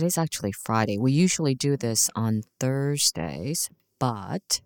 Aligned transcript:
Today's 0.00 0.16
actually 0.16 0.52
Friday. 0.52 0.96
We 0.96 1.12
usually 1.12 1.54
do 1.54 1.76
this 1.76 2.08
on 2.16 2.42
Thursdays, 2.58 3.68
but 3.98 4.62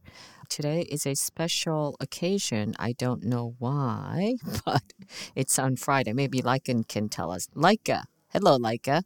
today 0.49 0.83
is 0.83 1.07
a 1.07 1.17
special 1.17 1.97
occasion. 1.99 2.77
I 2.79 2.93
don't 2.93 3.25
know 3.25 3.57
why, 3.59 4.37
but 4.65 4.93
it's 5.35 5.59
on 5.59 5.75
Friday. 5.75 6.13
Maybe 6.13 6.41
Lycan 6.41 6.87
can 6.87 7.09
tell 7.09 7.33
us. 7.33 7.49
Leica. 7.57 8.05
Hello, 8.29 8.59
Leica. 8.59 9.03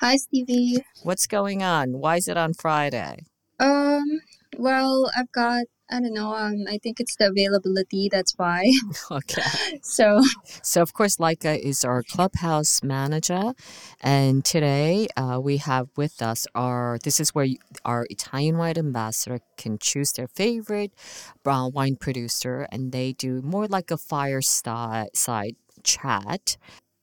Hi, 0.00 0.18
Stevie. 0.18 0.84
What's 1.02 1.26
going 1.26 1.64
on? 1.64 1.98
Why 1.98 2.18
is 2.18 2.28
it 2.28 2.36
on 2.36 2.54
Friday? 2.54 3.24
Um, 3.58 4.20
well, 4.56 5.10
I've 5.18 5.32
got 5.32 5.64
I 5.90 6.00
don't 6.00 6.14
know. 6.14 6.34
Um, 6.34 6.64
I 6.68 6.78
think 6.78 7.00
it's 7.00 7.16
the 7.16 7.28
availability. 7.28 8.08
That's 8.10 8.32
why. 8.36 8.70
okay. 9.10 9.42
So. 9.82 10.22
So 10.62 10.82
of 10.82 10.92
course, 10.92 11.16
Leica 11.16 11.58
is 11.58 11.84
our 11.84 12.02
clubhouse 12.02 12.82
manager, 12.82 13.54
and 14.00 14.44
today 14.44 15.08
uh, 15.16 15.40
we 15.42 15.56
have 15.58 15.88
with 15.96 16.22
us 16.22 16.46
our. 16.54 16.98
This 17.02 17.18
is 17.18 17.34
where 17.34 17.48
our 17.84 18.06
Italian 18.10 18.56
wine 18.58 18.78
ambassador 18.78 19.40
can 19.56 19.78
choose 19.78 20.12
their 20.12 20.28
favorite 20.28 20.92
brown 21.42 21.72
wine 21.72 21.96
producer, 21.96 22.66
and 22.70 22.92
they 22.92 23.12
do 23.12 23.42
more 23.42 23.66
like 23.66 23.90
a 23.90 23.96
fireside 23.96 25.10
chat 25.82 26.56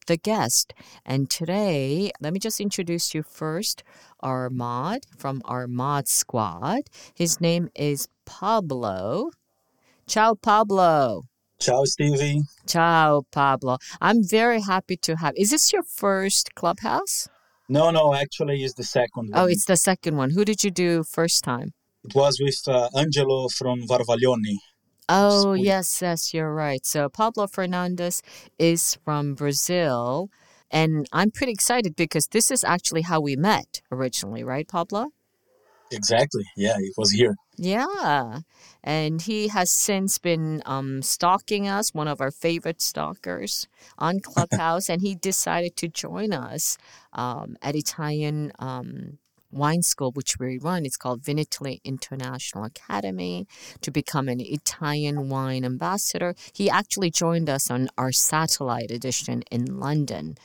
the 0.08 0.17
guest. 0.17 0.73
And 1.05 1.30
today, 1.30 2.11
let 2.19 2.33
me 2.33 2.39
just 2.39 2.59
introduce 2.59 3.13
you 3.13 3.23
first 3.23 3.83
our 4.21 4.49
mod 4.49 5.02
from 5.17 5.41
our 5.45 5.67
mod 5.67 6.08
squad. 6.08 6.83
His 7.13 7.39
name 7.39 7.69
is 7.75 8.08
Pablo. 8.28 9.31
Ciao, 10.06 10.36
Pablo. 10.36 11.23
Ciao, 11.60 11.83
Stevie. 11.86 12.42
Ciao, 12.67 13.23
Pablo. 13.32 13.77
I'm 13.99 14.21
very 14.21 14.61
happy 14.61 14.98
to 14.98 15.15
have. 15.15 15.33
Is 15.36 15.49
this 15.49 15.73
your 15.73 15.83
first 15.83 16.54
clubhouse? 16.54 17.27
No, 17.70 17.89
no, 17.89 18.14
actually, 18.14 18.64
it's 18.64 18.76
the 18.76 18.83
second 18.83 19.32
one. 19.32 19.39
Oh, 19.39 19.45
it's 19.45 19.65
the 19.65 19.76
second 19.76 20.17
one. 20.17 20.32
Who 20.32 20.45
did 20.45 20.64
you 20.64 20.71
do 20.71 21.04
first 21.04 21.43
time? 21.43 21.73
It 22.04 22.14
was 22.14 22.39
with 22.39 22.61
uh, 22.67 22.89
Angelo 22.95 23.48
from 23.49 23.88
Varvaglione. 23.88 24.58
Oh, 25.09 25.54
yes, 25.54 26.02
yes, 26.02 26.33
you're 26.33 26.54
right. 26.54 26.86
So 26.86 27.09
Pablo 27.09 27.48
Fernandez 27.48 28.21
is 28.59 28.98
from 29.04 29.36
Brazil. 29.36 30.30
And 30.70 31.08
I'm 31.14 31.32
pretty 31.32 31.54
excited 31.54 31.95
because 31.95 32.27
this 32.27 32.52
is 32.52 32.64
actually 32.64 33.04
how 33.04 33.21
we 33.21 33.36
met 33.38 33.82
originally, 33.89 34.44
right, 34.44 34.67
Pablo? 34.67 35.11
Exactly. 35.92 36.43
Yeah, 36.55 36.77
he 36.77 36.92
was 36.98 37.11
here. 37.11 37.36
Yeah. 37.58 38.39
And 38.83 39.21
he 39.21 39.48
has 39.49 39.71
since 39.71 40.17
been 40.17 40.61
um, 40.65 41.02
stalking 41.02 41.67
us, 41.67 41.93
one 41.93 42.08
of 42.08 42.21
our 42.21 42.31
favorite 42.31 42.81
stalkers 42.81 43.67
on 43.97 44.20
Clubhouse, 44.23 44.89
and 44.89 45.02
he 45.02 45.15
decided 45.15 45.76
to 45.77 45.87
join 45.87 46.33
us 46.33 46.77
um, 47.14 47.58
at 47.61 47.76
Italian 47.76 48.52
um, 48.59 49.17
wine 49.52 49.81
school, 49.81 50.11
which 50.11 50.37
we 50.39 50.59
run. 50.59 50.86
It's 50.86 50.97
called 50.97 51.21
Vinitaly 51.23 51.80
International 51.83 52.64
Academy 52.65 53.47
to 53.81 53.92
become 53.92 54.27
an 54.27 54.39
Italian 54.39 55.30
wine 55.30 55.65
ambassador. 55.65 56.36
He 56.53 56.70
actually 56.70 57.11
joined 57.11 57.49
us 57.49 57.71
on 57.71 57.89
our 57.97 58.11
satellite 58.11 58.92
edition 58.92 59.43
in 59.52 59.80
London 59.80 60.37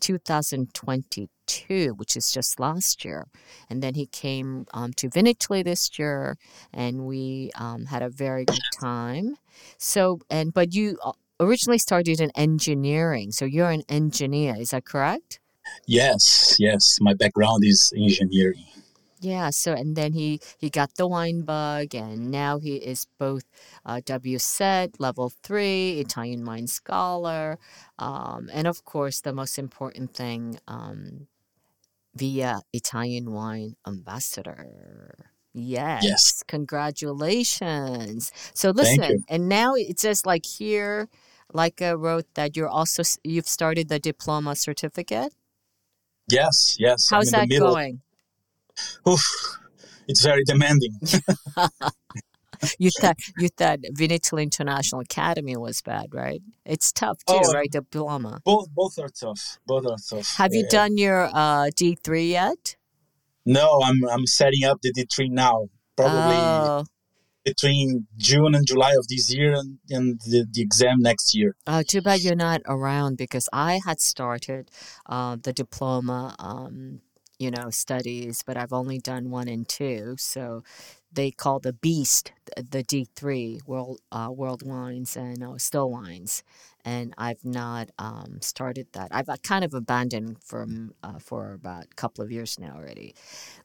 2022, 0.00 1.28
which 1.68 2.16
is 2.16 2.32
just 2.32 2.60
last 2.60 3.04
year. 3.04 3.26
And 3.68 3.82
then 3.82 3.94
he 3.94 4.06
came 4.06 4.66
um, 4.72 4.92
to 4.94 5.08
Vinitaly 5.08 5.64
this 5.64 5.98
year, 5.98 6.36
and 6.72 7.06
we 7.06 7.50
um, 7.56 7.86
had 7.86 8.02
a 8.02 8.08
very 8.08 8.44
good 8.44 8.66
time. 8.80 9.36
So, 9.78 10.20
and 10.30 10.52
but 10.52 10.74
you 10.74 10.98
uh, 11.04 11.12
originally 11.38 11.78
started 11.78 12.20
in 12.20 12.30
engineering, 12.34 13.32
so 13.32 13.44
you're 13.44 13.70
an 13.70 13.84
engineer, 13.88 14.56
is 14.58 14.70
that 14.70 14.84
correct? 14.84 15.40
Yes, 15.86 16.56
yes. 16.58 16.98
My 17.00 17.14
background 17.14 17.62
is 17.64 17.92
engineering. 17.96 18.64
Yeah, 19.20 19.50
so 19.50 19.74
and 19.74 19.96
then 19.96 20.14
he 20.14 20.40
he 20.56 20.70
got 20.70 20.94
the 20.96 21.06
wine 21.06 21.42
bug, 21.42 21.94
and 21.94 22.30
now 22.30 22.58
he 22.58 22.76
is 22.76 23.06
both 23.18 23.44
uh, 23.84 24.00
WSET 24.00 24.94
level 24.98 25.30
three 25.42 26.00
Italian 26.00 26.46
wine 26.46 26.66
scholar, 26.66 27.58
um, 27.98 28.48
and 28.50 28.66
of 28.66 28.82
course 28.86 29.20
the 29.20 29.34
most 29.34 29.58
important 29.58 30.14
thing, 30.14 30.58
um, 30.66 31.26
via 32.14 32.60
Italian 32.72 33.32
wine 33.32 33.76
ambassador. 33.86 35.14
Yes. 35.52 36.04
Yes. 36.04 36.44
Congratulations. 36.46 38.32
So 38.54 38.70
listen, 38.70 39.24
and 39.28 39.48
now 39.48 39.74
it 39.74 39.98
says 39.98 40.24
like 40.24 40.46
here, 40.46 41.08
like 41.52 41.82
I 41.82 41.92
wrote 41.92 42.26
that 42.34 42.56
you're 42.56 42.68
also 42.68 43.02
you've 43.24 43.48
started 43.48 43.88
the 43.88 43.98
diploma 43.98 44.54
certificate. 44.54 45.32
Yes. 46.28 46.76
Yes. 46.78 47.08
How's 47.10 47.30
that 47.30 47.48
going? 47.48 48.00
Oof, 49.08 49.24
it's 50.06 50.22
very 50.22 50.44
demanding. 50.44 51.00
you 52.78 52.90
thought 52.90 53.16
you 53.38 53.48
thought 53.48 53.80
Vinitaly 53.94 54.42
International 54.42 55.00
Academy 55.00 55.56
was 55.56 55.82
bad, 55.82 56.06
right? 56.12 56.42
It's 56.64 56.92
tough 56.92 57.18
too, 57.26 57.40
oh, 57.42 57.52
right? 57.52 57.70
Diploma. 57.70 58.40
Both 58.44 58.68
both 58.74 58.98
are 58.98 59.08
tough. 59.08 59.58
Both 59.66 59.86
are 59.86 59.96
tough. 60.08 60.36
Have 60.36 60.52
you 60.52 60.66
done 60.68 60.96
your 60.96 61.30
uh, 61.32 61.70
D 61.74 61.96
three 62.02 62.30
yet? 62.30 62.76
No, 63.46 63.80
I'm 63.84 64.06
I'm 64.08 64.26
setting 64.26 64.64
up 64.64 64.78
the 64.82 64.92
D 64.92 65.06
three 65.12 65.28
now. 65.28 65.68
Probably 65.96 66.36
oh. 66.36 66.84
between 67.44 68.06
June 68.16 68.54
and 68.54 68.66
July 68.66 68.92
of 68.92 69.06
this 69.08 69.34
year, 69.34 69.52
and, 69.54 69.78
and 69.90 70.20
the, 70.20 70.46
the 70.50 70.62
exam 70.62 71.00
next 71.00 71.34
year. 71.34 71.56
Oh, 71.66 71.82
too 71.82 72.00
bad 72.00 72.20
you're 72.20 72.34
not 72.34 72.62
around 72.66 73.18
because 73.18 73.48
I 73.52 73.80
had 73.84 74.00
started 74.00 74.70
uh, 75.06 75.36
the 75.42 75.52
diploma. 75.52 76.36
Um, 76.38 77.00
you 77.38 77.50
know, 77.50 77.70
studies, 77.70 78.42
but 78.46 78.58
I've 78.58 78.74
only 78.74 78.98
done 78.98 79.30
one 79.30 79.48
and 79.48 79.66
two. 79.66 80.14
So 80.18 80.62
they 81.12 81.30
call 81.30 81.58
the 81.58 81.72
beast 81.72 82.32
the 82.56 82.82
D3 82.82 83.66
world 83.66 84.00
uh, 84.12 84.28
world 84.30 84.62
wines 84.64 85.16
and 85.16 85.42
uh, 85.42 85.58
still 85.58 85.90
wines, 85.90 86.42
and 86.84 87.14
I've 87.18 87.44
not 87.44 87.90
um, 87.98 88.38
started 88.40 88.88
that. 88.92 89.08
I've 89.10 89.28
uh, 89.28 89.36
kind 89.42 89.64
of 89.64 89.74
abandoned 89.74 90.38
from 90.44 90.94
uh, 91.02 91.18
for 91.18 91.52
about 91.52 91.84
a 91.84 91.94
couple 91.94 92.24
of 92.24 92.30
years 92.30 92.58
now 92.58 92.74
already. 92.76 93.14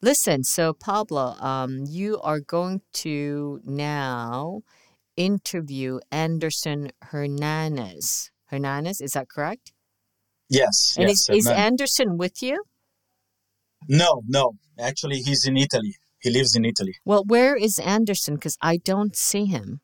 Listen, 0.01 0.43
so 0.43 0.73
Pablo, 0.73 1.35
um, 1.39 1.85
you 1.87 2.19
are 2.21 2.39
going 2.39 2.81
to 2.93 3.61
now 3.63 4.61
interview 5.17 5.99
Anderson 6.11 6.91
Hernandez. 7.01 8.31
Hernandez, 8.47 9.01
is 9.01 9.13
that 9.13 9.29
correct? 9.29 9.73
Yes. 10.49 10.95
And 10.97 11.09
yes, 11.09 11.29
is, 11.29 11.45
is 11.45 11.47
Anderson 11.47 12.17
with 12.17 12.43
you? 12.43 12.63
No, 13.87 14.21
no. 14.27 14.53
Actually, 14.79 15.17
he's 15.19 15.45
in 15.47 15.57
Italy. 15.57 15.95
He 16.25 16.31
lives 16.31 16.55
in 16.55 16.65
Italy. 16.65 16.95
Well, 17.05 17.23
where 17.23 17.55
is 17.55 17.77
Anderson? 17.77 18.33
Because 18.33 18.57
I 18.59 18.77
don't 18.77 19.15
see 19.15 19.45
him. 19.45 19.81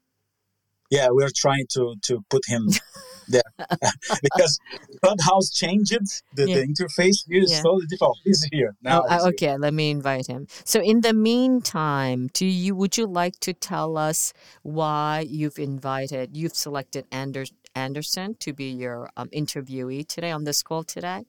Yeah, 0.90 1.10
we're 1.12 1.30
trying 1.36 1.68
to 1.74 1.94
to 2.08 2.26
put 2.32 2.42
him 2.48 2.68
there 3.28 3.44
because 4.24 4.60
Clubhouse 5.04 5.52
changed 5.52 5.92
the, 6.34 6.50
yeah. 6.50 6.56
the 6.56 6.62
interface. 6.66 7.18
Here 7.30 7.44
is 7.44 7.52
yeah. 7.52 7.62
totally 7.62 7.86
different. 7.86 8.16
He's 8.24 8.44
here 8.52 8.76
now. 8.82 9.04
Oh, 9.08 9.28
okay, 9.30 9.50
here. 9.50 9.58
let 9.60 9.76
me 9.76 9.92
invite 9.92 10.26
him. 10.26 10.48
So, 10.66 10.82
in 10.82 11.02
the 11.02 11.14
meantime, 11.14 12.30
do 12.34 12.48
you 12.48 12.74
would 12.74 12.98
you 12.98 13.06
like 13.06 13.40
to 13.42 13.54
tell 13.54 13.96
us 13.96 14.34
why 14.64 15.24
you've 15.30 15.60
invited, 15.60 16.36
you've 16.36 16.56
selected 16.56 17.06
Anders, 17.12 17.54
Anderson 17.76 18.34
to 18.40 18.52
be 18.52 18.72
your 18.72 19.12
um, 19.16 19.30
interviewee 19.30 20.08
today 20.08 20.32
on 20.32 20.46
this 20.46 20.64
call 20.64 20.84
today? 20.84 21.26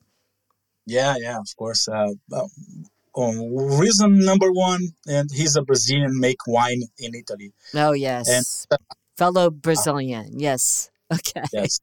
Yeah, 0.87 1.17
yeah, 1.21 1.37
of 1.39 1.55
course. 1.55 1.87
Uh, 1.87 2.15
um, 3.17 3.57
reason 3.79 4.19
number 4.25 4.51
one, 4.51 4.89
and 5.07 5.29
he's 5.33 5.57
a 5.57 5.63
Brazilian, 5.63 6.19
make 6.19 6.47
wine 6.47 6.83
in 6.99 7.15
Italy. 7.15 7.53
Oh 7.75 7.93
yes, 7.93 8.29
and, 8.29 8.45
uh, 8.71 8.95
fellow 9.17 9.51
Brazilian. 9.51 10.27
Uh, 10.27 10.37
yes. 10.37 10.91
Okay. 11.13 11.43
Yes. 11.53 11.79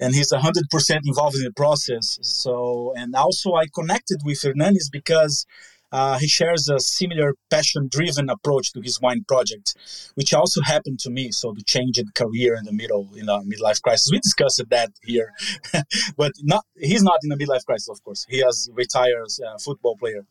And 0.00 0.12
he's 0.12 0.32
hundred 0.32 0.64
percent 0.70 1.02
involved 1.06 1.36
in 1.36 1.44
the 1.44 1.52
process. 1.52 2.18
So, 2.20 2.92
and 2.96 3.14
also 3.14 3.54
I 3.54 3.66
connected 3.72 4.22
with 4.24 4.42
Hernanes 4.42 4.90
because 4.90 5.46
uh, 5.92 6.18
he 6.18 6.28
shares 6.28 6.68
a 6.68 6.78
similar 6.78 7.34
passion-driven 7.50 8.28
approach 8.30 8.72
to 8.72 8.80
his 8.80 9.00
wine 9.00 9.24
project, 9.26 9.74
which 10.14 10.32
also 10.32 10.60
happened 10.62 10.98
to 11.00 11.10
me. 11.10 11.30
So 11.32 11.52
the 11.52 11.62
change 11.62 11.98
in 11.98 12.06
career 12.14 12.54
in 12.54 12.64
the 12.64 12.72
middle, 12.72 13.08
in 13.16 13.28
a 13.28 13.40
midlife 13.40 13.82
crisis, 13.82 14.08
we 14.10 14.18
discussed 14.20 14.62
that 14.70 14.90
here, 15.02 15.32
but 16.16 16.32
not 16.42 16.64
he's 16.76 17.02
not 17.02 17.18
in 17.24 17.32
a 17.32 17.36
midlife 17.36 17.64
crisis, 17.64 17.88
of 17.88 18.02
course. 18.04 18.26
He 18.28 18.38
has 18.38 18.68
retired 18.72 19.28
uh, 19.46 19.58
football 19.58 19.96
player, 19.96 20.26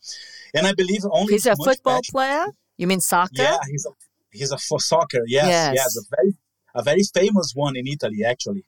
and 0.54 0.66
I 0.68 0.74
believe 0.74 1.04
only 1.12 1.34
he's 1.34 1.46
a 1.46 1.56
football 1.56 1.98
passion. 1.98 2.12
player. 2.12 2.46
You 2.78 2.88
mean 2.88 3.02
soccer? 3.02 3.32
Yeah, 3.34 3.58
he's 3.70 3.86
a 3.86 3.92
he's 4.32 4.52
a 4.52 4.58
for 4.58 4.80
soccer. 4.80 5.24
Yes, 5.28 5.48
yes, 5.48 5.74
yes, 5.76 5.98
a 5.98 6.16
very 6.16 6.34
a 6.76 6.84
very 6.84 7.04
famous 7.14 7.52
one 7.54 7.76
in 7.76 7.88
Italy, 7.88 8.24
actually. 8.24 8.66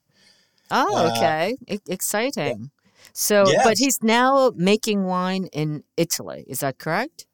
Oh, 0.69 0.97
uh, 0.97 1.11
okay, 1.11 1.57
uh, 1.69 1.77
exciting. 1.87 2.59
Yeah. 2.59 2.80
So, 3.13 3.47
yes. 3.47 3.65
but 3.65 3.77
he's 3.77 3.99
now 4.01 4.51
making 4.55 5.03
wine 5.03 5.47
in 5.51 5.83
Italy. 5.97 6.45
Is 6.47 6.59
that 6.59 6.77
correct? 6.77 7.25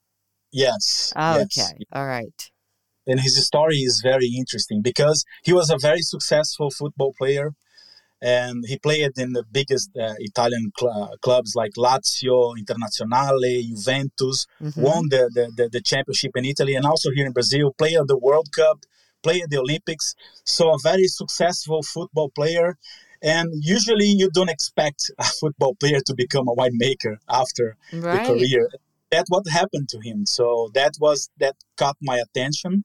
Yes. 0.51 1.13
Oh, 1.15 1.37
yes. 1.37 1.71
Okay. 1.71 1.85
All 1.93 2.05
right. 2.05 2.51
And 3.05 3.19
his 3.21 3.43
story 3.45 3.77
is 3.77 4.01
very 4.03 4.27
interesting 4.37 4.81
because 4.81 5.23
he 5.43 5.53
was 5.53 5.69
a 5.69 5.77
very 5.79 6.01
successful 6.01 6.69
football 6.69 7.13
player 7.17 7.53
and 8.21 8.63
he 8.67 8.77
played 8.79 9.11
in 9.17 9.33
the 9.33 9.43
biggest 9.49 9.91
uh, 9.95 10.15
Italian 10.19 10.71
cl- 10.77 11.15
clubs 11.21 11.53
like 11.55 11.73
Lazio, 11.77 12.55
Internazionale, 12.57 13.63
Juventus, 13.67 14.47
mm-hmm. 14.61 14.81
won 14.81 15.03
the, 15.09 15.29
the, 15.33 15.51
the, 15.55 15.69
the, 15.69 15.81
championship 15.81 16.31
in 16.35 16.43
Italy 16.43 16.75
and 16.75 16.85
also 16.85 17.11
here 17.11 17.27
in 17.27 17.31
Brazil, 17.31 17.73
played 17.77 17.99
the 18.07 18.17
World 18.17 18.49
Cup, 18.53 18.79
played 19.21 19.49
the 19.49 19.59
Olympics. 19.59 20.15
So 20.43 20.73
a 20.73 20.77
very 20.81 21.07
successful 21.07 21.83
football 21.83 22.29
player 22.29 22.77
and 23.21 23.49
usually, 23.53 24.07
you 24.07 24.29
don't 24.31 24.49
expect 24.49 25.11
a 25.17 25.23
football 25.39 25.75
player 25.75 25.99
to 26.05 26.13
become 26.15 26.47
a 26.47 26.55
winemaker 26.55 27.17
after 27.29 27.75
right. 27.93 28.27
the 28.27 28.33
career. 28.33 28.69
That's 29.09 29.29
what 29.29 29.47
happened 29.49 29.89
to 29.89 29.99
him. 29.99 30.25
So 30.25 30.69
that 30.73 30.93
was 30.99 31.29
that 31.37 31.55
caught 31.77 31.97
my 32.01 32.17
attention, 32.17 32.83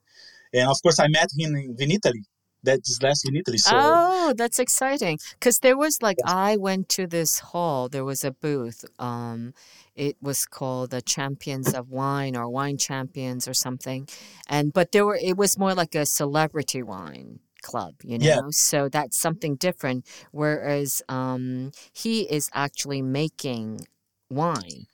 and 0.52 0.68
of 0.68 0.76
course, 0.82 0.98
I 1.00 1.08
met 1.08 1.30
him 1.36 1.56
in 1.56 1.76
Vinitaly. 1.76 2.24
That's 2.64 3.02
last 3.02 3.26
Vinitaly. 3.26 3.58
So 3.58 3.72
oh, 3.74 4.34
that's 4.36 4.60
exciting 4.60 5.18
because 5.32 5.58
there 5.58 5.76
was 5.76 6.00
like 6.00 6.18
I 6.24 6.56
went 6.56 6.88
to 6.90 7.06
this 7.06 7.40
hall. 7.40 7.88
There 7.88 8.04
was 8.04 8.22
a 8.22 8.30
booth. 8.30 8.84
Um, 9.00 9.52
it 9.96 10.16
was 10.22 10.46
called 10.46 10.90
the 10.90 11.02
Champions 11.02 11.74
of 11.74 11.90
Wine 11.90 12.36
or 12.36 12.48
Wine 12.48 12.78
Champions 12.78 13.48
or 13.48 13.54
something, 13.54 14.08
and 14.48 14.72
but 14.72 14.92
there 14.92 15.04
were 15.04 15.18
it 15.20 15.36
was 15.36 15.58
more 15.58 15.74
like 15.74 15.96
a 15.96 16.06
celebrity 16.06 16.82
wine 16.82 17.40
club, 17.62 17.94
you 18.02 18.18
know? 18.18 18.26
Yeah. 18.26 18.40
So 18.50 18.88
that's 18.88 19.16
something 19.16 19.56
different. 19.56 20.06
Whereas 20.32 21.02
um, 21.08 21.72
he 21.92 22.22
is 22.22 22.50
actually 22.54 23.02
making 23.02 23.86
wine. 24.30 24.86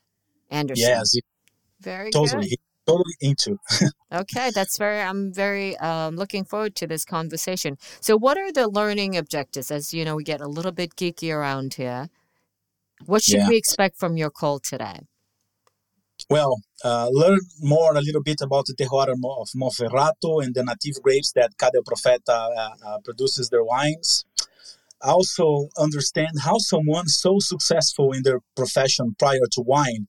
Anderson. 0.49 0.87
Yes. 0.87 1.15
Very 1.81 2.11
totally. 2.11 2.49
good. 2.49 2.57
Totally 2.87 3.13
into. 3.21 3.59
okay, 4.11 4.49
that's 4.49 4.79
very. 4.79 4.99
I'm 4.99 5.31
very 5.31 5.77
um, 5.77 6.15
looking 6.15 6.43
forward 6.43 6.75
to 6.77 6.87
this 6.87 7.05
conversation. 7.05 7.77
So, 7.99 8.17
what 8.17 8.35
are 8.35 8.51
the 8.51 8.67
learning 8.67 9.15
objectives? 9.15 9.69
As 9.69 9.93
you 9.93 10.03
know, 10.03 10.15
we 10.15 10.23
get 10.23 10.41
a 10.41 10.47
little 10.47 10.71
bit 10.71 10.95
geeky 10.95 11.31
around 11.31 11.75
here. 11.75 12.09
What 13.05 13.21
should 13.21 13.41
yeah. 13.41 13.49
we 13.49 13.57
expect 13.57 13.99
from 13.99 14.17
your 14.17 14.31
call 14.31 14.57
today? 14.59 15.01
Well, 16.29 16.61
uh, 16.83 17.09
learn 17.11 17.39
more 17.59 17.95
a 17.95 18.01
little 18.01 18.21
bit 18.21 18.39
about 18.41 18.67
the 18.67 18.75
terroir 18.75 19.09
of 19.09 19.49
Monferrato 19.55 20.43
and 20.43 20.53
the 20.53 20.63
native 20.63 21.01
grapes 21.01 21.31
that 21.33 21.57
Ca 21.57 21.71
del 21.71 21.81
Profeta 21.81 22.21
uh, 22.29 22.69
uh, 22.85 22.97
produces 23.03 23.49
their 23.49 23.63
wines. 23.63 24.25
Also, 25.01 25.69
understand 25.79 26.33
how 26.43 26.59
someone 26.59 27.07
so 27.07 27.37
successful 27.39 28.11
in 28.11 28.21
their 28.21 28.41
profession 28.55 29.15
prior 29.17 29.47
to 29.53 29.61
wine, 29.61 30.07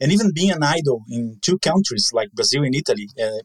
and 0.00 0.10
even 0.10 0.32
being 0.34 0.50
an 0.50 0.64
idol 0.64 1.04
in 1.08 1.38
two 1.40 1.58
countries 1.58 2.10
like 2.12 2.32
Brazil 2.32 2.64
and 2.64 2.74
Italy, 2.74 3.08
uh, 3.22 3.38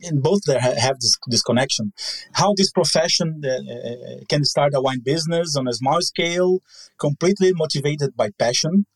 in 0.00 0.20
both 0.20 0.40
there 0.46 0.58
have 0.58 0.98
this, 0.98 1.16
this 1.28 1.42
connection. 1.42 1.92
How 2.32 2.52
this 2.56 2.72
profession 2.72 3.42
uh, 3.44 3.48
uh, 3.48 4.24
can 4.28 4.44
start 4.44 4.72
a 4.74 4.80
wine 4.80 5.02
business 5.04 5.56
on 5.56 5.68
a 5.68 5.74
small 5.74 6.00
scale, 6.00 6.58
completely 6.98 7.52
motivated 7.54 8.16
by 8.16 8.30
passion 8.36 8.86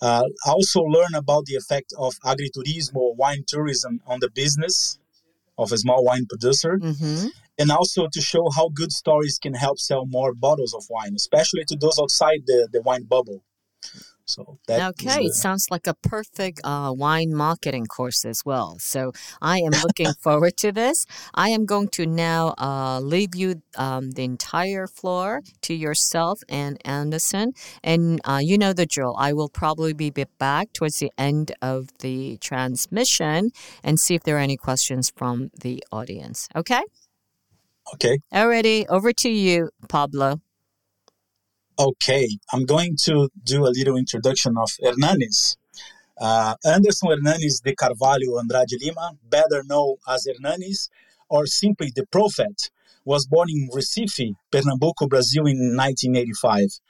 uh, 0.00 0.24
also 0.46 0.80
learn 0.80 1.14
about 1.14 1.46
the 1.46 1.54
effect 1.54 1.92
of 1.98 2.14
agriturismo, 2.24 3.16
wine 3.16 3.44
tourism, 3.46 4.00
on 4.06 4.20
the 4.20 4.30
business 4.30 4.98
of 5.58 5.72
a 5.72 5.78
small 5.78 6.04
wine 6.04 6.26
producer. 6.26 6.78
Mm-hmm. 6.78 7.28
And 7.58 7.70
also 7.70 8.06
to 8.12 8.20
show 8.20 8.50
how 8.54 8.68
good 8.68 8.92
stories 8.92 9.38
can 9.38 9.54
help 9.54 9.78
sell 9.78 10.04
more 10.04 10.34
bottles 10.34 10.74
of 10.74 10.84
wine, 10.90 11.14
especially 11.16 11.64
to 11.68 11.76
those 11.76 11.98
outside 11.98 12.42
the, 12.46 12.68
the 12.70 12.82
wine 12.82 13.04
bubble. 13.04 13.42
So 14.26 14.58
okay, 14.68 15.18
the... 15.18 15.26
it 15.26 15.34
sounds 15.34 15.68
like 15.70 15.86
a 15.86 15.94
perfect 15.94 16.60
uh, 16.64 16.92
wine 16.94 17.32
marketing 17.34 17.86
course 17.86 18.24
as 18.24 18.44
well. 18.44 18.76
So 18.78 19.12
I 19.40 19.58
am 19.58 19.70
looking 19.84 20.12
forward 20.20 20.56
to 20.58 20.72
this. 20.72 21.06
I 21.34 21.50
am 21.50 21.64
going 21.64 21.88
to 21.90 22.06
now 22.06 22.54
uh, 22.58 23.00
leave 23.00 23.34
you 23.34 23.62
um, 23.76 24.10
the 24.12 24.24
entire 24.24 24.86
floor 24.86 25.42
to 25.62 25.74
yourself 25.74 26.40
and 26.48 26.78
Anderson, 26.84 27.52
and 27.82 28.20
uh, 28.24 28.40
you 28.42 28.58
know 28.58 28.72
the 28.72 28.86
drill. 28.86 29.14
I 29.18 29.32
will 29.32 29.48
probably 29.48 29.92
be 29.92 30.10
back 30.38 30.72
towards 30.72 30.98
the 30.98 31.12
end 31.16 31.52
of 31.62 31.88
the 32.00 32.36
transmission 32.38 33.50
and 33.82 34.00
see 34.00 34.14
if 34.14 34.22
there 34.24 34.36
are 34.36 34.40
any 34.40 34.56
questions 34.56 35.12
from 35.16 35.50
the 35.60 35.82
audience. 35.92 36.48
Okay. 36.54 36.82
Okay. 37.94 38.18
Alrighty, 38.34 38.84
over 38.88 39.12
to 39.12 39.28
you, 39.28 39.70
Pablo. 39.88 40.40
Okay, 41.78 42.38
I'm 42.54 42.64
going 42.64 42.96
to 43.04 43.28
do 43.44 43.66
a 43.66 43.68
little 43.68 43.98
introduction 43.98 44.56
of 44.56 44.70
Hernanes. 44.82 45.58
Uh, 46.18 46.54
Anderson 46.64 47.10
Hernanes 47.10 47.60
de 47.60 47.74
Carvalho 47.74 48.38
Andrade 48.38 48.80
Lima, 48.80 49.10
better 49.28 49.62
known 49.62 49.96
as 50.08 50.26
Hernanes 50.26 50.88
or 51.28 51.44
simply 51.44 51.92
the 51.94 52.06
Prophet, 52.06 52.70
was 53.04 53.26
born 53.26 53.50
in 53.50 53.68
Recife, 53.74 54.36
Pernambuco, 54.50 55.06
Brazil 55.06 55.44
in 55.44 55.76
1985. 55.76 56.80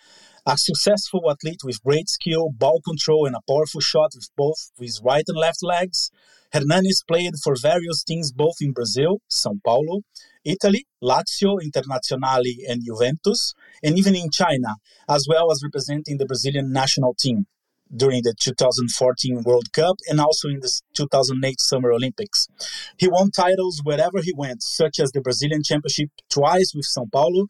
A 0.46 0.56
successful 0.56 1.28
athlete 1.28 1.62
with 1.64 1.82
great 1.82 2.08
skill, 2.08 2.50
ball 2.52 2.80
control, 2.80 3.26
and 3.26 3.34
a 3.34 3.40
powerful 3.48 3.80
shot 3.80 4.12
with 4.14 4.30
both 4.36 4.70
his 4.78 5.00
right 5.02 5.24
and 5.26 5.36
left 5.36 5.64
legs, 5.64 6.12
Hernanes 6.56 7.02
played 7.06 7.34
for 7.44 7.54
various 7.60 8.02
teams 8.02 8.32
both 8.32 8.56
in 8.62 8.72
Brazil, 8.72 9.20
São 9.30 9.62
Paulo, 9.62 10.00
Italy, 10.42 10.86
Lazio, 11.02 11.58
Internazionale, 11.60 12.54
and 12.66 12.82
Juventus, 12.82 13.52
and 13.82 13.98
even 13.98 14.16
in 14.16 14.30
China, 14.30 14.76
as 15.06 15.26
well 15.28 15.52
as 15.52 15.62
representing 15.62 16.16
the 16.16 16.24
Brazilian 16.24 16.72
national 16.72 17.14
team 17.14 17.46
during 17.94 18.22
the 18.22 18.34
2014 18.40 19.42
World 19.44 19.70
Cup 19.72 19.96
and 20.08 20.18
also 20.18 20.48
in 20.48 20.60
the 20.60 20.72
2008 20.94 21.60
Summer 21.60 21.92
Olympics. 21.92 22.48
He 22.96 23.06
won 23.06 23.30
titles 23.30 23.82
wherever 23.84 24.22
he 24.22 24.32
went, 24.34 24.62
such 24.62 24.98
as 24.98 25.12
the 25.12 25.20
Brazilian 25.20 25.62
Championship 25.62 26.08
twice 26.30 26.72
with 26.74 26.86
São 26.86 27.10
Paulo, 27.12 27.46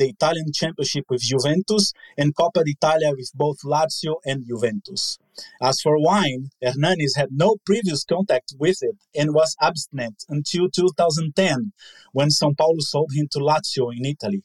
the 0.00 0.08
Italian 0.08 0.50
Championship 0.50 1.04
with 1.10 1.20
Juventus, 1.20 1.92
and 2.16 2.34
Coppa 2.34 2.64
d'Italia 2.64 3.10
with 3.10 3.30
both 3.34 3.58
Lazio 3.64 4.16
and 4.24 4.46
Juventus. 4.46 5.18
As 5.60 5.82
for 5.82 5.98
wine, 6.00 6.48
Hernanes 6.62 7.16
had 7.16 7.28
no 7.32 7.56
previous 7.66 8.04
contact 8.04 8.54
with 8.58 8.78
it 8.80 8.96
and 9.14 9.34
was 9.34 9.56
abstinent 9.60 10.24
until 10.30 10.70
2010, 10.70 11.72
when 12.12 12.28
São 12.28 12.56
Paulo 12.56 12.78
sold 12.80 13.10
him 13.14 13.28
to 13.32 13.40
Lazio 13.40 13.94
in 13.94 14.06
Italy. 14.06 14.42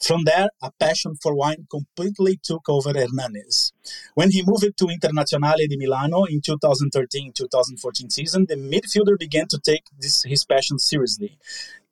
From 0.00 0.22
there, 0.24 0.48
a 0.62 0.70
passion 0.78 1.16
for 1.20 1.34
wine 1.34 1.66
completely 1.68 2.38
took 2.40 2.68
over 2.68 2.92
Hernanes. 2.92 3.72
When 4.14 4.30
he 4.30 4.44
moved 4.46 4.78
to 4.78 4.86
Internazionale 4.86 5.68
di 5.68 5.76
Milano 5.76 6.24
in 6.24 6.40
2013-2014 6.40 8.12
season, 8.12 8.46
the 8.48 8.54
midfielder 8.54 9.18
began 9.18 9.48
to 9.48 9.58
take 9.58 9.82
this, 9.98 10.22
his 10.22 10.44
passion 10.44 10.78
seriously 10.78 11.38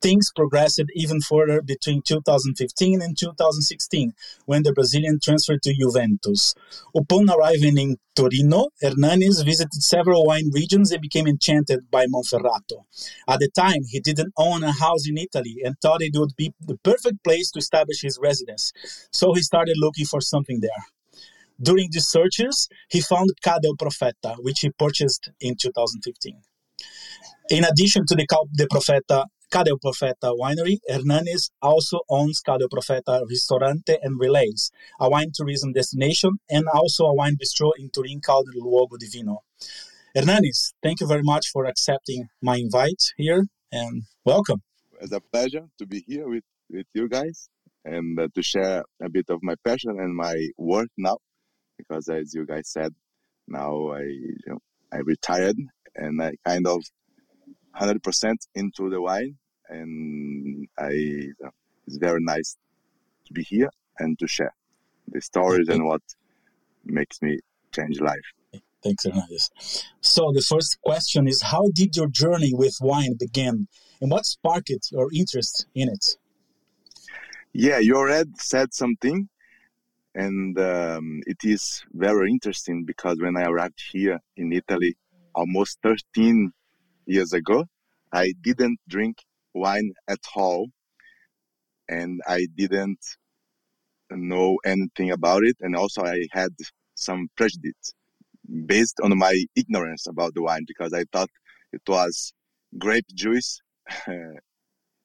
Things 0.04 0.30
progressed 0.36 0.82
even 0.94 1.22
further 1.22 1.62
between 1.62 2.02
2015 2.02 3.00
and 3.00 3.16
2016, 3.16 4.12
when 4.44 4.62
the 4.62 4.74
Brazilian 4.74 5.18
transferred 5.18 5.62
to 5.62 5.72
Juventus. 5.72 6.54
Upon 6.94 7.30
arriving 7.30 7.78
in 7.78 7.96
Torino, 8.14 8.66
Hernanes 8.82 9.40
visited 9.40 9.82
several 9.82 10.26
wine 10.26 10.50
regions 10.52 10.92
and 10.92 11.00
became 11.00 11.26
enchanted 11.26 11.90
by 11.90 12.04
Monferrato. 12.04 12.84
At 13.26 13.40
the 13.40 13.48
time, 13.56 13.84
he 13.88 13.98
didn't 13.98 14.34
own 14.36 14.62
a 14.62 14.72
house 14.72 15.08
in 15.08 15.16
Italy 15.16 15.62
and 15.64 15.74
thought 15.80 16.02
it 16.02 16.12
would 16.16 16.36
be 16.36 16.52
the 16.60 16.76
perfect 16.84 17.24
place 17.24 17.50
to 17.52 17.60
establish 17.60 18.02
his 18.02 18.18
residence, 18.20 18.74
so 19.10 19.32
he 19.32 19.40
started 19.40 19.76
looking 19.78 20.04
for 20.04 20.20
something 20.20 20.60
there. 20.60 20.84
During 21.58 21.88
these 21.90 22.08
searches, 22.08 22.68
he 22.90 23.00
found 23.00 23.30
Ca 23.42 23.58
del 23.62 23.76
Profeta, 23.76 24.36
which 24.40 24.60
he 24.60 24.68
purchased 24.68 25.30
in 25.40 25.56
2015. 25.56 26.42
In 27.48 27.64
addition 27.64 28.04
to 28.06 28.14
the 28.14 28.26
Ca 28.26 28.44
del 28.54 28.66
Profeta 28.66 29.24
Ca 29.50 29.62
del 29.62 29.78
Profeta 29.78 30.32
Winery, 30.32 30.78
Hernanes 30.88 31.50
also 31.60 32.00
owns 32.08 32.40
Ca 32.40 32.58
del 32.58 32.68
Profeta 32.68 33.22
Ristorante 33.28 33.98
and 34.02 34.18
Relais, 34.20 34.70
a 35.00 35.08
wine 35.08 35.30
tourism 35.32 35.72
destination, 35.72 36.38
and 36.50 36.66
also 36.72 37.04
a 37.04 37.14
wine 37.14 37.36
bistro 37.36 37.70
in 37.78 37.90
Turin 37.90 38.20
called 38.20 38.48
Luogo 38.54 38.98
di 38.98 39.06
Vino. 39.06 39.44
Hernanes, 40.14 40.74
thank 40.82 41.00
you 41.00 41.06
very 41.06 41.22
much 41.22 41.48
for 41.52 41.66
accepting 41.66 42.28
my 42.40 42.56
invite 42.56 43.02
here 43.16 43.44
and 43.72 44.02
welcome. 44.24 44.62
It's 45.00 45.12
a 45.12 45.20
pleasure 45.20 45.66
to 45.78 45.86
be 45.86 46.04
here 46.06 46.28
with, 46.28 46.44
with 46.70 46.86
you 46.94 47.08
guys 47.08 47.48
and 47.84 48.18
uh, 48.18 48.28
to 48.34 48.42
share 48.42 48.82
a 49.02 49.08
bit 49.08 49.26
of 49.28 49.40
my 49.42 49.54
passion 49.64 49.98
and 49.98 50.14
my 50.14 50.34
work 50.56 50.88
now 50.96 51.18
because 51.76 52.08
as 52.08 52.34
you 52.34 52.46
guys 52.46 52.70
said 52.70 52.92
now 53.46 53.88
i 53.90 54.00
you 54.00 54.36
know, 54.46 54.58
i 54.92 54.98
retired 54.98 55.56
and 55.94 56.22
i 56.22 56.32
kind 56.46 56.66
of 56.66 56.82
100% 57.78 58.34
into 58.54 58.90
the 58.90 59.00
wine 59.00 59.36
and 59.68 60.68
I 60.78 60.92
it's 61.86 61.96
very 61.98 62.22
nice 62.22 62.56
to 63.26 63.32
be 63.32 63.42
here 63.42 63.70
and 63.98 64.18
to 64.18 64.26
share 64.26 64.54
the 65.08 65.20
stories 65.20 65.68
and 65.68 65.84
what 65.84 66.02
makes 66.84 67.20
me 67.22 67.38
change 67.72 68.00
life. 68.00 68.24
Thanks, 68.82 69.04
Hernanes. 69.04 69.50
So 70.00 70.32
the 70.32 70.42
first 70.42 70.78
question 70.82 71.26
is, 71.26 71.40
how 71.42 71.70
did 71.74 71.96
your 71.96 72.08
journey 72.08 72.52
with 72.52 72.76
wine 72.80 73.14
begin, 73.18 73.66
and 74.00 74.10
what 74.10 74.26
sparked 74.26 74.90
your 74.92 75.08
interest 75.14 75.66
in 75.74 75.88
it? 75.88 76.04
Yeah, 77.52 77.78
you 77.78 77.96
already 77.96 78.32
said 78.36 78.74
something, 78.74 79.28
and 80.14 80.58
um, 80.58 81.22
it 81.26 81.38
is 81.44 81.82
very 81.92 82.30
interesting 82.30 82.84
because 82.84 83.18
when 83.20 83.36
I 83.36 83.44
arrived 83.44 83.82
here 83.90 84.20
in 84.36 84.52
Italy 84.52 84.96
almost 85.34 85.78
13 85.82 86.52
years 87.06 87.32
ago, 87.32 87.64
I 88.12 88.32
didn't 88.42 88.78
drink 88.88 89.18
wine 89.54 89.92
at 90.08 90.20
all 90.34 90.68
and 91.88 92.20
I 92.26 92.46
didn't 92.56 93.00
know 94.10 94.58
anything 94.64 95.10
about 95.10 95.44
it 95.44 95.56
and 95.60 95.76
also 95.76 96.02
I 96.04 96.26
had 96.32 96.50
some 96.94 97.28
prejudice 97.36 97.94
based 98.66 99.00
on 99.02 99.16
my 99.16 99.44
ignorance 99.56 100.06
about 100.06 100.34
the 100.34 100.42
wine 100.42 100.64
because 100.66 100.92
I 100.92 101.04
thought 101.12 101.30
it 101.72 101.82
was 101.88 102.32
grape 102.78 103.06
juice 103.14 103.60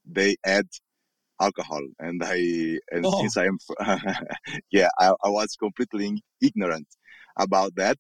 they 0.06 0.36
add 0.46 0.68
alcohol 1.42 1.82
and 2.00 2.22
I 2.24 2.80
and 2.92 3.06
oh. 3.06 3.22
since 3.22 3.38
I 3.38 3.46
am 3.46 3.58
yeah 4.72 4.90
I, 5.00 5.14
I 5.24 5.30
was 5.30 5.56
completely 5.56 6.22
ignorant 6.42 6.88
about 7.38 7.76
that 7.76 7.98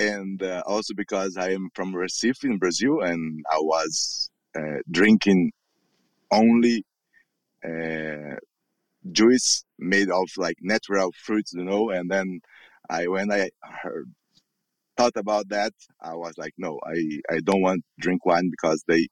and 0.00 0.42
uh, 0.42 0.62
also 0.66 0.94
because 0.94 1.36
I 1.36 1.50
am 1.50 1.68
from 1.74 1.92
Recife 1.92 2.42
in 2.44 2.58
Brazil 2.58 3.02
and 3.02 3.44
I 3.52 3.58
was 3.58 4.30
uh, 4.58 4.78
drinking 4.90 5.52
only 6.32 6.84
uh, 7.64 8.36
juice 9.12 9.64
made 9.78 10.10
of 10.10 10.28
like 10.36 10.56
natural 10.62 11.12
fruits, 11.12 11.52
you 11.54 11.64
know. 11.64 11.90
And 11.90 12.10
then 12.10 12.40
I, 12.88 13.08
when 13.08 13.30
I 13.32 13.50
heard, 13.62 14.10
thought 14.96 15.16
about 15.16 15.48
that, 15.50 15.72
I 16.00 16.14
was 16.14 16.34
like, 16.38 16.54
no, 16.58 16.80
I, 16.84 17.20
I 17.34 17.40
don't 17.40 17.62
want 17.62 17.84
drink 17.98 18.26
wine 18.26 18.50
because 18.50 18.84
they 18.88 19.08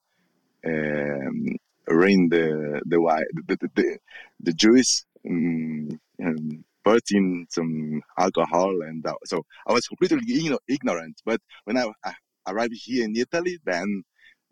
um, 0.66 1.46
rain 1.88 2.28
the 2.30 2.82
the 2.86 3.00
wine, 3.00 3.24
the 3.46 3.56
the, 3.56 3.70
the, 3.76 3.98
the 4.40 4.52
juice. 4.52 5.04
Um, 5.28 6.00
um, 6.24 6.64
in 7.10 7.46
some 7.50 8.00
alcohol 8.18 8.70
and 8.82 9.06
uh, 9.06 9.14
so 9.24 9.42
I 9.66 9.72
was 9.72 9.86
completely 9.86 10.20
ignorant. 10.68 11.20
But 11.24 11.40
when 11.64 11.76
I, 11.76 11.90
I 12.04 12.12
arrived 12.46 12.74
here 12.74 13.04
in 13.04 13.16
Italy, 13.16 13.58
then 13.64 14.02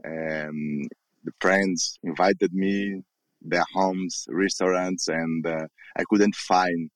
um, 0.04 0.88
the 1.24 1.32
friends 1.40 1.98
invited 2.02 2.52
me 2.52 3.02
their 3.42 3.64
homes, 3.74 4.26
restaurants, 4.28 5.08
and 5.08 5.46
uh, 5.46 5.66
I 5.96 6.04
couldn't 6.08 6.34
find 6.34 6.90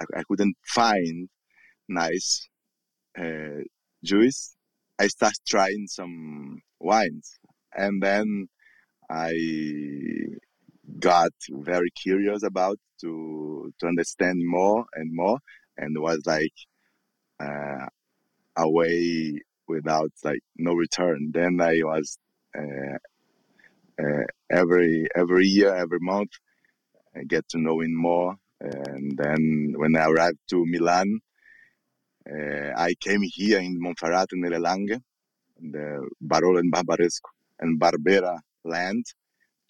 I, 0.00 0.04
I 0.18 0.22
couldn't 0.28 0.56
find 0.66 1.28
nice 1.88 2.48
uh, 3.18 3.62
juice. 4.02 4.54
I 4.98 5.08
started 5.08 5.40
trying 5.46 5.86
some 5.88 6.60
wines, 6.80 7.38
and 7.76 8.02
then 8.02 8.48
I 9.10 9.32
got 11.00 11.32
very 11.50 11.90
curious 11.90 12.42
about 12.42 12.78
to 13.00 13.72
to 13.80 13.86
understand 13.86 14.40
more 14.44 14.84
and 14.94 15.10
more, 15.12 15.38
and 15.76 15.96
was 15.98 16.20
like 16.26 16.54
uh, 17.40 17.86
a 18.56 18.70
way 18.70 19.40
without 19.66 20.12
like 20.22 20.40
no 20.56 20.72
return. 20.74 21.30
Then 21.32 21.60
I 21.60 21.80
was 21.82 22.18
uh, 22.56 22.98
uh, 24.02 24.24
every 24.50 25.06
every 25.14 25.46
year, 25.46 25.74
every 25.74 26.00
month, 26.00 26.30
I 27.16 27.24
get 27.24 27.48
to 27.50 27.58
know 27.58 27.80
him 27.80 27.94
more. 27.94 28.36
And 28.60 29.16
then 29.16 29.74
when 29.76 29.96
I 29.96 30.06
arrived 30.06 30.38
to 30.50 30.64
Milan, 30.66 31.20
uh, 32.30 32.70
I 32.76 32.94
came 33.00 33.22
here 33.22 33.60
in 33.60 33.80
Monferrato 33.80 34.32
nelle 34.34 34.60
Langhe, 34.60 35.00
the 35.60 36.08
Barolo 36.22 36.58
and 36.60 36.72
Barbaresco 36.72 37.30
and 37.60 37.78
Barbera 37.78 38.38
land 38.64 39.04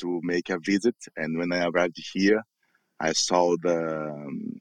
to 0.00 0.20
make 0.22 0.50
a 0.50 0.58
visit. 0.58 0.96
And 1.16 1.38
when 1.38 1.52
I 1.52 1.66
arrived 1.66 1.96
here, 2.12 2.42
I 3.00 3.12
saw 3.12 3.56
the, 3.62 3.78
um, 3.78 4.60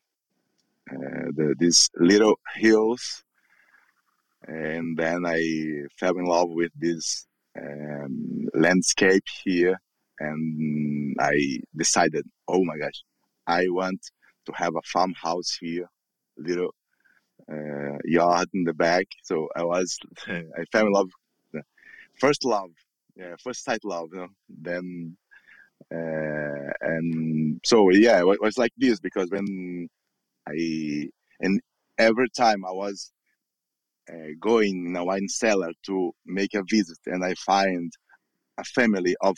uh, 0.92 1.32
the 1.36 1.56
these 1.58 1.90
little 1.96 2.40
hills, 2.56 3.24
and 4.46 4.98
then 4.98 5.25
I 5.25 5.42
fell 6.00 6.18
in 6.18 6.25
love 6.25 6.50
with 6.50 6.72
this 6.75 7.25
um, 7.58 8.48
landscape 8.54 9.24
here, 9.44 9.80
and 10.20 11.16
I 11.20 11.60
decided, 11.75 12.25
oh 12.48 12.63
my 12.66 12.78
gosh, 12.78 13.04
I 13.48 13.68
want 13.70 14.02
to 14.46 14.52
have 14.54 14.75
a 14.75 14.82
farmhouse 14.82 15.58
here, 15.60 15.90
little 16.38 16.74
uh, 17.52 17.98
yard 18.04 18.50
in 18.54 18.63
the 18.63 18.74
back. 18.74 19.08
So 19.24 19.48
I 19.56 19.63
was, 19.63 19.98
I 20.28 20.66
fell 20.72 20.88
in 20.88 20.92
love, 20.92 21.10
first 22.20 22.44
love, 22.46 22.72
yeah, 23.16 23.36
first 23.42 23.63
sight 23.63 23.84
love. 23.84 24.10
You 24.12 24.20
know? 24.20 24.28
Then 24.50 25.18
uh, 25.93 26.71
and 26.81 27.59
so 27.63 27.89
yeah, 27.91 28.19
it 28.19 28.41
was 28.41 28.57
like 28.57 28.73
this 28.77 29.00
because 29.00 29.29
when 29.29 29.88
I 30.47 31.09
and 31.39 31.62
every 31.97 32.29
time 32.29 32.65
I 32.65 32.71
was 32.71 33.12
uh, 34.09 34.33
going 34.39 34.88
in 34.88 34.95
a 34.95 35.05
wine 35.05 35.27
cellar 35.29 35.71
to 35.85 36.12
make 36.25 36.53
a 36.53 36.63
visit, 36.69 36.97
and 37.05 37.23
I 37.23 37.35
find 37.35 37.91
a 38.57 38.63
family 38.63 39.15
of 39.21 39.38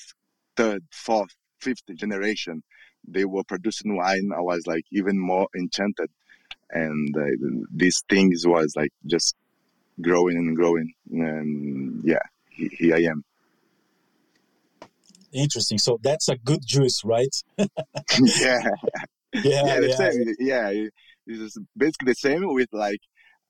third, 0.56 0.84
fourth, 0.92 1.36
fifth 1.62 1.84
generation. 1.96 2.64
They 3.08 3.26
were 3.26 3.44
producing 3.44 3.96
wine. 3.96 4.32
I 4.36 4.42
was 4.42 4.66
like 4.66 4.86
even 4.92 5.20
more 5.20 5.48
enchanted, 5.56 6.10
and 6.72 7.16
uh, 7.16 7.66
these 7.72 8.04
things 8.10 8.46
was 8.48 8.74
like 8.76 8.92
just 9.06 9.36
growing 10.02 10.38
and 10.38 10.56
growing. 10.56 10.94
And 11.12 12.02
yeah, 12.04 12.24
here 12.50 12.96
I 12.96 13.04
am. 13.04 13.24
Interesting. 15.36 15.78
So 15.78 16.00
that's 16.02 16.30
a 16.30 16.38
good 16.38 16.62
juice, 16.66 17.04
right? 17.04 17.36
yeah. 17.58 17.68
yeah. 19.34 19.66
Yeah, 19.66 19.80
the 19.80 19.88
yeah. 19.90 19.96
same. 19.96 20.36
Yeah, 20.40 20.72
it's 21.28 21.58
basically 21.78 22.12
the 22.12 22.16
same 22.16 22.54
with 22.54 22.70
like 22.72 23.02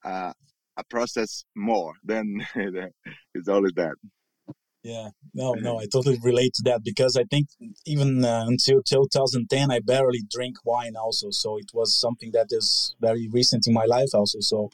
uh, 0.03 0.33
a 0.77 0.83
process 0.89 1.45
more. 1.55 1.93
Then 2.03 2.45
it's 3.35 3.47
always 3.47 3.73
that. 3.75 3.95
Yeah, 4.85 5.09
no, 5.33 5.55
no, 5.55 5.79
I 5.79 5.87
totally 5.91 6.19
relate 6.21 6.53
to 6.57 6.63
that 6.65 6.83
because 6.83 7.17
I 7.17 7.23
think 7.23 7.47
even 7.87 8.23
uh, 8.23 8.45
until 8.47 8.83
2010, 8.83 9.71
I 9.71 9.79
barely 9.79 10.21
drink 10.29 10.57
wine 10.63 10.93
also. 10.95 11.31
So 11.31 11.57
it 11.57 11.71
was 11.73 11.99
something 11.99 12.29
that 12.33 12.49
is 12.51 12.95
very 13.01 13.27
recent 13.31 13.65
in 13.65 13.73
my 13.73 13.85
life 13.85 14.09
also. 14.13 14.41
So, 14.41 14.69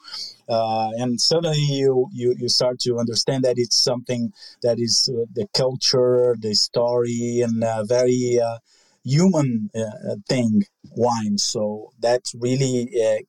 uh, 0.49 0.89
and 0.97 1.21
suddenly 1.21 1.61
you, 1.61 2.09
you, 2.11 2.35
you 2.37 2.49
start 2.49 2.79
to 2.81 2.97
understand 2.99 3.45
that 3.45 3.53
it's 3.55 3.77
something 3.77 4.33
that 4.63 4.79
is 4.79 5.09
uh, 5.09 5.27
the 5.33 5.47
culture, 5.53 6.35
the 6.37 6.55
story, 6.55 7.41
and 7.41 7.63
very 7.87 8.37
uh, 8.45 8.57
human 9.05 9.69
uh, 9.73 10.15
thing, 10.27 10.63
wine. 10.91 11.37
So 11.37 11.91
that 12.01 12.23
really 12.37 12.89
uh, 13.01 13.23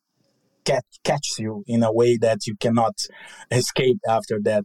catch, 0.65 0.87
catch 1.05 1.39
you 1.39 1.63
in 1.69 1.85
a 1.85 1.93
way 1.93 2.17
that 2.17 2.49
you 2.49 2.57
cannot 2.57 3.07
escape 3.53 3.99
after 4.09 4.41
that. 4.43 4.65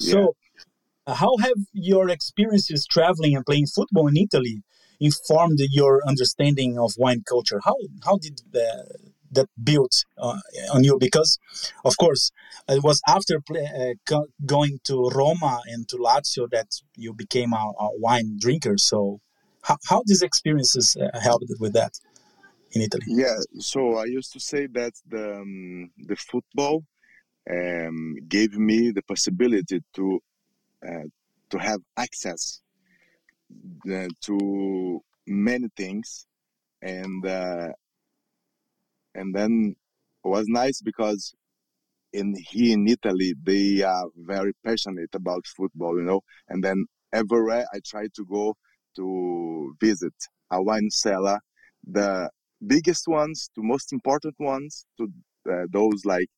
So 0.00 0.34
how 1.06 1.36
have 1.38 1.58
your 1.72 2.08
experiences 2.08 2.86
traveling 2.86 3.34
and 3.36 3.44
playing 3.44 3.66
football 3.66 4.06
in 4.08 4.16
Italy 4.16 4.62
informed 5.00 5.58
your 5.70 6.00
understanding 6.06 6.78
of 6.78 6.92
wine 6.96 7.22
culture? 7.28 7.60
How 7.64 7.74
how 8.04 8.18
did 8.18 8.40
that 9.32 9.48
build 9.62 9.92
uh, 10.18 10.38
on 10.72 10.84
you? 10.84 10.98
Because, 10.98 11.38
of 11.84 11.96
course, 11.96 12.30
it 12.68 12.82
was 12.84 13.00
after 13.08 13.40
play, 13.40 13.96
uh, 14.10 14.20
going 14.46 14.78
to 14.84 15.08
Roma 15.08 15.60
and 15.66 15.88
to 15.88 15.96
Lazio 15.96 16.48
that 16.50 16.68
you 16.96 17.12
became 17.14 17.52
a, 17.52 17.72
a 17.78 17.88
wine 17.98 18.36
drinker. 18.38 18.76
So, 18.76 19.20
how, 19.62 19.78
how 19.88 20.02
these 20.06 20.22
experiences 20.22 20.96
uh, 20.96 21.18
helped 21.18 21.52
with 21.58 21.72
that 21.72 21.98
in 22.72 22.82
Italy? 22.82 23.04
Yeah, 23.08 23.38
so 23.58 23.96
I 23.96 24.04
used 24.04 24.32
to 24.34 24.40
say 24.40 24.66
that 24.68 24.92
the 25.08 25.40
um, 25.40 25.90
the 25.96 26.16
football 26.16 26.84
um, 27.50 28.16
gave 28.28 28.56
me 28.56 28.92
the 28.92 29.02
possibility 29.02 29.80
to 29.94 30.20
to 30.82 31.58
have 31.58 31.80
access 31.96 32.60
uh, 33.92 34.08
to 34.22 35.00
many 35.26 35.68
things, 35.76 36.26
and 36.80 37.26
uh, 37.26 37.68
and 39.14 39.34
then 39.34 39.74
it 40.24 40.28
was 40.28 40.46
nice 40.48 40.80
because 40.80 41.34
in 42.12 42.34
here 42.50 42.74
in 42.74 42.86
Italy 42.88 43.34
they 43.42 43.82
are 43.82 44.06
very 44.16 44.52
passionate 44.64 45.14
about 45.14 45.46
football, 45.46 45.98
you 45.98 46.04
know, 46.04 46.20
and 46.48 46.62
then 46.62 46.86
everywhere 47.12 47.66
I 47.72 47.80
try 47.86 48.06
to 48.14 48.24
go 48.24 48.54
to 48.96 49.74
visit 49.80 50.14
a 50.50 50.62
wine 50.62 50.90
cellar, 50.90 51.38
the 51.86 52.30
biggest 52.66 53.08
ones 53.08 53.50
to 53.54 53.62
most 53.62 53.92
important 53.92 54.34
ones 54.38 54.86
to 54.98 55.08
uh, 55.50 55.66
those 55.72 56.04
like 56.04 56.28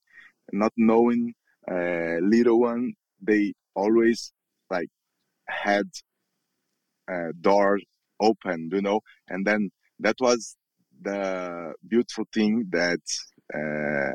not 0.52 0.72
knowing 0.76 1.34
uh, 1.70 2.18
little 2.22 2.60
one 2.60 2.92
they 3.20 3.54
always 3.74 4.32
like 4.71 4.88
had 5.49 5.88
uh, 7.11 7.33
door 7.40 7.78
open 8.21 8.71
you 8.73 8.83
know? 8.83 9.00
And 9.28 9.47
then 9.47 9.71
that 10.00 10.16
was 10.21 10.56
the 11.02 11.75
beautiful 11.87 12.25
thing 12.33 12.66
that 12.71 13.00
uh, 13.54 14.14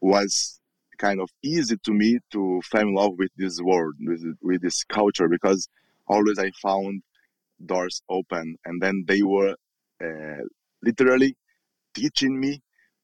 was 0.00 0.60
kind 0.98 1.20
of 1.20 1.30
easy 1.42 1.76
to 1.84 1.92
me 1.92 2.18
to 2.32 2.60
fall 2.70 2.80
in 2.80 2.94
love 2.94 3.12
with 3.18 3.30
this 3.36 3.60
world 3.60 3.94
with, 4.00 4.22
with 4.42 4.62
this 4.62 4.84
culture 4.84 5.28
because 5.28 5.68
always 6.06 6.38
i 6.38 6.50
found 6.62 7.02
doors 7.66 8.02
open 8.08 8.56
and 8.64 8.80
then 8.80 9.04
they 9.08 9.22
were 9.22 9.54
uh, 10.04 10.42
literally 10.82 11.36
teaching 11.94 12.38
me 12.38 12.60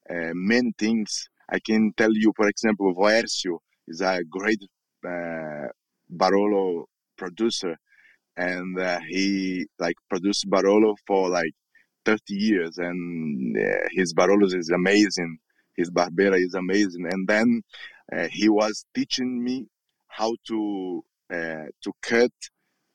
uh, 0.09 0.31
many 0.33 0.71
things. 0.77 1.29
I 1.49 1.59
can 1.59 1.93
tell 1.97 2.13
you, 2.13 2.33
for 2.35 2.47
example, 2.47 2.93
Voerzio 2.93 3.59
is 3.87 4.01
a 4.01 4.21
great 4.29 4.61
uh, 5.07 5.67
Barolo 6.11 6.85
producer, 7.17 7.77
and 8.37 8.79
uh, 8.79 8.99
he 9.07 9.65
like 9.79 9.95
produced 10.09 10.49
Barolo 10.49 10.95
for 11.05 11.29
like 11.29 11.51
30 12.05 12.33
years, 12.33 12.77
and 12.77 13.57
uh, 13.57 13.87
his 13.91 14.13
Barolos 14.13 14.55
is 14.55 14.69
amazing. 14.69 15.37
His 15.75 15.89
Barbera 15.91 16.37
is 16.43 16.55
amazing, 16.55 17.05
and 17.09 17.27
then 17.27 17.61
uh, 18.11 18.27
he 18.29 18.49
was 18.49 18.85
teaching 18.93 19.43
me 19.43 19.67
how 20.07 20.35
to 20.47 21.03
uh, 21.31 21.65
to 21.83 21.91
cut, 22.01 22.31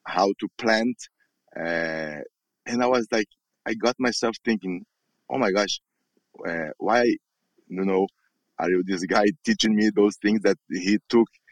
how 0.05 0.33
to 0.41 0.49
plant, 0.59 0.97
uh, 1.57 2.21
and 2.67 2.83
I 2.83 2.87
was 2.87 3.07
like, 3.13 3.29
I 3.67 3.75
got 3.75 3.95
myself 3.99 4.35
thinking, 4.45 4.85
oh 5.31 5.39
my 5.39 5.51
gosh, 5.53 5.81
why, 6.79 7.05
you 7.05 7.85
know, 7.85 8.07
are 8.59 8.71
you 8.71 8.83
this 8.85 9.05
guy 9.07 9.27
teaching 9.45 9.75
me 9.75 9.91
those 9.95 10.17
things 10.17 10.41
that 10.43 10.59
he 10.71 10.99
took 11.09 11.29
uh, 11.29 11.44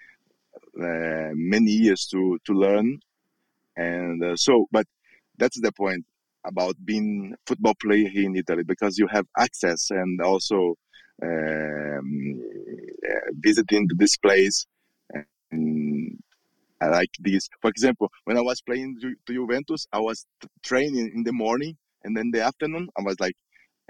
many 0.77 1.73
years 1.73 2.07
to 2.13 2.39
to 2.47 2.53
learn. 2.55 2.99
And 3.77 4.23
uh, 4.25 4.37
so 4.37 4.67
but 4.73 4.87
that's 5.39 5.61
the 5.61 5.73
point 5.73 6.05
about 6.47 6.77
being 6.85 7.35
football 7.47 7.75
player 7.83 8.09
here 8.09 8.27
in 8.27 8.37
italy 8.37 8.65
because 8.65 8.99
you 8.99 9.09
have 9.09 9.27
access 9.39 9.91
and 9.91 10.21
also 10.23 10.75
um, 11.23 12.41
uh, 13.11 13.31
visiting 13.41 13.89
this 13.99 14.17
place. 14.19 14.67
And 15.53 16.19
I 16.81 16.89
like 16.89 17.11
this. 17.21 17.49
For 17.63 17.71
example, 17.71 18.11
when 18.25 18.39
I 18.39 18.43
was 18.43 18.63
playing 18.63 18.99
to, 19.03 19.15
Juventus, 19.33 19.87
I 19.93 20.01
was 20.01 20.27
training 20.65 21.13
in 21.15 21.25
the 21.25 21.33
morning, 21.33 21.77
and 22.05 22.17
then 22.17 22.31
the 22.33 22.43
afternoon. 22.43 22.89
I 22.99 23.03
was 23.03 23.17
like 23.21 23.35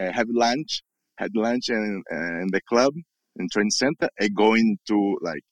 uh, 0.00 0.12
have 0.12 0.28
lunch, 0.30 0.82
had 1.18 1.32
lunch 1.36 1.70
in, 1.70 2.04
uh, 2.12 2.42
in 2.42 2.48
the 2.52 2.62
club, 2.68 2.94
in 3.38 3.48
training 3.52 3.70
center 3.72 4.08
and 4.20 4.34
going 4.36 4.78
to 4.88 5.18
like 5.22 5.42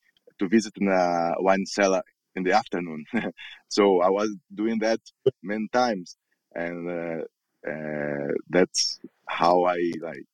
to 0.40 0.48
visit 0.48 0.72
a 0.80 1.34
wine 1.38 1.64
cellar 1.66 2.02
in 2.34 2.42
the 2.42 2.52
afternoon. 2.52 3.04
so 3.68 4.00
I 4.00 4.10
was 4.10 4.34
doing 4.52 4.78
that 4.80 5.00
many 5.42 5.68
times, 5.72 6.16
and 6.54 6.88
uh, 6.88 7.70
uh, 7.70 8.32
that's 8.48 8.98
how 9.28 9.64
I 9.64 9.78
like 10.00 10.24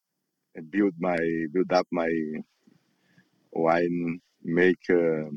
build 0.71 0.95
my 0.99 1.19
build 1.53 1.73
up 1.73 1.87
my 1.93 2.11
wine 3.53 4.21
make 4.43 4.85
uh, 4.91 5.29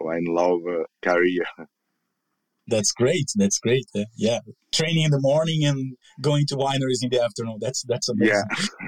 wine 0.00 0.26
love 0.28 0.60
career. 1.02 1.44
That's 2.70 2.92
great. 2.92 3.24
That's 3.34 3.58
great. 3.58 3.86
Uh, 3.96 4.04
yeah, 4.14 4.40
training 4.74 5.04
in 5.04 5.10
the 5.10 5.20
morning 5.22 5.64
and 5.64 5.96
going 6.20 6.44
to 6.48 6.54
wineries 6.54 7.00
in 7.00 7.08
the 7.08 7.22
afternoon. 7.22 7.56
That's 7.62 7.82
that's 7.88 8.10
amazing. 8.10 8.42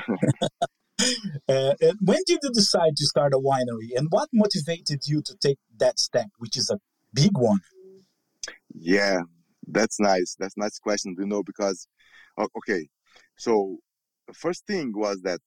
Yeah. 0.09 0.16
Uh, 1.49 1.75
when 2.01 2.19
did 2.27 2.39
you 2.43 2.51
decide 2.53 2.97
to 2.97 3.05
start 3.05 3.33
a 3.35 3.39
winery, 3.39 3.89
and 3.97 4.07
what 4.11 4.29
motivated 4.33 5.01
you 5.07 5.21
to 5.21 5.35
take 5.41 5.59
that 5.79 5.99
step, 5.99 6.29
which 6.39 6.57
is 6.57 6.71
a 6.71 6.79
big 7.13 7.37
one? 7.37 7.59
Yeah, 8.73 9.23
that's 9.67 9.99
nice. 9.99 10.37
That's 10.39 10.57
nice 10.57 10.79
question. 10.79 11.17
You 11.19 11.27
know, 11.27 11.43
because 11.43 11.89
okay, 12.39 12.89
so 13.37 13.79
the 14.29 14.35
first 14.35 14.67
thing 14.67 14.93
was 14.95 15.23
that, 15.23 15.41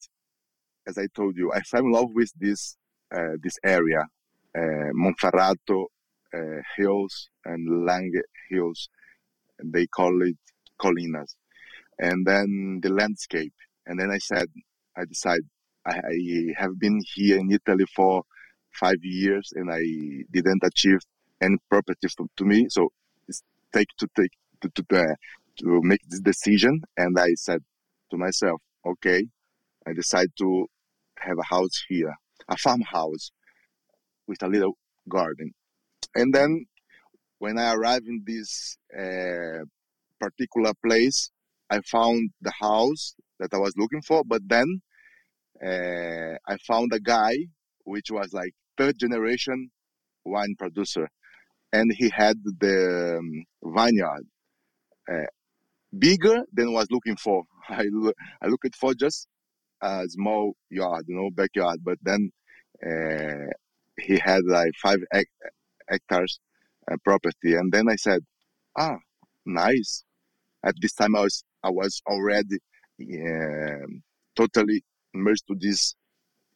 as 0.88 0.98
I 0.98 1.08
told 1.16 1.38
you, 1.38 1.54
I 1.54 1.62
fell 1.62 1.82
in 1.82 1.92
love 1.92 2.10
with 2.14 2.32
this 2.38 2.76
uh, 3.16 3.38
this 3.42 3.58
area, 3.64 4.04
uh, 4.58 4.92
Monferrato 4.94 5.86
uh, 6.34 6.62
Hills 6.76 7.30
and 7.46 7.88
Langhe 7.88 8.22
Hills. 8.50 8.90
They 9.64 9.88
call 9.88 10.22
it 10.24 10.38
Colinas, 10.82 11.36
and 12.00 12.26
then 12.26 12.80
the 12.82 12.90
landscape. 12.90 13.54
And 13.86 14.00
then 14.00 14.12
I 14.12 14.18
said, 14.18 14.48
I 14.98 15.06
decided 15.06 15.46
I, 15.86 16.00
have 16.58 16.80
been 16.80 17.02
here 17.14 17.38
in 17.38 17.52
Italy 17.52 17.86
for 17.96 18.24
five 18.72 18.98
years 19.02 19.52
and 19.56 19.72
I 19.72 19.82
didn't 20.32 20.64
achieve 20.64 21.00
any 21.42 21.58
property 21.70 22.08
to, 22.18 22.30
to 22.38 22.46
me. 22.46 22.68
So 22.70 22.92
it's 23.28 23.44
take 23.74 23.90
to 24.00 24.08
take 24.16 24.32
to 24.62 24.70
to, 24.70 24.84
uh, 24.98 25.16
to 25.60 25.82
make 25.84 26.02
this 26.08 26.22
decision. 26.22 26.82
And 26.98 27.20
I 27.20 27.34
said 27.36 27.62
to 28.12 28.18
myself, 28.18 28.62
okay, 28.86 29.28
I 29.86 29.94
decide 29.94 30.30
to 30.40 30.68
have 31.20 31.38
a 31.38 31.44
house 31.44 31.84
here, 31.90 32.14
a 32.48 32.58
farmhouse 32.58 33.32
with 34.28 34.42
a 34.44 34.48
little 34.48 34.78
garden. 35.10 35.54
And 36.16 36.34
then 36.34 36.66
when 37.40 37.58
I 37.58 37.74
arrived 37.74 38.08
in 38.08 38.24
this 38.26 38.78
uh, 38.98 39.66
particular 40.20 40.72
place, 40.86 41.30
I 41.70 41.82
found 41.82 42.30
the 42.42 42.52
house 42.52 43.16
that 43.44 43.56
I 43.56 43.60
was 43.60 43.74
looking 43.78 44.02
for, 44.02 44.24
but 44.26 44.42
then 44.48 44.82
uh, 45.64 46.36
I 46.48 46.58
found 46.66 46.94
a 46.94 47.00
guy 47.00 47.36
which 47.84 48.10
was 48.12 48.34
like 48.34 48.54
third 48.78 48.98
generation 49.00 49.70
wine 50.26 50.56
producer, 50.58 51.10
and 51.72 51.92
he 51.94 52.10
had 52.10 52.38
the 52.60 53.18
um, 53.20 53.44
vineyard 53.76 54.26
uh, 55.12 55.28
bigger 55.98 56.44
than 56.54 56.70
I 56.70 56.72
was 56.72 56.88
looking 56.92 57.18
for. 57.18 57.44
I 57.70 57.86
I 58.42 58.48
looked 58.48 58.76
for 58.76 58.94
just 58.94 59.28
a 59.82 60.06
small 60.08 60.54
yard, 60.70 61.06
you 61.08 61.16
know, 61.16 61.30
backyard, 61.32 61.80
but 61.84 61.98
then 62.02 62.32
uh, 62.86 63.52
he 64.00 64.18
had 64.20 64.42
like 64.46 64.72
five 64.82 65.00
hectares 65.90 66.40
uh, 66.92 66.98
property, 67.04 67.56
and 67.56 67.72
then 67.72 67.90
I 67.90 67.96
said, 67.96 68.22
ah, 68.78 68.98
nice. 69.46 70.04
At 70.64 70.76
this 70.80 70.94
time, 70.94 71.16
I 71.16 71.22
was 71.22 71.44
I 71.64 71.70
was 71.70 72.02
already 72.08 72.60
um, 73.02 74.04
totally 74.36 74.84
immersed 75.14 75.46
to 75.48 75.56
this 75.56 75.96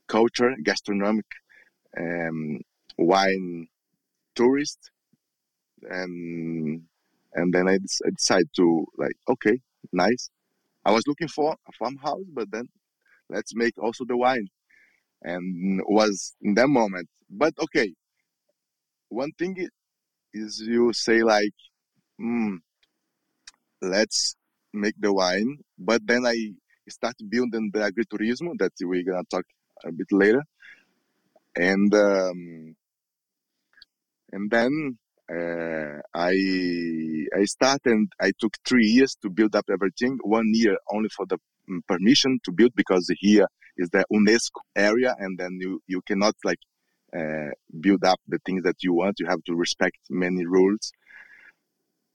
culture, 0.07 0.55
gastronomic, 0.63 1.25
um, 1.99 2.61
wine 2.97 3.67
tourist, 4.35 4.91
and 5.89 6.83
and 7.33 7.53
then 7.53 7.67
I, 7.67 7.75
I 7.75 8.09
decided 8.15 8.49
to 8.55 8.85
like, 8.97 9.15
okay, 9.29 9.59
nice. 9.91 10.29
I 10.85 10.91
was 10.91 11.03
looking 11.07 11.27
for 11.27 11.53
a 11.67 11.71
farmhouse, 11.73 12.23
but 12.33 12.49
then 12.51 12.69
let's 13.29 13.53
make 13.55 13.77
also 13.77 14.05
the 14.05 14.17
wine, 14.17 14.47
and 15.21 15.81
was 15.87 16.35
in 16.41 16.53
that 16.55 16.69
moment. 16.69 17.09
But 17.29 17.53
okay, 17.59 17.93
one 19.09 19.31
thing 19.37 19.67
is 20.33 20.59
you 20.61 20.93
say 20.93 21.23
like, 21.23 21.53
hmm, 22.17 22.55
let's 23.81 24.35
make 24.77 24.95
the 24.99 25.13
wine, 25.13 25.57
but 25.77 26.01
then 26.05 26.25
I 26.25 26.35
start 26.89 27.15
building 27.29 27.71
the 27.73 27.79
agritourism 27.79 28.57
that 28.59 28.73
we're 28.81 29.03
gonna 29.03 29.23
talk 29.29 29.45
a 29.85 29.91
bit 29.91 30.07
later, 30.11 30.43
and 31.55 31.93
um, 31.93 32.75
and 34.31 34.51
then 34.51 34.97
uh, 35.31 35.99
I 36.13 36.33
I 37.35 37.43
started. 37.45 38.07
I 38.21 38.31
took 38.39 38.53
three 38.67 38.85
years 38.87 39.15
to 39.21 39.29
build 39.29 39.55
up 39.55 39.65
everything. 39.71 40.17
One 40.23 40.49
year 40.53 40.77
only 40.91 41.09
for 41.09 41.25
the 41.25 41.37
mm, 41.69 41.79
permission 41.87 42.39
to 42.45 42.51
build 42.51 42.71
because 42.75 43.11
here 43.19 43.47
is 43.77 43.89
the 43.89 44.05
UNESCO 44.13 44.61
area, 44.75 45.15
and 45.19 45.37
then 45.37 45.57
you 45.59 45.81
you 45.87 46.01
cannot 46.07 46.35
like 46.45 46.59
uh, 47.15 47.51
build 47.79 48.03
up 48.05 48.19
the 48.27 48.39
things 48.45 48.63
that 48.63 48.77
you 48.83 48.93
want. 48.93 49.19
You 49.19 49.27
have 49.27 49.43
to 49.45 49.55
respect 49.55 49.97
many 50.09 50.45
rules. 50.45 50.91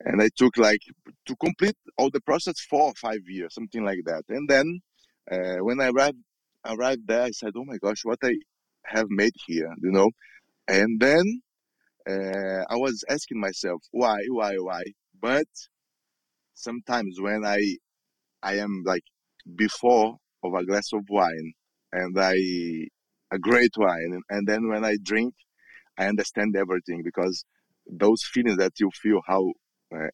And 0.04 0.22
I 0.22 0.28
took 0.36 0.56
like 0.56 0.82
to 1.26 1.36
complete 1.36 1.76
all 1.98 2.10
the 2.10 2.20
process 2.20 2.60
four 2.70 2.82
or 2.82 2.94
five 2.94 3.20
years, 3.26 3.54
something 3.54 3.84
like 3.84 4.00
that. 4.06 4.24
And 4.28 4.48
then 4.48 4.80
uh, 5.30 5.58
when 5.64 5.80
I 5.80 5.88
arrived 5.88 6.18
arrived 6.66 7.06
there, 7.06 7.22
I 7.24 7.30
said, 7.30 7.52
"Oh 7.56 7.64
my 7.64 7.78
gosh, 7.78 8.04
what 8.04 8.18
I 8.22 8.34
have 8.86 9.06
made 9.10 9.34
here," 9.46 9.72
you 9.80 9.90
know. 9.92 10.10
And 10.68 11.00
then 11.00 11.42
uh, 12.08 12.64
I 12.70 12.76
was 12.76 13.04
asking 13.10 13.40
myself, 13.40 13.82
"Why, 13.92 14.18
why, 14.28 14.56
why?" 14.56 14.82
But 15.20 15.48
sometimes 16.54 17.20
when 17.20 17.44
I 17.44 17.76
I 18.42 18.54
am 18.58 18.82
like 18.86 19.04
before 19.56 20.16
of 20.44 20.54
a 20.54 20.64
glass 20.64 20.88
of 20.92 21.04
wine 21.08 21.52
and 21.92 22.18
I 22.18 22.36
a 23.32 23.38
great 23.38 23.72
wine 23.76 24.20
and 24.30 24.46
then 24.48 24.68
when 24.68 24.84
I 24.84 24.96
drink 25.02 25.34
I 25.98 26.06
understand 26.06 26.56
everything 26.56 27.02
because 27.04 27.44
those 27.86 28.22
feelings 28.24 28.58
that 28.58 28.74
you 28.80 28.90
feel 29.02 29.20
how 29.26 29.52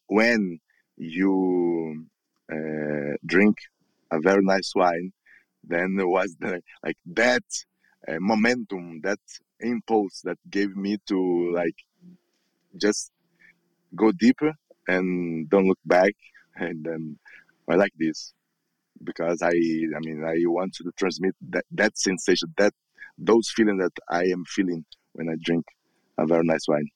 when 0.07 0.59
you 0.97 2.05
uh, 2.51 3.15
drink 3.25 3.57
a 4.11 4.19
very 4.19 4.43
nice 4.43 4.71
wine 4.75 5.11
then 5.63 5.95
there 5.95 6.07
was 6.07 6.35
the, 6.39 6.61
like 6.83 6.97
that 7.05 7.43
uh, 8.07 8.17
momentum 8.19 9.01
that 9.01 9.19
impulse 9.59 10.21
that 10.23 10.37
gave 10.49 10.75
me 10.75 10.97
to 11.07 11.51
like 11.53 11.75
just 12.77 13.11
go 13.95 14.11
deeper 14.11 14.53
and 14.87 15.49
don't 15.49 15.67
look 15.67 15.79
back 15.85 16.13
and 16.55 16.83
then 16.85 17.17
I 17.69 17.75
like 17.75 17.93
this 17.97 18.33
because 19.03 19.41
I 19.41 19.49
I 19.49 19.99
mean 20.01 20.23
I 20.25 20.37
want 20.45 20.73
to 20.75 20.91
transmit 20.97 21.35
that 21.49 21.65
that 21.71 21.97
sensation 21.97 22.53
that 22.57 22.73
those 23.17 23.49
feelings 23.49 23.81
that 23.81 23.97
I 24.09 24.23
am 24.25 24.43
feeling 24.45 24.85
when 25.13 25.29
I 25.29 25.35
drink 25.41 25.65
a 26.17 26.25
very 26.25 26.43
nice 26.43 26.67
wine. 26.67 26.87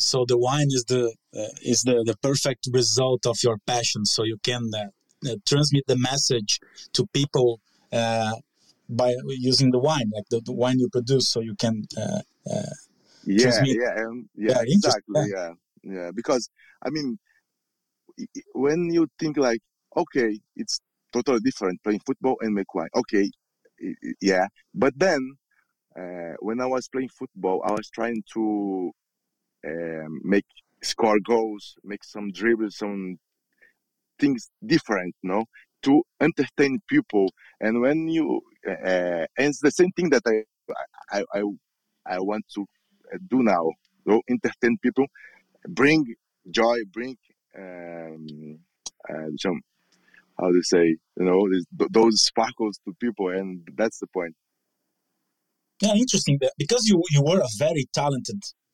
So 0.00 0.24
the 0.26 0.38
wine 0.38 0.68
is 0.68 0.84
the 0.88 1.14
uh, 1.36 1.52
is 1.62 1.82
the 1.82 2.02
the 2.06 2.16
perfect 2.22 2.68
result 2.72 3.26
of 3.26 3.36
your 3.44 3.58
passion. 3.66 4.06
So 4.06 4.24
you 4.24 4.38
can 4.42 4.70
uh, 4.74 5.30
uh, 5.30 5.36
transmit 5.46 5.84
the 5.86 5.98
message 5.98 6.58
to 6.94 7.06
people 7.12 7.60
uh, 7.92 8.32
by 8.88 9.14
using 9.26 9.70
the 9.70 9.78
wine, 9.78 10.10
like 10.14 10.24
the, 10.30 10.40
the, 10.40 10.52
wine 10.52 10.78
you 10.78 10.88
produce. 10.88 11.28
So 11.28 11.40
you 11.40 11.54
can. 11.54 11.84
Uh, 11.96 12.20
uh, 12.50 12.74
yeah, 13.24 13.42
transmit. 13.42 13.76
yeah, 13.78 14.02
um, 14.02 14.28
yeah, 14.34 14.52
yeah, 14.52 14.62
exactly. 14.64 15.30
Yeah. 15.30 15.52
yeah, 15.82 15.94
yeah. 15.94 16.10
Because 16.14 16.48
I 16.82 16.88
mean, 16.88 17.18
when 18.54 18.90
you 18.90 19.06
think 19.18 19.36
like, 19.36 19.60
okay, 19.94 20.40
it's 20.56 20.80
totally 21.12 21.40
different 21.40 21.82
playing 21.82 22.00
football 22.06 22.36
and 22.40 22.54
make 22.54 22.74
wine. 22.74 22.88
Okay, 22.96 23.30
yeah, 24.22 24.46
but 24.74 24.94
then 24.96 25.36
uh, 25.94 26.34
when 26.40 26.62
I 26.62 26.66
was 26.66 26.88
playing 26.88 27.10
football, 27.10 27.62
I 27.66 27.72
was 27.72 27.90
trying 27.90 28.22
to 28.32 28.92
um, 29.66 30.20
make 30.24 30.44
score 30.82 31.18
goals, 31.20 31.76
make 31.84 32.04
some 32.04 32.30
dribbles, 32.32 32.78
some 32.78 33.18
things 34.18 34.50
different, 34.64 35.14
you 35.22 35.30
know, 35.30 35.44
to 35.82 36.02
entertain 36.20 36.78
people. 36.88 37.32
And 37.60 37.80
when 37.80 38.08
you, 38.08 38.40
uh, 38.68 39.26
and 39.38 39.48
it's 39.48 39.60
the 39.60 39.70
same 39.70 39.90
thing 39.92 40.10
that 40.10 40.22
I, 40.26 40.44
I, 41.18 41.24
I, 41.34 41.42
I 42.06 42.20
want 42.20 42.44
to 42.54 42.66
do 43.28 43.42
now, 43.42 43.70
so 44.06 44.20
entertain 44.28 44.78
people, 44.82 45.06
bring 45.68 46.14
joy, 46.50 46.78
bring 46.92 47.16
um, 47.58 48.58
uh, 49.08 49.28
some, 49.38 49.60
how 50.38 50.52
to 50.52 50.62
say, 50.62 50.96
you 51.18 51.24
know, 51.24 51.48
those 51.90 52.22
sparkles 52.22 52.78
to 52.84 52.94
people, 53.00 53.28
and 53.28 53.68
that's 53.76 53.98
the 53.98 54.06
point. 54.06 54.34
Yeah, 55.82 55.94
interesting. 55.94 56.38
Because 56.58 56.84
you 56.86 57.02
you 57.10 57.22
were 57.22 57.40
a 57.40 57.48
very 57.58 57.86
talented 57.92 58.36
uh, 58.36 58.42
uh, 58.42 58.69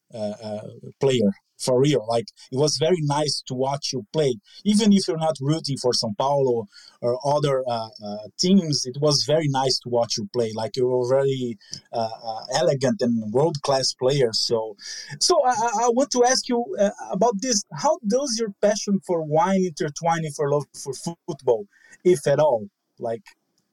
player 1.00 1.32
for 1.58 1.80
real. 1.80 2.04
Like 2.08 2.26
it 2.52 2.58
was 2.58 2.76
very 2.78 3.00
nice 3.00 3.42
to 3.46 3.54
watch 3.54 3.92
you 3.92 4.06
play, 4.12 4.36
even 4.64 4.92
if 4.92 5.08
you're 5.08 5.16
not 5.16 5.36
rooting 5.40 5.76
for 5.78 5.92
São 5.92 6.16
Paulo 6.16 6.66
or 7.00 7.18
other 7.24 7.62
uh, 7.66 7.88
uh, 8.04 8.16
teams. 8.38 8.84
It 8.84 8.98
was 9.00 9.24
very 9.26 9.48
nice 9.48 9.78
to 9.80 9.88
watch 9.88 10.16
you 10.18 10.28
play. 10.32 10.52
Like 10.54 10.76
you 10.76 10.86
were 10.86 11.08
very 11.08 11.58
uh, 11.92 12.08
uh 12.24 12.44
elegant 12.56 13.00
and 13.00 13.32
world 13.32 13.56
class 13.62 13.92
player. 13.94 14.30
So, 14.32 14.76
so 15.20 15.34
I, 15.44 15.84
I, 15.84 15.88
want 15.88 16.10
to 16.12 16.24
ask 16.24 16.48
you 16.48 16.64
uh, 16.78 16.90
about 17.10 17.34
this. 17.40 17.64
How 17.72 17.98
does 18.06 18.36
your 18.38 18.52
passion 18.60 19.00
for 19.06 19.22
wine 19.22 19.64
intertwine 19.66 20.24
your 20.38 20.50
love 20.50 20.64
for 20.74 20.92
football, 21.26 21.66
if 22.04 22.26
at 22.26 22.38
all? 22.38 22.66
Like, 22.98 23.22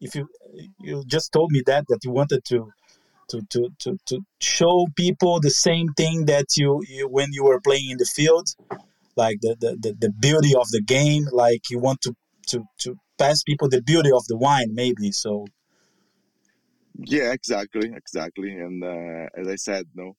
if 0.02 0.16
you 0.16 0.28
you 0.80 1.04
just 1.08 1.32
told 1.32 1.52
me 1.52 1.62
that 1.66 1.86
that 1.88 2.00
you 2.04 2.12
wanted 2.12 2.44
to 2.46 2.72
to, 3.30 3.42
to, 3.50 3.70
to, 3.80 3.98
to 4.06 4.20
show 4.40 4.88
people 4.96 5.40
the 5.40 5.50
same 5.50 5.88
thing 5.96 6.26
that 6.26 6.46
you, 6.58 6.82
you 6.88 7.08
when 7.08 7.32
you 7.32 7.44
were 7.44 7.60
playing 7.62 7.92
in 7.92 7.98
the 7.98 8.06
field 8.06 8.48
like 9.16 9.38
the, 9.42 9.56
the, 9.60 9.78
the, 9.80 9.94
the 10.00 10.12
beauty 10.12 10.56
of 10.56 10.68
the 10.70 10.82
game 10.82 11.26
like 11.32 11.70
you 11.70 11.80
want 11.80 12.02
to, 12.02 12.16
to, 12.48 12.64
to 12.80 12.98
pass 13.18 13.44
people 13.44 13.70
the 13.70 13.82
beauty 13.82 14.12
of 14.12 14.26
the 14.28 14.38
wine 14.38 14.74
maybe 14.74 15.12
so. 15.12 15.46
Yeah 16.96 17.32
exactly 17.32 17.92
exactly 17.96 18.52
and 18.52 18.84
uh, 18.84 19.28
as 19.36 19.48
i 19.48 19.56
said 19.56 19.86
no 19.96 20.16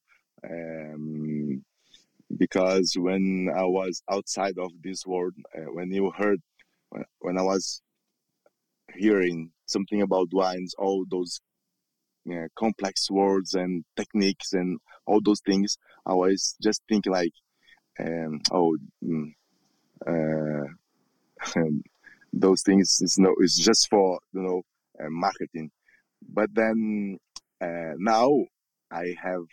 um, 0.48 1.62
because 2.36 2.94
when 2.96 3.48
i 3.54 3.64
was 3.64 4.02
outside 4.10 4.58
of 4.58 4.70
this 4.82 5.06
world 5.06 5.34
uh, 5.56 5.72
when 5.72 5.92
you 5.92 6.10
heard 6.10 6.40
when 7.20 7.38
i 7.38 7.42
was 7.42 7.80
hearing 8.96 9.50
something 9.66 10.02
about 10.02 10.28
wines 10.32 10.74
all 10.78 11.04
those 11.10 11.40
uh, 12.30 12.48
complex 12.56 13.10
words 13.10 13.54
and 13.54 13.84
techniques 13.96 14.52
and 14.52 14.78
all 15.06 15.20
those 15.22 15.40
things, 15.40 15.76
I 16.06 16.14
was 16.14 16.56
just 16.62 16.82
thinking 16.88 17.12
like, 17.12 17.32
um, 17.98 18.40
oh, 18.50 18.76
mm, 19.04 19.32
uh, 20.06 20.66
those 22.32 22.62
things 22.62 22.98
is 23.00 23.16
no, 23.18 23.34
it's 23.38 23.58
just 23.58 23.88
for 23.88 24.18
you 24.32 24.42
know 24.42 24.62
uh, 25.00 25.10
marketing. 25.10 25.70
But 26.26 26.54
then 26.54 27.18
uh, 27.60 27.94
now 27.96 28.30
I 28.90 29.14
have, 29.22 29.44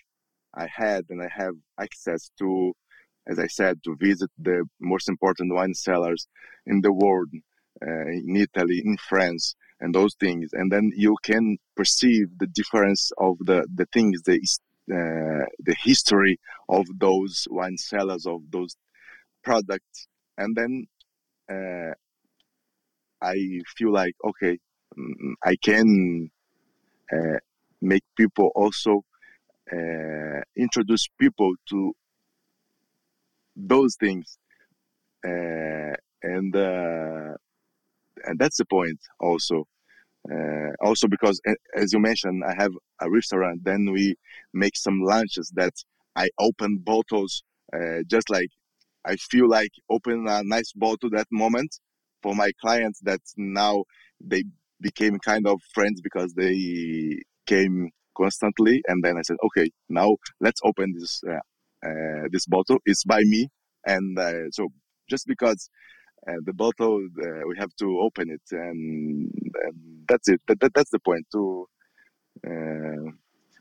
I 0.54 0.68
had, 0.68 1.06
and 1.10 1.22
I 1.22 1.30
have 1.34 1.56
access 1.80 2.32
to, 2.40 2.74
as 3.28 3.40
I 3.40 3.48
said, 3.48 3.84
to 3.84 3.96
visit 3.96 4.30
the 4.38 4.66
most 4.80 5.10
important 5.10 5.54
wine 5.54 5.74
cellars 5.74 6.28
in 6.66 6.82
the 6.82 6.94
world, 6.94 7.30
uh, 7.86 8.08
in 8.08 8.36
Italy, 8.36 8.82
in 8.84 8.98
France, 8.98 9.56
and 9.82 9.96
those 9.96 10.16
things. 10.20 10.52
And 10.54 10.72
then 10.72 10.92
you 10.96 11.18
can 11.24 11.58
perceive 11.76 12.28
the 12.40 12.48
difference 12.48 13.12
of 13.18 13.38
the 13.40 13.68
the 13.76 13.88
things 13.94 14.22
the 14.24 14.40
uh, 14.92 15.46
the 15.60 15.76
history 15.84 16.40
of 16.70 16.86
those 17.00 17.48
wine 17.52 17.78
cellars 17.78 18.26
of 18.28 18.42
those 18.52 18.76
products. 19.44 20.08
And 20.38 20.56
then 20.56 20.88
uh, 21.52 21.94
i 23.22 23.38
feel 23.78 23.92
like 23.94 24.16
okay 24.26 24.58
mm, 24.98 25.34
i 25.46 25.56
can 25.58 26.30
uh, 27.14 27.38
make 27.82 28.04
people 28.18 28.52
also 28.56 29.04
uh, 29.74 30.42
introduce 30.58 31.08
people 31.20 31.54
to 31.70 31.94
those 33.56 33.96
things. 34.00 34.38
Uh, 35.26 35.94
and 36.24 36.56
uh, 36.56 37.36
and 38.26 38.40
that's 38.40 38.58
the 38.58 38.66
point 38.66 39.00
also. 39.20 39.66
Uh, 40.32 40.72
also 40.86 41.08
because 41.08 41.42
as 41.76 41.92
you 41.92 42.00
mentioned 42.00 42.44
i 42.48 42.54
have 42.54 42.72
a 43.02 43.10
restaurant 43.10 43.60
then 43.64 43.92
we 43.92 44.14
make 44.54 44.78
some 44.78 45.02
lunches 45.02 45.52
that 45.56 45.74
i 46.16 46.30
open 46.38 46.78
bottles 46.78 47.42
uh, 47.76 48.04
just 48.06 48.30
like 48.30 48.50
i 49.04 49.16
feel 49.16 49.50
like 49.50 49.72
open 49.90 50.28
a 50.28 50.44
nice 50.44 50.74
bottle 50.76 51.10
that 51.10 51.26
moment 51.32 51.80
for 52.22 52.36
my 52.36 52.52
clients 52.62 53.00
that 53.02 53.20
now 53.36 53.84
they 54.24 54.44
became 54.80 55.20
kind 55.20 55.48
of 55.48 55.60
friends 55.74 56.02
because 56.02 56.34
they 56.34 57.20
came 57.48 57.90
constantly. 58.18 58.82
And 58.88 59.04
then 59.04 59.18
i 59.18 59.22
said 59.22 59.38
okay 59.48 59.70
now 59.90 60.16
let's 60.40 60.60
open 60.64 60.94
this 60.98 61.22
uh, 61.28 61.88
uh 61.88 62.28
this 62.32 62.46
bottle. 62.46 62.80
It's 62.86 63.04
by 63.04 63.22
me. 63.22 63.50
And 63.86 64.18
uh, 64.18 64.50
so 64.52 64.68
just 65.10 65.26
because 65.28 65.70
uh, 66.28 66.34
the 66.46 66.54
bottle 66.54 67.04
uh, 67.24 67.48
we 67.48 67.58
have 67.58 67.74
to 67.78 68.00
open 68.00 68.30
it 68.30 68.42
and, 68.52 69.32
and 69.64 69.76
that's 70.08 70.28
it. 70.30 70.42
That, 70.48 70.60
that, 70.60 70.74
that's 70.74 70.92
the 70.92 71.00
point 71.00 71.26
to 71.32 71.68
uh, 72.48 73.12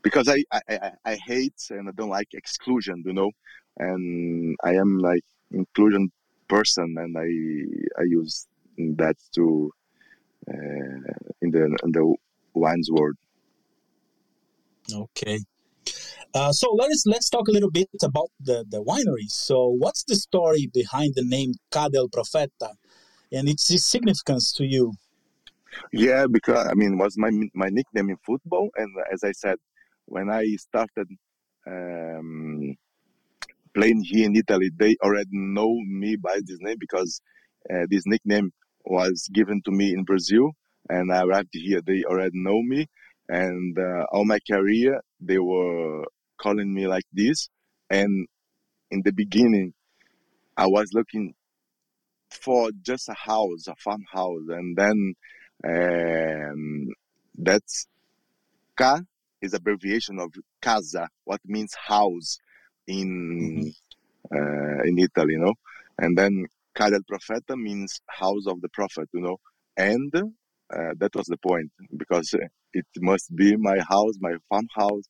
because 0.03 0.27
I, 0.27 0.43
I 0.51 0.91
i 1.05 1.15
hate 1.15 1.61
and 1.69 1.87
i 1.87 1.91
don't 1.91 2.09
like 2.09 2.33
exclusion 2.33 3.03
you 3.05 3.13
know? 3.13 3.31
And 3.77 4.55
i 4.63 4.73
am 4.73 4.99
like 4.99 5.23
inclusion 5.51 6.11
person 6.47 6.95
and 6.97 7.17
i 7.17 8.01
i 8.01 8.03
use 8.03 8.47
that 8.77 9.15
to 9.35 9.71
uh, 10.49 11.13
in 11.41 11.51
the 11.51 11.77
in 11.83 11.91
the 11.91 12.15
wines 12.53 12.89
world 12.91 13.15
okay 14.93 15.39
Uh, 16.33 16.51
so 16.51 16.71
let's 16.73 17.03
let's 17.05 17.29
talk 17.29 17.47
a 17.49 17.51
little 17.51 17.71
bit 17.71 17.89
about 18.03 18.29
the 18.39 18.63
the 18.69 18.81
winery. 18.81 19.27
So 19.27 19.67
what's 19.67 20.03
the 20.03 20.15
story 20.15 20.69
behind 20.73 21.13
the 21.15 21.25
name 21.25 21.53
Ca 21.71 21.89
del 21.89 22.07
Profeta, 22.07 22.71
and 23.31 23.49
its 23.49 23.63
significance 23.85 24.53
to 24.53 24.63
you? 24.63 24.93
Yeah, 25.91 26.27
because 26.31 26.67
I 26.67 26.73
mean, 26.73 26.97
was 26.97 27.17
my 27.17 27.31
my 27.53 27.67
nickname 27.69 28.09
in 28.09 28.17
football, 28.25 28.69
and 28.77 28.89
as 29.11 29.23
I 29.23 29.33
said, 29.33 29.57
when 30.05 30.29
I 30.29 30.45
started 30.55 31.07
um, 31.67 32.75
playing 33.73 34.03
here 34.03 34.25
in 34.25 34.35
Italy, 34.35 34.69
they 34.77 34.95
already 35.03 35.29
know 35.31 35.75
me 35.85 36.15
by 36.15 36.39
this 36.45 36.59
name 36.61 36.77
because 36.79 37.21
uh, 37.69 37.85
this 37.89 38.03
nickname 38.05 38.51
was 38.85 39.29
given 39.33 39.61
to 39.65 39.71
me 39.71 39.93
in 39.93 40.03
Brazil, 40.05 40.51
and 40.89 41.11
I 41.11 41.23
arrived 41.23 41.49
here. 41.51 41.81
They 41.81 42.03
already 42.05 42.35
know 42.35 42.61
me, 42.61 42.87
and 43.27 43.77
uh, 43.77 44.05
all 44.13 44.25
my 44.25 44.39
career 44.49 45.01
they 45.19 45.39
were 45.39 46.05
calling 46.41 46.73
me 46.73 46.87
like 46.87 47.05
this. 47.13 47.49
And 47.89 48.27
in 48.89 49.01
the 49.03 49.11
beginning, 49.11 49.73
I 50.57 50.67
was 50.67 50.89
looking 50.93 51.33
for 52.29 52.71
just 52.81 53.09
a 53.09 53.13
house, 53.13 53.67
a 53.67 53.75
farmhouse, 53.75 54.47
and 54.49 54.75
then 54.77 55.13
um, 55.63 56.87
that's 57.37 57.87
Ca 58.77 59.01
is 59.41 59.53
abbreviation 59.53 60.19
of 60.19 60.31
casa, 60.61 61.09
what 61.25 61.41
means 61.45 61.73
house 61.75 62.37
in 62.87 63.73
mm-hmm. 64.31 64.35
uh, 64.35 64.83
in 64.83 64.97
Italy, 64.97 65.33
you 65.33 65.39
know. 65.39 65.53
And 65.97 66.17
then 66.17 66.45
Ca 66.75 66.89
del 66.89 67.01
Profeta 67.01 67.55
means 67.55 68.01
house 68.07 68.47
of 68.47 68.61
the 68.61 68.69
prophet, 68.69 69.09
you 69.13 69.21
know. 69.21 69.37
And 69.77 70.13
uh, 70.15 70.93
that 70.97 71.15
was 71.15 71.25
the 71.27 71.37
point 71.37 71.71
because 71.97 72.33
it 72.73 72.85
must 72.97 73.35
be 73.35 73.55
my 73.57 73.77
house, 73.79 74.15
my 74.19 74.35
farmhouse. 74.49 75.03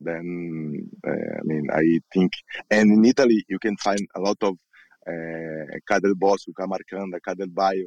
Then 0.00 0.90
uh, 1.06 1.10
I 1.10 1.42
mean, 1.44 1.66
I 1.72 2.00
think, 2.12 2.32
and 2.70 2.90
in 2.92 3.04
Italy 3.04 3.44
you 3.48 3.58
can 3.58 3.76
find 3.78 4.00
a 4.16 4.20
lot 4.20 4.36
of 4.42 4.54
uh, 5.06 5.78
Ca 5.88 5.98
del 6.00 6.14
Bosco, 6.14 6.52
Ca 6.52 6.66
Marcanda, 6.66 7.20
Ca 7.24 7.34
del 7.34 7.48
Baio. 7.48 7.86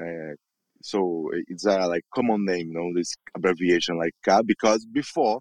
Uh, 0.00 0.34
so 0.82 1.28
it's 1.48 1.66
a 1.66 1.86
like 1.86 2.04
common 2.14 2.44
name, 2.44 2.68
you 2.68 2.74
know, 2.74 2.90
this 2.94 3.14
abbreviation 3.34 3.98
like 3.98 4.14
Ca, 4.24 4.42
because 4.42 4.86
before, 4.86 5.40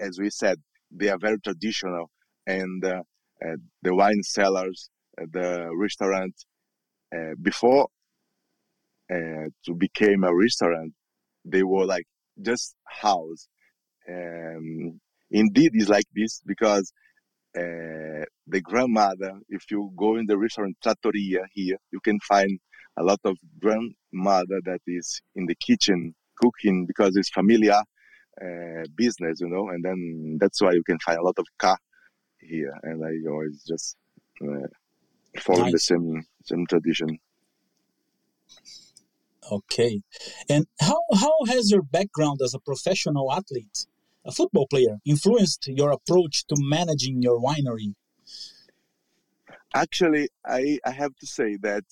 as 0.00 0.18
we 0.18 0.30
said, 0.30 0.60
they 0.90 1.08
are 1.08 1.18
very 1.18 1.38
traditional, 1.40 2.10
and 2.46 2.84
uh, 2.84 3.02
uh, 3.44 3.56
the 3.82 3.94
wine 3.94 4.22
cellars, 4.22 4.90
uh, 5.20 5.26
the 5.32 5.68
restaurant, 5.74 6.34
uh, 7.14 7.34
before 7.40 7.88
to 9.08 9.74
become 9.78 10.24
a 10.24 10.34
restaurant, 10.34 10.92
they 11.44 11.62
were 11.62 11.86
like 11.86 12.06
just 12.42 12.74
house. 12.84 13.48
Um, 14.08 15.00
indeed, 15.30 15.72
it's 15.74 15.88
like 15.88 16.06
this 16.14 16.40
because 16.46 16.92
uh, 17.56 18.24
the 18.46 18.60
grandmother, 18.62 19.40
if 19.48 19.70
you 19.70 19.92
go 19.96 20.16
in 20.16 20.26
the 20.26 20.36
restaurant 20.36 20.76
trattoria 20.82 21.40
here, 21.52 21.78
you 21.92 22.00
can 22.00 22.20
find 22.20 22.58
a 22.98 23.02
lot 23.02 23.20
of 23.24 23.36
grandmother 23.60 24.60
that 24.64 24.80
is 24.86 25.20
in 25.34 25.46
the 25.46 25.54
kitchen 25.54 26.14
cooking 26.40 26.86
because 26.86 27.16
it's 27.16 27.30
familiar 27.30 27.80
uh, 28.42 28.84
business, 28.94 29.40
you 29.40 29.48
know, 29.48 29.68
and 29.68 29.84
then 29.84 30.38
that's 30.40 30.60
why 30.60 30.72
you 30.72 30.82
can 30.84 30.98
find 30.98 31.18
a 31.18 31.22
lot 31.22 31.38
of 31.38 31.46
car 31.58 31.78
here, 32.40 32.74
and 32.82 33.04
I 33.04 33.30
always 33.30 33.64
just 33.66 33.96
uh, 34.42 34.66
follow 35.38 35.64
nice. 35.64 35.72
the 35.72 35.78
same 35.78 36.26
same 36.44 36.66
tradition. 36.66 37.18
Okay, 39.50 40.02
and 40.48 40.66
how 40.80 41.00
how 41.14 41.44
has 41.46 41.70
your 41.70 41.82
background 41.82 42.40
as 42.42 42.54
a 42.54 42.58
professional 42.58 43.32
athlete, 43.32 43.86
a 44.26 44.32
football 44.32 44.66
player, 44.66 44.98
influenced 45.04 45.68
your 45.68 45.92
approach 45.92 46.46
to 46.48 46.56
managing 46.58 47.22
your 47.22 47.40
winery? 47.40 47.94
Actually, 49.74 50.28
I 50.44 50.78
I 50.84 50.90
have 50.90 51.14
to 51.16 51.26
say 51.26 51.56
that 51.62 51.84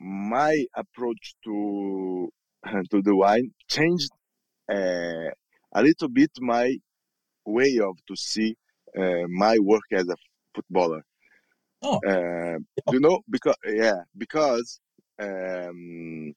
my 0.00 0.64
approach 0.74 1.34
to 1.44 2.28
to 2.90 3.02
the 3.02 3.14
wine 3.14 3.52
changed 3.68 4.10
uh, 4.70 5.30
a 5.72 5.82
little 5.82 6.08
bit 6.08 6.30
my 6.40 6.76
way 7.44 7.78
of 7.82 7.96
to 8.06 8.16
see 8.16 8.56
uh, 8.96 9.26
my 9.28 9.58
work 9.58 9.88
as 9.92 10.08
a 10.08 10.16
footballer. 10.54 11.02
Oh. 11.82 12.00
Uh, 12.06 12.58
you 12.92 13.00
know, 13.00 13.20
because 13.28 13.56
yeah, 13.64 14.02
because 14.16 14.80
um, 15.20 16.32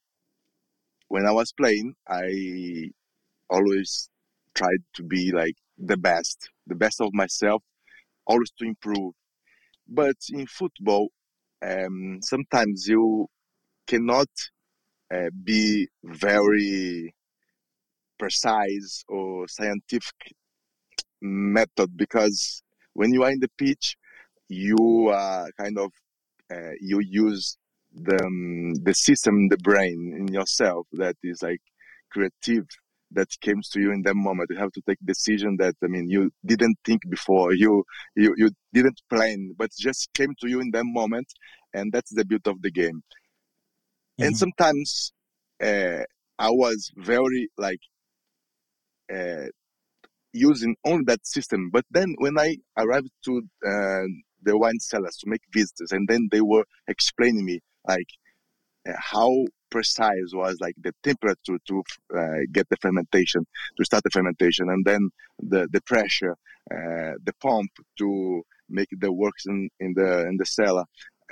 when 1.08 1.26
I 1.26 1.32
was 1.32 1.52
playing, 1.52 1.94
I 2.08 2.90
always 3.50 4.08
tried 4.54 4.82
to 4.94 5.02
be 5.02 5.32
like 5.32 5.54
the 5.78 5.96
best, 5.96 6.48
the 6.66 6.74
best 6.74 7.00
of 7.00 7.10
myself, 7.12 7.62
always 8.26 8.50
to 8.58 8.64
improve. 8.66 9.14
But 9.88 10.16
in 10.30 10.46
football, 10.46 11.08
um, 11.62 12.20
sometimes 12.22 12.86
you 12.88 13.26
cannot 13.86 14.28
uh, 15.12 15.30
be 15.42 15.88
very 16.04 17.14
precise 18.18 19.04
or 19.08 19.48
scientific 19.48 20.34
method 21.20 21.96
because 21.96 22.62
when 22.94 23.12
you 23.12 23.22
are 23.24 23.30
in 23.30 23.40
the 23.40 23.50
pitch, 23.58 23.96
you 24.48 25.08
are 25.12 25.48
kind 25.58 25.78
of 25.78 25.90
uh, 26.52 26.72
you 26.80 27.00
use 27.00 27.56
the 27.94 28.18
um, 28.24 28.74
the 28.82 28.94
system, 28.94 29.48
the 29.48 29.56
brain 29.58 30.14
in 30.18 30.28
yourself 30.28 30.86
that 30.92 31.16
is 31.22 31.42
like 31.42 31.60
creative 32.10 32.66
that 33.14 33.28
comes 33.44 33.68
to 33.70 33.80
you 33.80 33.92
in 33.92 34.02
that 34.02 34.14
moment. 34.14 34.50
You 34.50 34.56
have 34.56 34.72
to 34.72 34.82
take 34.86 34.98
decision 35.04 35.56
that 35.58 35.74
I 35.82 35.86
mean 35.86 36.08
you 36.08 36.30
didn't 36.44 36.78
think 36.84 37.02
before, 37.08 37.54
you 37.54 37.84
you 38.16 38.34
you 38.36 38.50
didn't 38.72 39.00
plan, 39.10 39.54
but 39.56 39.70
just 39.78 40.12
came 40.14 40.34
to 40.40 40.48
you 40.48 40.60
in 40.60 40.70
that 40.72 40.84
moment, 40.84 41.28
and 41.74 41.92
that's 41.92 42.14
the 42.14 42.24
beauty 42.24 42.50
of 42.50 42.62
the 42.62 42.70
game. 42.70 43.02
Mm-hmm. 44.18 44.24
And 44.24 44.36
sometimes 44.36 45.12
uh, 45.62 46.02
I 46.38 46.50
was 46.50 46.90
very 46.96 47.48
like 47.56 47.80
uh, 49.12 49.46
using 50.32 50.76
only 50.84 51.04
that 51.06 51.26
system. 51.26 51.70
But 51.72 51.84
then 51.90 52.14
when 52.18 52.38
I 52.38 52.56
arrived 52.76 53.10
to 53.26 53.42
uh, 53.66 54.06
the 54.42 54.58
wine 54.58 54.80
cellars 54.80 55.16
to 55.18 55.30
make 55.30 55.42
visitors, 55.52 55.92
and 55.92 56.08
then 56.08 56.28
they 56.30 56.40
were 56.40 56.64
explaining 56.88 57.44
me 57.44 57.60
like 57.86 58.08
uh, 58.88 58.92
how 58.98 59.44
precise 59.76 60.30
was 60.42 60.54
like 60.64 60.76
the 60.86 60.94
temperature 61.08 61.58
to 61.68 61.76
uh, 62.20 62.42
get 62.56 62.66
the 62.68 62.76
fermentation, 62.84 63.42
to 63.76 63.84
start 63.84 64.02
the 64.04 64.14
fermentation, 64.18 64.66
and 64.74 64.82
then 64.90 65.02
the 65.52 65.62
the 65.74 65.82
pressure, 65.92 66.36
uh, 66.76 67.12
the 67.28 67.34
pump 67.46 67.70
to 68.00 68.08
make 68.68 68.90
the 69.04 69.12
works 69.22 69.44
in, 69.52 69.58
in 69.84 69.90
the 69.98 70.10
in 70.30 70.36
the 70.40 70.46
cellar. 70.58 70.84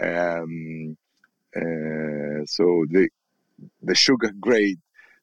Um, 0.09 0.97
uh, 1.61 2.41
so 2.57 2.65
the 2.95 3.09
the 3.89 3.95
sugar 3.95 4.31
grade 4.49 4.81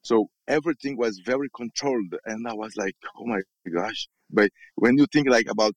so 0.09 0.29
everything 0.47 0.95
was 0.97 1.19
very 1.19 1.49
controlled, 1.61 2.13
and 2.25 2.47
I 2.47 2.53
was 2.53 2.73
like, 2.77 2.95
"Oh 3.19 3.25
my 3.25 3.41
gosh!" 3.79 4.07
But 4.29 4.49
when 4.75 4.97
you 4.97 5.05
think 5.11 5.27
like 5.29 5.47
about 5.49 5.73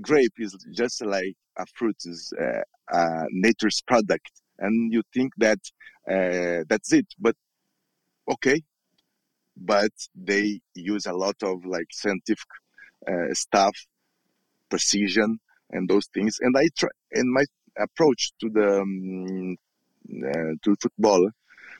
grape 0.00 0.34
is 0.38 0.52
just 0.72 1.04
like 1.04 1.36
a 1.56 1.66
fruit 1.76 1.96
is 2.04 2.32
uh, 2.46 2.64
uh, 2.98 3.24
nature's 3.30 3.80
product, 3.86 4.32
and 4.58 4.92
you 4.92 5.02
think 5.14 5.32
that 5.38 5.60
uh, 6.10 6.64
that's 6.68 6.92
it. 6.92 7.06
But 7.18 7.36
okay, 8.32 8.62
but 9.56 9.92
they 10.14 10.60
use 10.74 11.06
a 11.06 11.12
lot 11.12 11.36
of 11.42 11.64
like 11.64 11.86
scientific 11.92 12.48
uh, 13.08 13.32
stuff, 13.32 13.76
precision, 14.70 15.38
and 15.70 15.88
those 15.88 16.06
things. 16.12 16.38
And 16.40 16.56
I 16.56 16.68
try, 16.76 16.90
and 17.12 17.32
my 17.32 17.44
approach 17.78 18.32
to 18.40 18.50
the 18.50 18.80
um, 18.80 19.56
uh, 20.08 20.54
to 20.62 20.76
football 20.80 21.30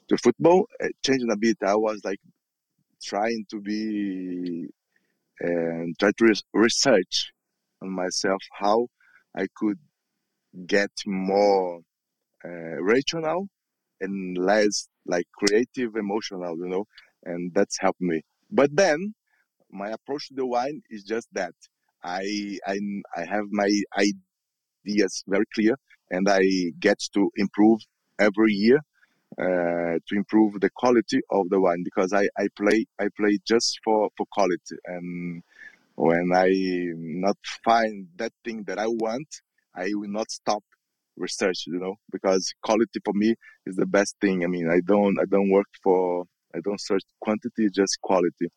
to 0.08 0.16
football, 0.18 0.66
uh, 0.82 0.88
changing 1.04 1.30
a 1.30 1.36
bit. 1.36 1.58
I 1.62 1.76
was 1.76 2.00
like 2.04 2.20
trying 3.02 3.44
to 3.50 3.60
be 3.60 4.68
and 5.40 5.98
try 5.98 6.10
to 6.16 6.34
research 6.52 7.32
on 7.82 7.90
myself 7.90 8.42
how 8.52 8.88
I 9.36 9.46
could 9.56 9.78
get 10.66 10.90
more 11.06 11.80
uh, 12.44 12.82
rational 12.82 13.48
and 14.00 14.36
less 14.38 14.88
like 15.06 15.26
creative, 15.38 15.96
emotional, 15.96 16.56
you 16.58 16.68
know, 16.68 16.84
and 17.24 17.52
that's 17.54 17.78
helped 17.80 18.00
me. 18.00 18.22
But 18.50 18.74
then 18.74 19.14
my 19.70 19.90
approach 19.90 20.28
to 20.28 20.34
the 20.34 20.46
wine 20.46 20.82
is 20.90 21.04
just 21.04 21.28
that. 21.34 21.54
I 22.04 22.58
I 22.66 22.78
I 23.16 23.24
have 23.24 23.46
my 23.50 23.70
ideas 24.86 25.24
very 25.26 25.46
clear, 25.54 25.76
and 26.10 26.28
I 26.28 26.42
get 26.78 26.98
to 27.14 27.30
improve 27.36 27.80
every 28.18 28.52
year 28.52 28.78
uh, 29.38 29.98
to 30.08 30.12
improve 30.16 30.60
the 30.60 30.70
quality 30.76 31.20
of 31.30 31.48
the 31.50 31.60
wine 31.60 31.82
because 31.84 32.12
I, 32.12 32.28
I 32.38 32.48
play 32.56 32.86
I 33.00 33.08
play 33.18 33.38
just 33.46 33.78
for, 33.84 34.10
for 34.16 34.26
quality 34.32 34.76
and 34.86 35.42
when 35.96 36.30
I 36.34 36.50
not 36.96 37.38
find 37.64 38.08
that 38.16 38.32
thing 38.44 38.64
that 38.68 38.78
I 38.78 38.86
want 38.88 39.28
I 39.74 39.90
will 39.94 40.10
not 40.10 40.30
stop 40.30 40.64
research 41.16 41.64
you 41.66 41.78
know 41.78 41.94
because 42.10 42.52
quality 42.62 43.00
for 43.04 43.14
me 43.14 43.34
is 43.66 43.76
the 43.76 43.86
best 43.86 44.16
thing 44.20 44.44
I 44.44 44.48
mean 44.48 44.68
I 44.70 44.80
don't 44.84 45.18
I 45.20 45.24
don't 45.24 45.50
work 45.50 45.68
for 45.82 46.24
I 46.54 46.60
don't 46.60 46.80
search 46.80 47.02
quantity 47.20 47.68
just 47.70 48.00
quality 48.02 48.48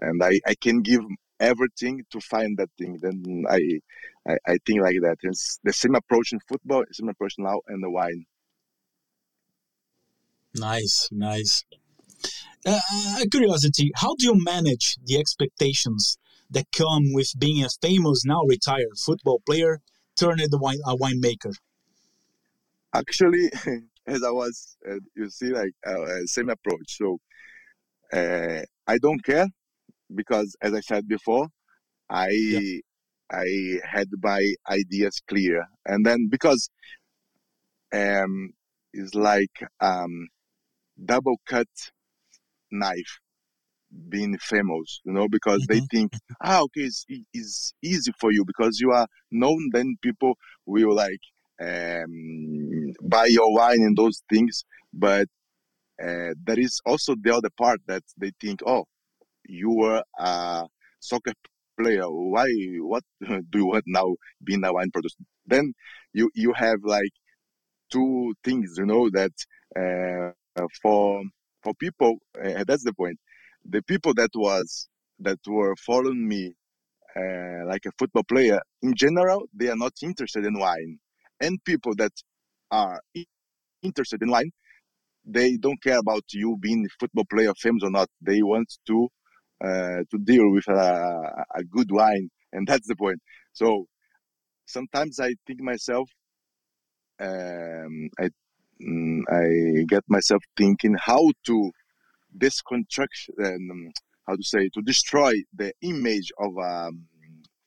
and 0.00 0.22
I, 0.22 0.40
I 0.46 0.54
can 0.54 0.82
give 0.82 1.02
everything 1.40 2.04
to 2.10 2.20
find 2.20 2.56
that 2.58 2.70
thing. 2.78 2.98
Then 3.00 3.44
I, 3.48 3.80
I, 4.28 4.36
I 4.46 4.58
think 4.66 4.80
like 4.80 4.96
that. 5.02 5.18
It's 5.22 5.58
the 5.62 5.72
same 5.72 5.94
approach 5.94 6.32
in 6.32 6.40
football, 6.48 6.84
same 6.92 7.08
approach 7.08 7.34
now 7.38 7.60
in 7.68 7.80
the 7.80 7.90
wine. 7.90 8.26
Nice, 10.54 11.08
nice. 11.12 11.64
Uh, 12.66 12.80
uh, 12.92 13.24
curiosity, 13.30 13.92
how 13.94 14.14
do 14.16 14.26
you 14.26 14.44
manage 14.44 14.96
the 15.04 15.18
expectations 15.18 16.18
that 16.50 16.66
come 16.76 17.12
with 17.12 17.32
being 17.38 17.64
a 17.64 17.68
famous, 17.80 18.24
now 18.24 18.42
retired 18.44 18.98
football 18.98 19.40
player 19.46 19.80
turned 20.16 20.40
wine, 20.52 20.78
a 20.84 20.96
winemaker? 20.96 21.54
Actually, 22.94 23.50
as 24.06 24.22
I 24.22 24.30
was, 24.30 24.76
uh, 24.88 24.96
you 25.14 25.30
see, 25.30 25.48
like 25.48 25.72
uh, 25.86 26.00
uh 26.02 26.24
same 26.26 26.48
approach. 26.48 26.96
So 26.96 27.18
uh, 28.12 28.62
I 28.86 28.98
don't 28.98 29.22
care 29.24 29.46
because, 30.14 30.56
as 30.62 30.74
I 30.74 30.80
said 30.80 31.06
before, 31.06 31.48
I 32.08 32.30
yeah. 32.30 32.80
I 33.30 33.80
had 33.84 34.08
my 34.22 34.54
ideas 34.70 35.20
clear, 35.28 35.66
and 35.84 36.04
then 36.06 36.28
because 36.30 36.70
um, 37.92 38.50
it's 38.92 39.14
like 39.14 39.62
um, 39.80 40.28
double 41.04 41.36
cut 41.46 41.68
knife 42.70 43.20
being 44.08 44.36
famous, 44.38 45.00
you 45.04 45.12
know, 45.12 45.28
because 45.28 45.62
mm-hmm. 45.62 45.78
they 45.78 45.86
think, 45.90 46.12
ah, 46.42 46.60
okay, 46.60 46.82
it's, 46.82 47.04
it's 47.32 47.72
easy 47.82 48.12
for 48.20 48.32
you 48.32 48.44
because 48.44 48.80
you 48.80 48.90
are 48.92 49.06
known, 49.30 49.70
then 49.72 49.96
people 50.02 50.34
will 50.66 50.94
like 50.94 51.20
um, 51.60 52.92
buy 53.02 53.26
your 53.26 53.52
wine 53.54 53.80
and 53.82 53.96
those 53.96 54.22
things. 54.30 54.64
But 54.92 55.28
uh, 56.02 56.34
there 56.44 56.58
is 56.58 56.80
also 56.86 57.14
the 57.20 57.34
other 57.34 57.50
part 57.56 57.80
that 57.86 58.02
they 58.16 58.32
think, 58.40 58.60
oh, 58.66 58.84
you 59.44 59.70
were 59.70 60.02
a 60.18 60.66
soccer 61.00 61.32
player. 61.78 62.04
Why? 62.04 62.48
What 62.80 63.04
do 63.20 63.58
you 63.58 63.66
want 63.66 63.84
now 63.86 64.14
being 64.44 64.64
a 64.64 64.72
wine 64.72 64.90
producer? 64.90 65.18
Then 65.46 65.72
you 66.12 66.30
you 66.34 66.52
have 66.54 66.78
like 66.84 67.12
two 67.90 68.34
things, 68.44 68.74
you 68.78 68.86
know, 68.86 69.10
that 69.10 69.32
uh, 69.76 70.62
for 70.82 71.22
for 71.62 71.74
people, 71.74 72.18
uh, 72.42 72.64
that's 72.66 72.84
the 72.84 72.92
point. 72.94 73.18
The 73.68 73.82
people 73.82 74.14
that 74.14 74.30
was 74.34 74.88
that 75.20 75.38
were 75.46 75.74
following 75.76 76.26
me 76.28 76.54
uh, 77.16 77.66
like 77.66 77.84
a 77.86 77.92
football 77.98 78.22
player 78.24 78.60
in 78.82 78.94
general, 78.94 79.46
they 79.54 79.68
are 79.68 79.76
not 79.76 79.92
interested 80.02 80.44
in 80.44 80.58
wine, 80.58 80.98
and 81.40 81.62
people 81.64 81.94
that 81.96 82.12
are 82.70 83.00
interested 83.82 84.22
in 84.22 84.30
wine, 84.30 84.50
they 85.24 85.56
don't 85.56 85.82
care 85.82 85.98
about 85.98 86.24
you 86.32 86.56
being 86.60 86.84
a 86.86 86.88
football 87.00 87.24
player, 87.30 87.52
famous 87.58 87.82
or 87.84 87.90
not. 87.90 88.08
They 88.20 88.42
want 88.42 88.72
to 88.86 89.08
uh, 89.64 90.02
to 90.10 90.18
deal 90.22 90.50
with 90.52 90.68
a, 90.68 91.44
a 91.54 91.64
good 91.64 91.90
wine, 91.90 92.30
and 92.52 92.66
that's 92.66 92.86
the 92.86 92.96
point. 92.96 93.20
So 93.52 93.86
sometimes 94.66 95.20
I 95.20 95.34
think 95.46 95.60
myself, 95.60 96.08
um, 97.20 98.08
I 98.18 98.28
mm, 98.82 99.20
I 99.30 99.84
get 99.88 100.04
myself 100.08 100.42
thinking 100.56 100.96
how 100.98 101.24
to 101.46 101.70
disconstruct 102.36 103.16
um, 103.44 103.90
how 104.26 104.36
to 104.36 104.42
say 104.42 104.68
to 104.74 104.82
destroy 104.82 105.34
the 105.54 105.72
image 105.82 106.30
of 106.38 106.52
a 106.58 106.88
um, 106.88 107.06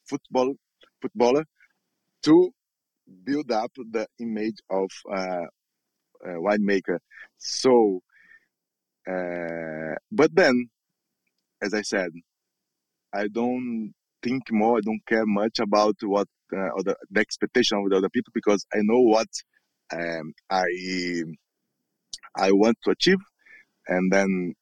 football 0.07 0.53
footballer 1.01 1.45
to 2.23 2.51
build 3.23 3.51
up 3.51 3.71
the 3.75 4.07
image 4.19 4.57
of 4.69 4.89
uh, 5.11 5.45
a 6.25 6.29
winemaker. 6.29 6.99
So, 7.37 8.01
uh, 9.09 9.95
but 10.11 10.33
then 10.35 10.69
as 11.61 11.73
I 11.73 11.81
said, 11.81 12.09
I 13.13 13.27
don't 13.27 13.93
think 14.23 14.43
more. 14.51 14.77
I 14.77 14.81
don't 14.81 15.05
care 15.07 15.25
much 15.25 15.59
about 15.59 15.95
what 16.03 16.27
uh, 16.53 16.69
other, 16.79 16.95
the 17.09 17.19
expectation 17.19 17.77
of 17.77 17.89
the 17.89 17.97
other 17.97 18.09
people 18.09 18.31
because 18.33 18.65
I 18.73 18.79
know 18.81 19.01
what 19.01 19.27
um, 19.93 20.33
I 20.49 20.65
I 22.35 22.51
want 22.51 22.77
to 22.83 22.91
achieve, 22.91 23.19
and 23.87 24.11
then 24.11 24.53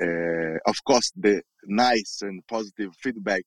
uh, 0.00 0.58
of 0.70 0.76
course 0.86 1.10
the 1.16 1.42
nice 1.64 2.18
and 2.22 2.46
positive 2.46 2.90
feedback 3.02 3.42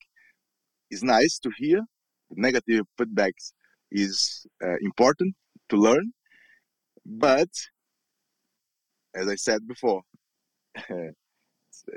is 0.89 1.03
nice 1.03 1.39
to 1.39 1.51
hear. 1.57 1.81
The 2.29 2.41
negative 2.41 2.85
feedbacks 2.99 3.53
is 3.91 4.45
uh, 4.63 4.77
important 4.81 5.35
to 5.69 5.77
learn, 5.77 6.11
but 7.05 7.49
as 9.15 9.27
I 9.27 9.35
said 9.35 9.67
before. 9.67 10.01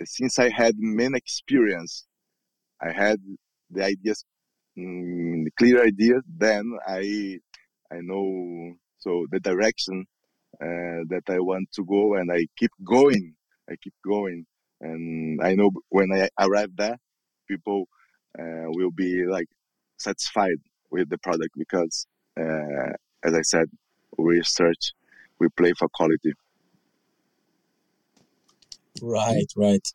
since 0.05 0.39
I 0.39 0.49
had 0.51 0.75
many 0.79 1.17
experience, 1.17 2.07
I 2.81 2.93
had 2.93 3.19
the 3.71 3.85
ideas, 3.85 4.25
mm, 4.79 5.47
clear 5.59 5.85
ideas. 5.85 6.23
Then 6.37 6.73
I, 6.87 7.39
I 7.93 7.99
know 8.01 8.75
so 8.99 9.27
the 9.31 9.41
direction 9.41 10.07
uh, 10.61 11.05
that 11.09 11.25
I 11.29 11.39
want 11.41 11.71
to 11.75 11.85
go, 11.85 12.15
and 12.15 12.31
I 12.33 12.47
keep 12.57 12.73
going. 12.85 13.35
I 13.71 13.75
keep 13.83 13.95
going, 14.05 14.47
and 14.81 15.41
I 15.43 15.55
know 15.55 15.71
when 15.91 16.13
I 16.13 16.29
arrive 16.39 16.71
there, 16.77 16.97
people 17.49 17.85
uh, 18.39 18.67
will 18.69 18.91
be 18.91 19.25
like 19.27 19.47
satisfied 19.99 20.59
with 20.91 21.09
the 21.09 21.19
product 21.19 21.55
because, 21.57 22.07
uh, 22.39 22.93
as 23.25 23.35
I 23.35 23.43
said, 23.43 23.67
we 24.19 24.43
search, 24.45 24.93
we 25.39 25.49
play 25.57 25.73
for 25.79 25.89
quality. 25.89 26.33
Right, 29.03 29.47
right. 29.57 29.87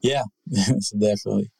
Yeah, 0.00 0.24
definitely. 0.98 1.50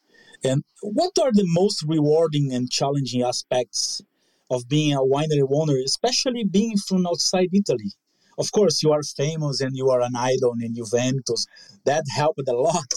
And 0.43 0.65
what 0.83 1.13
are 1.21 1.33
the 1.33 1.45
most 1.47 1.85
rewarding 1.87 2.53
and 2.53 2.71
challenging 2.71 3.23
aspects 3.23 4.03
of 4.51 4.69
being 4.69 4.95
a 4.95 5.01
winery 5.01 5.47
owner, 5.51 5.77
especially 5.85 6.45
being 6.45 6.77
from 6.77 7.07
outside 7.07 7.49
Italy? 7.53 7.93
Of 8.39 8.53
course, 8.53 8.83
you 8.83 8.91
are 8.93 9.03
famous 9.03 9.61
and 9.61 9.77
you 9.77 9.91
are 9.91 10.01
an 10.01 10.17
idol 10.17 10.55
in 10.61 10.75
Juventus. 10.75 11.47
That 11.85 12.05
helped 12.15 12.49
a 12.49 12.53
lot. 12.53 12.91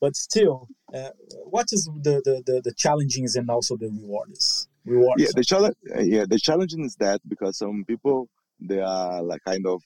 But 0.00 0.16
still, 0.16 0.68
uh, 0.92 1.10
what 1.44 1.66
is 1.72 1.88
the, 2.02 2.22
the, 2.24 2.42
the, 2.46 2.60
the 2.62 2.72
challenges 2.72 3.36
and 3.36 3.50
also 3.50 3.76
the 3.76 3.88
rewards? 3.88 4.68
Rewards. 4.86 5.22
Yeah, 5.22 5.28
the 5.34 5.44
challenge. 5.44 5.76
Yeah, 6.00 6.24
the 6.28 6.38
challenging 6.38 6.84
is 6.84 6.96
that 6.96 7.20
because 7.28 7.58
some 7.58 7.84
people 7.86 8.28
they 8.60 8.80
are 8.80 9.22
like 9.22 9.42
kind 9.44 9.66
of 9.66 9.82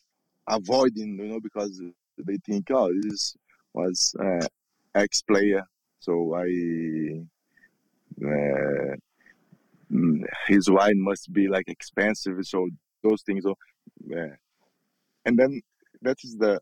avoiding, 0.49 1.19
you 1.19 1.29
know, 1.29 1.41
because 1.41 1.83
they 2.19 2.37
think, 2.47 2.71
oh, 2.71 2.91
this 3.03 3.35
was 3.73 4.15
uh, 4.23 4.47
ex 4.95 5.23
player, 5.23 5.65
so 5.99 6.35
I 6.35 6.43
uh, 8.23 8.95
mm, 9.93 10.23
his 10.47 10.71
wine 10.71 11.01
must 11.03 11.33
be 11.33 11.49
like 11.49 11.69
expensive, 11.69 12.37
so 12.43 12.69
those 13.03 13.23
things. 13.23 13.45
So, 13.45 13.57
uh, 14.15 14.35
and 15.25 15.39
then 15.39 15.63
that 16.03 16.19
is 16.25 16.37
the, 16.39 16.61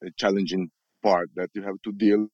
the 0.00 0.10
challenging 0.16 0.70
part 1.02 1.28
that 1.36 1.50
you 1.54 1.62
have 1.62 1.80
to 1.84 1.92
deal 1.92 2.28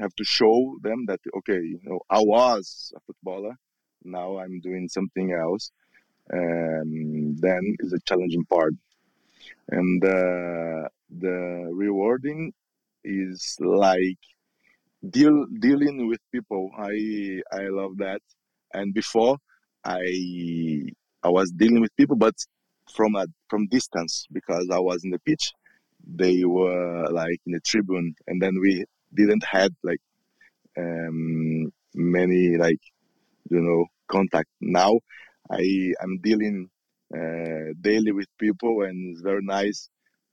have 0.00 0.14
to 0.14 0.24
show 0.24 0.76
them 0.82 1.04
that 1.06 1.20
okay 1.36 1.54
you 1.54 1.80
know 1.82 1.98
i 2.08 2.20
was 2.20 2.92
a 2.96 3.00
footballer 3.06 3.56
now 4.04 4.38
i'm 4.38 4.60
doing 4.60 4.88
something 4.88 5.32
else 5.32 5.70
um, 6.32 7.36
then 7.36 7.76
is 7.80 7.92
a 7.92 8.00
challenging 8.06 8.44
part 8.46 8.72
and 9.68 10.04
uh, 10.04 10.88
the 11.10 11.70
rewarding 11.72 12.52
is 13.04 13.56
like 13.60 14.18
deal 15.08 15.46
dealing 15.58 16.08
with 16.08 16.20
people. 16.32 16.70
I 16.78 17.40
I 17.52 17.68
love 17.68 17.98
that. 17.98 18.20
And 18.72 18.92
before 18.94 19.38
I 19.84 20.02
I 21.22 21.28
was 21.28 21.50
dealing 21.50 21.80
with 21.80 21.96
people, 21.96 22.16
but 22.16 22.34
from 22.92 23.14
a 23.16 23.26
from 23.48 23.66
distance 23.68 24.26
because 24.32 24.68
I 24.70 24.78
was 24.78 25.04
in 25.04 25.10
the 25.10 25.20
pitch. 25.20 25.52
They 26.06 26.44
were 26.44 27.08
like 27.10 27.40
in 27.46 27.52
the 27.52 27.60
tribune, 27.60 28.14
and 28.26 28.40
then 28.42 28.58
we 28.60 28.84
didn't 29.14 29.44
had 29.44 29.72
like 29.82 30.00
um, 30.76 31.72
many 31.94 32.56
like 32.58 32.80
you 33.50 33.60
know 33.60 33.86
contact. 34.16 34.50
Now 34.60 34.92
I 35.50 35.64
am 36.04 36.12
dealing 36.22 36.68
uh, 37.18 37.66
daily 37.80 38.12
with 38.12 38.30
people, 38.38 38.82
and 38.82 38.96
it's 39.12 39.22
very 39.22 39.44
nice. 39.58 39.88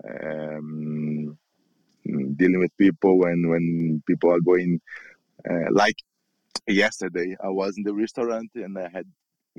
Um, 0.09 1.37
dealing 2.05 2.59
with 2.59 2.75
people 2.77 3.17
when 3.19 3.49
when 3.49 4.03
people 4.07 4.31
are 4.31 4.41
going 4.41 4.79
uh, 5.49 5.69
like 5.71 5.95
yesterday 6.67 7.35
i 7.43 7.49
was 7.49 7.73
in 7.77 7.83
the 7.83 7.93
restaurant 7.93 8.49
and 8.55 8.77
i 8.77 8.87
had 8.93 9.05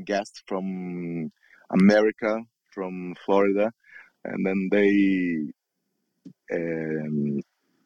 guests 0.05 0.43
from 0.47 1.31
america 1.71 2.41
from 2.75 3.15
florida 3.25 3.71
and 4.25 4.47
then 4.47 4.69
they 4.71 4.93
um, 6.59 7.41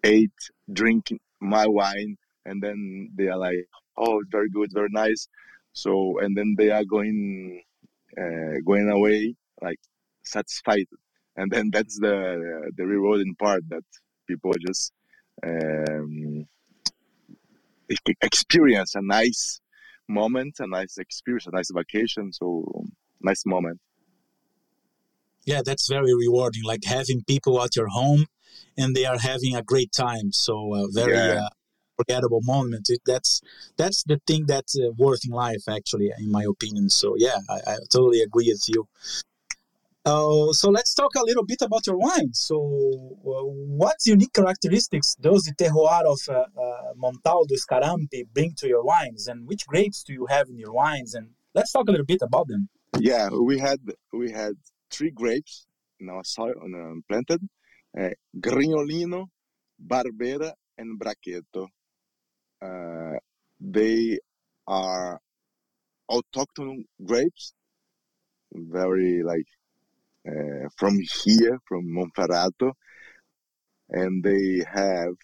ate 0.05 0.41
drink 0.73 1.13
my 1.41 1.67
wine 1.67 2.17
and 2.45 2.63
then 2.63 3.11
they 3.17 3.29
are 3.29 3.39
like 3.39 3.69
oh 3.97 4.23
very 4.31 4.51
good 4.51 4.71
very 4.73 4.89
nice 4.91 5.29
so 5.83 6.19
and 6.23 6.37
then 6.37 6.55
they 6.59 6.71
are 6.71 6.85
going 6.85 7.63
uh, 8.21 8.57
going 8.67 8.89
away 8.89 9.35
like 9.63 9.81
satisfied 10.25 10.89
and 11.37 11.51
then 11.51 11.71
that's 11.73 11.97
the 12.01 12.17
the 12.77 12.87
rewarding 12.87 13.35
part 13.45 13.63
that 13.69 13.85
people 14.27 14.53
just 14.67 14.93
um, 15.47 16.47
experience 18.23 18.95
a 18.95 19.03
nice 19.03 19.61
moment, 20.09 20.57
a 20.61 20.67
nice 20.67 20.99
experience, 20.99 21.47
a 21.47 21.51
nice 21.55 21.71
vacation. 21.73 22.33
So 22.33 22.85
nice 23.21 23.45
moment. 23.47 23.81
Yeah, 25.45 25.63
that's 25.65 25.89
very 25.89 26.13
rewarding. 26.15 26.65
Like 26.65 26.85
having 26.85 27.23
people 27.27 27.63
at 27.63 27.77
your 27.77 27.89
home, 27.89 28.27
and 28.77 28.95
they 28.97 29.05
are 29.05 29.19
having 29.19 29.55
a 29.55 29.63
great 29.63 29.93
time. 29.93 30.33
So 30.33 30.75
uh, 30.75 30.87
very 30.91 31.15
yeah. 31.15 31.45
uh, 31.45 31.49
forgettable 31.97 32.41
moment. 32.43 32.87
It, 32.89 33.01
that's 33.07 33.41
that's 33.77 34.03
the 34.05 34.21
thing 34.27 34.45
that's 34.47 34.79
uh, 34.79 34.91
worth 34.97 35.25
in 35.25 35.33
life, 35.33 35.65
actually, 35.69 36.13
in 36.19 36.31
my 36.31 36.45
opinion. 36.49 36.91
So 36.91 37.15
yeah, 37.17 37.39
I, 37.49 37.73
I 37.73 37.77
totally 37.91 38.21
agree 38.21 38.49
with 38.49 38.65
you. 38.69 38.89
Uh, 40.07 40.53
so 40.53 40.71
let's 40.71 40.95
talk 40.95 41.13
a 41.17 41.25
little 41.25 41.45
bit 41.45 41.61
about 41.63 41.85
your 41.85 41.99
wine. 41.99 42.33
So, 42.33 42.57
uh, 43.27 43.43
what 43.83 43.97
unique 44.07 44.33
characteristics 44.33 45.17
does 45.21 45.43
the 45.43 45.55
terroir 45.61 46.03
of 46.07 46.21
uh, 46.29 46.45
uh, 46.57 46.95
Montaldo 46.95 47.57
Scarampi 47.59 48.23
bring 48.33 48.55
to 48.59 48.69
your 48.69 48.85
wines, 48.85 49.27
and 49.27 49.49
which 49.49 49.67
grapes 49.67 50.05
do 50.05 50.13
you 50.13 50.27
have 50.27 50.49
in 50.49 50.59
your 50.59 50.73
wines? 50.73 51.15
And 51.15 51.31
let's 51.57 51.73
talk 51.73 51.89
a 51.89 51.91
little 51.91 52.07
bit 52.07 52.23
about 52.23 52.47
them. 52.47 52.69
Yeah, 53.01 53.31
we 53.31 53.59
had 53.59 53.81
we 54.13 54.31
had 54.31 54.53
three 54.93 55.11
grapes 55.11 55.67
in 55.99 56.09
our 56.09 56.23
soil 56.23 56.55
uh, 56.55 57.01
planted: 57.09 57.41
uh, 58.01 58.11
Grignolino, 58.39 59.27
Barbera, 59.85 60.53
and 60.79 61.01
Brachetto. 61.01 61.67
Uh, 62.63 63.19
they 63.61 64.19
are 64.67 65.21
autochthonous 66.11 66.85
grapes, 67.05 67.53
very 68.53 69.23
like 69.23 69.47
uh, 70.29 70.69
from 70.77 70.99
here, 71.25 71.59
from 71.67 71.85
Monferrato, 71.87 72.73
and 73.91 74.23
they 74.23 74.63
have 74.73 75.15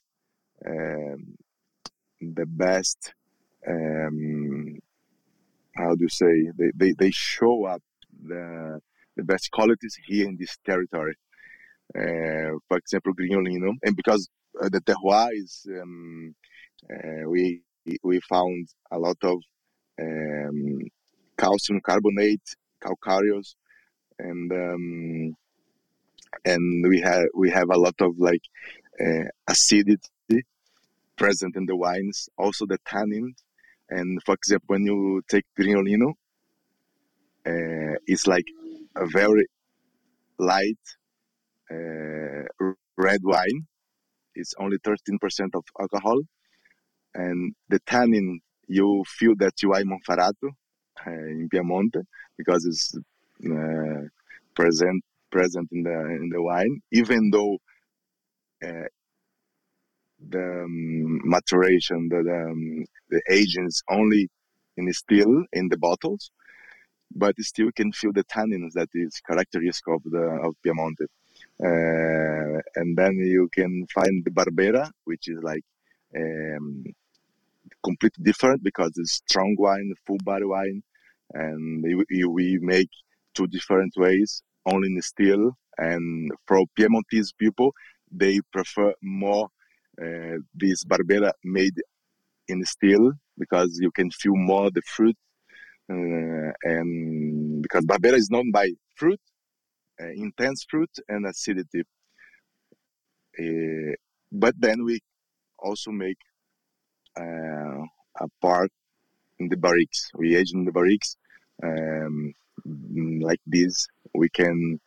um, 0.66 1.37
the 2.20 2.47
best. 2.47 3.14
Um, 3.66 4.78
how 5.76 5.95
do 5.95 6.03
you 6.03 6.09
say? 6.09 6.51
They, 6.57 6.70
they, 6.74 6.93
they 6.93 7.11
show 7.11 7.64
up 7.64 7.83
the 8.24 8.80
the 9.16 9.24
best 9.24 9.51
qualities 9.51 9.97
here 10.07 10.26
in 10.28 10.37
this 10.39 10.57
territory. 10.64 11.16
Uh, 11.95 12.57
for 12.68 12.78
example, 12.78 13.12
Grignolino, 13.12 13.72
and 13.83 13.97
because 13.97 14.28
uh, 14.62 14.68
the 14.70 14.80
terroir 14.80 15.28
is, 15.33 15.66
um, 15.80 16.35
we 17.26 17.62
we 18.03 18.20
found 18.20 18.68
a 18.91 18.99
lot 18.99 19.16
of 19.22 19.39
um, 20.01 20.80
calcium 21.39 21.80
carbonate, 21.80 22.57
calcareous, 22.80 23.57
and 24.18 24.53
um, 24.53 25.37
and 26.45 26.87
we 26.89 27.01
have 27.01 27.26
we 27.35 27.51
have 27.51 27.70
a 27.70 27.78
lot 27.78 27.95
of 28.01 28.18
like 28.18 28.43
uh, 29.01 29.24
acidity 29.49 30.45
present 31.16 31.57
in 31.57 31.66
the 31.66 31.76
wines. 31.76 32.28
Also 32.39 32.66
the 32.66 32.78
tannin, 32.87 33.35
and 33.91 34.22
for 34.24 34.35
example, 34.35 34.66
when 34.68 34.85
you 34.85 35.22
take 35.28 35.45
Grignolino, 35.59 36.11
uh, 37.47 37.97
it's 38.07 38.26
like 38.26 38.47
a 38.97 39.07
very 39.07 39.47
light 40.39 40.78
uh, 41.70 42.45
red 42.97 43.20
wine. 43.22 43.66
It's 44.35 44.55
only 44.59 44.78
13% 44.78 45.55
of 45.55 45.64
alcohol, 45.78 46.20
and 47.14 47.54
the 47.68 47.78
tannin 47.80 48.40
you 48.68 49.04
feel 49.06 49.34
that 49.36 49.62
you 49.62 49.72
are 49.72 49.82
Monferrato 49.82 50.48
uh, 51.06 51.10
in 51.10 51.48
Piemonte 51.52 52.02
because 52.38 52.64
it's 52.64 52.94
uh, 53.44 54.06
present 54.54 55.02
present 55.30 55.68
in 55.72 55.82
the 55.82 55.90
in 55.90 56.30
the 56.32 56.42
wine, 56.42 56.80
even 56.92 57.30
though 57.30 57.58
uh, 58.64 58.88
the 60.28 60.62
um, 60.64 61.20
maturation, 61.24 62.08
the 62.08 62.22
the, 62.22 62.50
um, 62.50 62.84
the 63.10 63.22
aging 63.30 63.66
is 63.66 63.82
only 63.90 64.28
in 64.76 64.86
the 64.86 64.92
still 64.92 65.44
in 65.52 65.68
the 65.68 65.76
bottles, 65.76 66.30
but 67.14 67.34
still 67.40 67.66
you 67.66 67.72
can 67.72 67.92
feel 67.92 68.12
the 68.12 68.24
tannins 68.24 68.72
that 68.74 68.88
is 68.94 69.20
characteristic 69.26 69.88
of 69.88 70.02
the 70.04 70.24
of 70.46 70.54
Piemonte. 70.64 71.06
Uh, 71.62 72.60
and 72.76 72.96
then 72.96 73.16
you 73.16 73.48
can 73.52 73.86
find 73.94 74.24
the 74.24 74.30
Barbera, 74.30 74.90
which 75.04 75.28
is 75.28 75.38
like 75.42 75.62
um, 76.16 76.84
completely 77.85 78.24
different 78.24 78.62
because 78.62 78.93
it's 78.97 79.14
strong 79.28 79.55
wine, 79.59 79.93
full 80.07 80.18
body 80.24 80.45
wine, 80.45 80.83
and 81.33 81.83
we, 81.83 82.59
make 82.61 82.89
two 83.35 83.47
different 83.47 83.93
ways, 83.97 84.43
only 84.66 84.89
in 84.89 85.03
still. 85.03 85.57
And 85.78 86.30
for 86.47 86.64
Piemontese 86.76 87.33
people, 87.33 87.72
they 88.11 88.41
prefer 88.53 88.93
more 89.03 89.49
uh, 90.01 90.39
this 90.55 90.85
Barbera 90.85 91.33
made 91.45 91.74
in 92.49 92.64
still 92.64 93.12
because 93.39 93.78
you 93.80 93.91
can 93.91 94.11
feel 94.11 94.37
more 94.37 94.70
the 94.70 94.83
fruit. 94.83 95.16
Uh, 95.91 96.53
and 96.62 97.62
because 97.62 97.85
Barbera 97.85 98.14
is 98.14 98.30
known 98.30 98.51
by 98.53 98.70
fruit, 98.97 99.20
uh, 100.01 100.11
intense 100.14 100.64
fruit 100.68 100.91
and 101.09 101.26
acidity. 101.26 101.83
Uh, 103.39 103.95
but 104.30 104.55
then 104.59 104.85
we 104.85 105.01
also 105.59 105.91
make 105.91 106.18
uh, 107.18 107.84
a 108.20 108.28
part 108.40 108.70
in 109.38 109.48
the 109.48 109.56
barriques. 109.56 110.08
We 110.14 110.36
age 110.36 110.52
in 110.52 110.64
the 110.64 110.72
barriques. 110.72 111.16
um, 111.62 112.34
like 113.20 113.40
this 113.46 113.88
we 114.14 114.28
can 114.28 114.80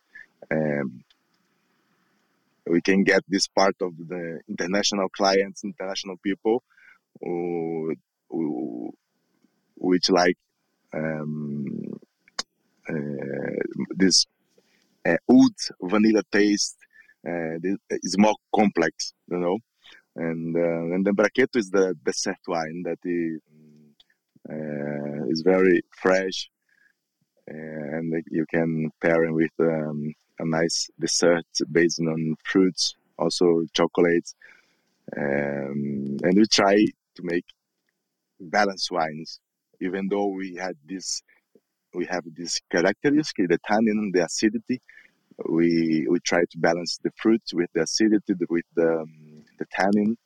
um, 0.50 1.04
we 2.66 2.80
can 2.80 3.04
get 3.04 3.22
this 3.28 3.46
part 3.48 3.76
of 3.80 3.92
the 4.08 4.40
international 4.48 5.08
clients 5.10 5.64
international 5.64 6.16
people 6.22 6.62
who, 7.20 7.94
who 8.30 8.92
which 9.76 10.08
like 10.10 10.36
um, 10.94 11.66
uh, 12.88 13.62
this 13.96 14.26
uh, 15.06 15.16
oud 15.30 15.56
vanilla 15.82 16.22
taste 16.32 16.76
uh, 17.26 17.56
is 17.90 18.16
more 18.18 18.34
complex 18.54 19.12
you 19.30 19.38
know 19.38 19.58
and 20.16 20.56
uh, 20.56 20.94
and 20.94 21.04
the 21.06 21.12
brachetto 21.12 21.56
is 21.56 21.70
the 21.70 21.94
dessert 22.04 22.38
wine 22.46 22.82
that 22.84 22.98
is, 23.04 23.40
uh, 24.50 25.30
is 25.30 25.42
very 25.42 25.82
fresh 25.90 26.48
and 27.48 28.12
you 28.30 28.44
can 28.46 28.90
pair 29.00 29.24
it 29.24 29.32
with 29.32 29.52
um, 29.60 30.12
a 30.38 30.44
nice 30.44 30.90
dessert 30.98 31.46
based 31.70 32.00
on 32.00 32.34
fruits, 32.44 32.96
also 33.18 33.62
chocolates. 33.72 34.34
Um, 35.16 36.18
and 36.22 36.36
we 36.36 36.46
try 36.50 36.74
to 36.74 37.22
make 37.22 37.44
balanced 38.40 38.90
wines, 38.90 39.40
even 39.80 40.08
though 40.08 40.26
we 40.26 40.56
had 40.56 40.76
this, 40.84 41.22
we 41.94 42.06
have 42.06 42.24
this 42.36 42.60
characteristic, 42.70 43.48
the 43.48 43.58
tannin, 43.66 44.10
the 44.12 44.24
acidity. 44.24 44.80
We 45.48 46.06
we 46.08 46.18
try 46.20 46.40
to 46.50 46.58
balance 46.58 46.98
the 47.02 47.10
fruits 47.16 47.52
with 47.52 47.70
the 47.74 47.82
acidity, 47.82 48.34
with 48.48 48.64
the 48.74 49.00
um, 49.00 49.08
the 49.58 49.66
tannin, 49.72 50.16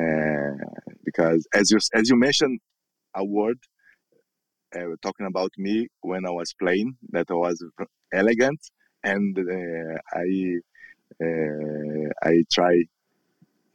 uh, 0.00 0.64
because 1.04 1.46
as 1.54 1.70
you 1.70 1.78
as 1.94 2.08
you 2.08 2.16
mentioned, 2.16 2.60
a 3.14 3.24
word 3.24 3.58
uh, 4.76 4.94
talking 5.02 5.26
about 5.26 5.50
me 5.56 5.88
when 6.00 6.26
I 6.26 6.30
was 6.30 6.54
playing, 6.60 6.96
that 7.10 7.30
I 7.30 7.34
was 7.34 7.62
elegant, 8.12 8.60
and 9.02 9.38
uh, 9.38 9.98
I 10.12 10.58
uh, 11.24 12.08
I 12.22 12.44
try 12.52 12.84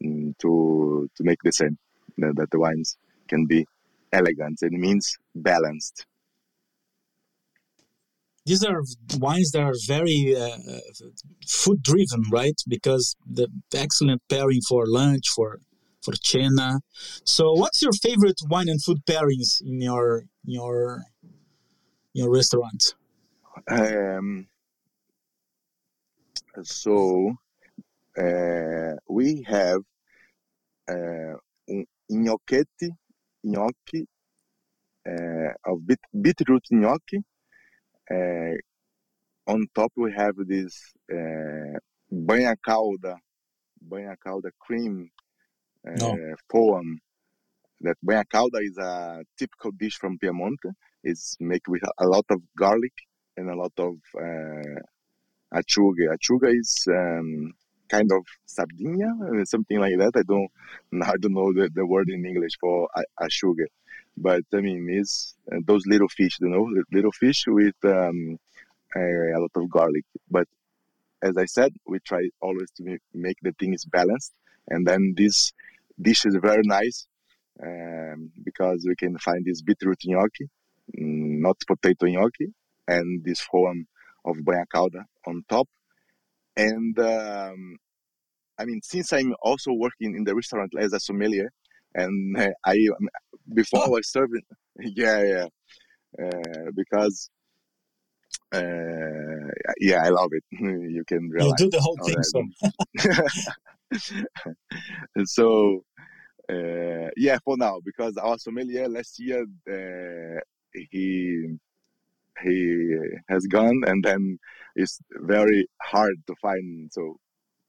mm, 0.03 0.37
to 0.39 1.09
to 1.15 1.23
make 1.23 1.41
the 1.43 1.51
same 1.51 1.77
that, 2.17 2.35
that 2.35 2.51
the 2.51 2.59
wines 2.59 2.97
can 3.27 3.45
be 3.45 3.65
elegant. 4.11 4.59
It 4.61 4.71
means 4.71 5.17
balanced. 5.35 6.05
These 8.45 8.63
are 8.63 8.81
wines 9.19 9.51
that 9.51 9.61
are 9.61 9.73
very 9.87 10.35
uh, 10.37 10.57
food 11.47 11.81
driven, 11.81 12.23
right? 12.31 12.59
Because 12.67 13.15
the 13.25 13.47
excellent 13.73 14.21
pairing 14.29 14.61
for 14.67 14.83
lunch, 14.85 15.27
for 15.35 15.59
for 16.03 16.13
cena. 16.21 16.81
So, 17.23 17.53
what's 17.53 17.81
your 17.81 17.93
favorite 17.93 18.39
wine 18.49 18.67
and 18.67 18.83
food 18.83 19.05
pairings 19.05 19.61
in 19.61 19.79
your 19.79 20.23
your 20.43 21.03
your 22.13 22.29
restaurant? 22.29 22.95
Um, 23.69 24.47
so 26.61 27.33
uh, 28.17 28.95
we 29.09 29.43
have 29.47 29.81
uh, 30.89 31.35
gnocchetti, 32.11 32.89
gnocchi 33.43 34.07
uh, 35.07 35.53
of 35.65 35.85
beet, 35.87 35.99
beetroot 36.21 36.65
gnocchi. 36.71 37.19
Uh, 38.09 38.55
on 39.47 39.67
top 39.75 39.91
we 39.95 40.11
have 40.13 40.35
this 40.37 40.93
uh, 41.11 41.77
bagna 42.11 42.55
cauda, 42.67 43.17
bagna 43.87 44.15
cauda 44.25 44.51
cream 44.59 45.09
no. 45.85 46.13
Uh, 46.13 46.35
poem 46.49 46.97
that 47.81 47.97
bagna 48.05 48.23
cauda 48.33 48.61
is 48.61 48.77
a 48.77 49.23
typical 49.37 49.71
dish 49.71 49.97
from 49.97 50.17
Piemonte. 50.17 50.71
It's 51.03 51.35
made 51.39 51.63
with 51.67 51.83
a 51.97 52.05
lot 52.05 52.25
of 52.29 52.41
garlic 52.57 52.93
and 53.35 53.49
a 53.49 53.55
lot 53.55 53.73
of 53.77 53.95
uh, 54.17 54.79
acciuga. 55.53 56.15
Acciuga 56.15 56.57
is 56.57 56.87
um, 56.89 57.53
kind 57.89 58.09
of 58.11 58.23
sardinia, 58.45 59.11
uh, 59.21 59.45
something 59.45 59.79
like 59.79 59.97
that. 59.97 60.13
I 60.15 60.23
don't, 60.23 60.49
I 61.03 61.15
don't 61.19 61.33
know 61.33 61.51
the, 61.53 61.69
the 61.73 61.85
word 61.85 62.09
in 62.09 62.25
English 62.25 62.53
for 62.59 62.87
a, 62.95 63.25
a 63.25 63.29
sugar, 63.29 63.67
but 64.15 64.43
I 64.53 64.61
mean, 64.61 64.87
it's 64.89 65.35
uh, 65.51 65.57
those 65.65 65.83
little 65.85 66.09
fish, 66.09 66.37
you 66.39 66.49
know, 66.49 66.69
little 66.91 67.11
fish 67.11 67.43
with 67.47 67.75
um, 67.83 68.37
a, 68.95 69.39
lot 69.39 69.51
of 69.55 69.69
garlic. 69.69 70.05
But 70.29 70.47
as 71.21 71.37
I 71.37 71.45
said, 71.45 71.73
we 71.87 71.99
try 71.99 72.29
always 72.41 72.69
to 72.77 72.97
make 73.13 73.37
the 73.41 73.53
things 73.59 73.85
balanced, 73.85 74.33
and 74.67 74.85
then 74.85 75.13
this 75.17 75.51
dish 76.01 76.25
is 76.25 76.37
very 76.41 76.63
nice 76.63 77.07
um, 77.61 78.31
because 78.43 78.85
we 78.87 78.95
can 78.95 79.17
find 79.17 79.45
this 79.45 79.61
beetroot 79.61 79.99
gnocchi, 80.05 80.49
mm, 80.97 81.39
not 81.39 81.57
potato 81.67 82.05
gnocchi, 82.07 82.53
and 82.87 83.23
this 83.23 83.41
form 83.41 83.87
of 84.25 84.37
bagna 84.37 84.65
cauda 84.73 85.05
on 85.25 85.43
top. 85.49 85.67
And 86.55 86.97
um, 86.99 87.77
I 88.57 88.65
mean, 88.65 88.81
since 88.83 89.11
I'm 89.11 89.33
also 89.41 89.71
working 89.73 90.15
in 90.15 90.23
the 90.23 90.35
restaurant 90.35 90.73
as 90.79 90.93
a 90.93 90.99
sommelier, 90.99 91.51
and 91.95 92.37
I 92.65 92.77
before 93.53 93.81
oh. 93.83 93.85
I 93.85 93.89
was 93.89 94.09
serving, 94.09 94.41
yeah, 94.79 95.23
yeah, 95.23 95.47
uh, 96.23 96.71
because 96.75 97.29
uh, 98.53 99.49
yeah, 99.79 100.03
I 100.03 100.09
love 100.09 100.29
it. 100.31 100.43
you 100.51 101.03
can 101.07 101.29
realize 101.29 101.53
you 101.59 101.69
do 101.69 101.71
the 101.71 101.81
whole 101.81 101.97
thing, 102.05 102.23
so. 102.23 102.43
so 105.25 105.83
uh, 106.49 107.09
yeah, 107.17 107.37
for 107.43 107.57
now, 107.57 107.79
because 107.83 108.17
our 108.17 108.37
sommelier 108.37 108.87
last 108.87 109.19
year 109.19 109.45
uh, 109.69 110.39
he 110.91 111.57
he 112.41 112.97
has 113.29 113.45
gone, 113.47 113.81
and 113.85 114.03
then 114.03 114.39
it's 114.75 114.99
very 115.21 115.67
hard 115.81 116.15
to 116.27 116.35
find 116.41 116.91
so 116.91 117.17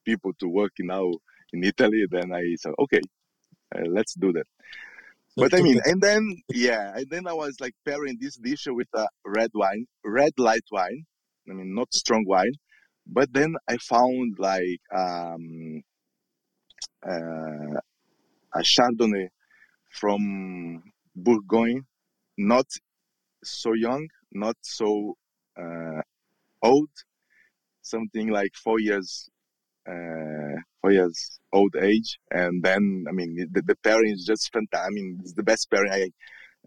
people 0.04 0.32
to 0.40 0.48
work 0.48 0.72
now 0.80 1.12
in 1.52 1.64
Italy. 1.64 2.04
Then 2.10 2.32
I 2.32 2.56
said, 2.58 2.72
okay, 2.78 3.00
let's 3.86 4.14
do 4.14 4.32
that. 4.32 4.46
But 5.36 5.52
I 5.52 5.62
mean, 5.62 5.80
and 5.84 6.00
then 6.00 6.36
yeah, 6.48 6.92
and 6.94 7.10
then 7.10 7.26
I 7.26 7.32
was 7.32 7.56
like 7.60 7.74
pairing 7.84 8.18
this 8.20 8.36
dish 8.36 8.66
with 8.68 8.86
a 8.94 9.06
red 9.24 9.50
wine, 9.54 9.86
red 10.04 10.32
light 10.38 10.64
wine. 10.70 11.04
I 11.50 11.54
mean, 11.54 11.74
not 11.74 11.92
strong 11.92 12.24
wine. 12.26 12.52
But 13.06 13.32
then 13.32 13.56
I 13.68 13.76
found 13.78 14.36
like 14.38 14.80
um, 14.94 15.82
uh, 17.06 17.78
a 18.54 18.62
Chardonnay 18.62 19.28
from 19.90 20.82
Bourgogne, 21.14 21.84
not 22.38 22.66
so 23.42 23.72
young, 23.74 24.08
not 24.32 24.56
so 24.62 25.16
uh, 25.60 26.00
old, 26.62 26.88
something 27.82 28.28
like 28.28 28.54
four 28.54 28.80
years, 28.80 29.28
uh, 29.88 30.90
years 30.90 31.38
old 31.52 31.74
age, 31.76 32.18
and 32.30 32.62
then 32.62 33.04
I 33.08 33.12
mean 33.12 33.48
the, 33.52 33.62
the 33.62 33.76
pairing 33.76 34.12
is 34.12 34.24
just 34.24 34.52
fantastic. 34.52 34.86
I 34.86 34.90
mean 34.90 35.18
it's 35.20 35.34
the 35.34 35.42
best 35.42 35.70
pairing 35.70 35.92
I 35.92 36.10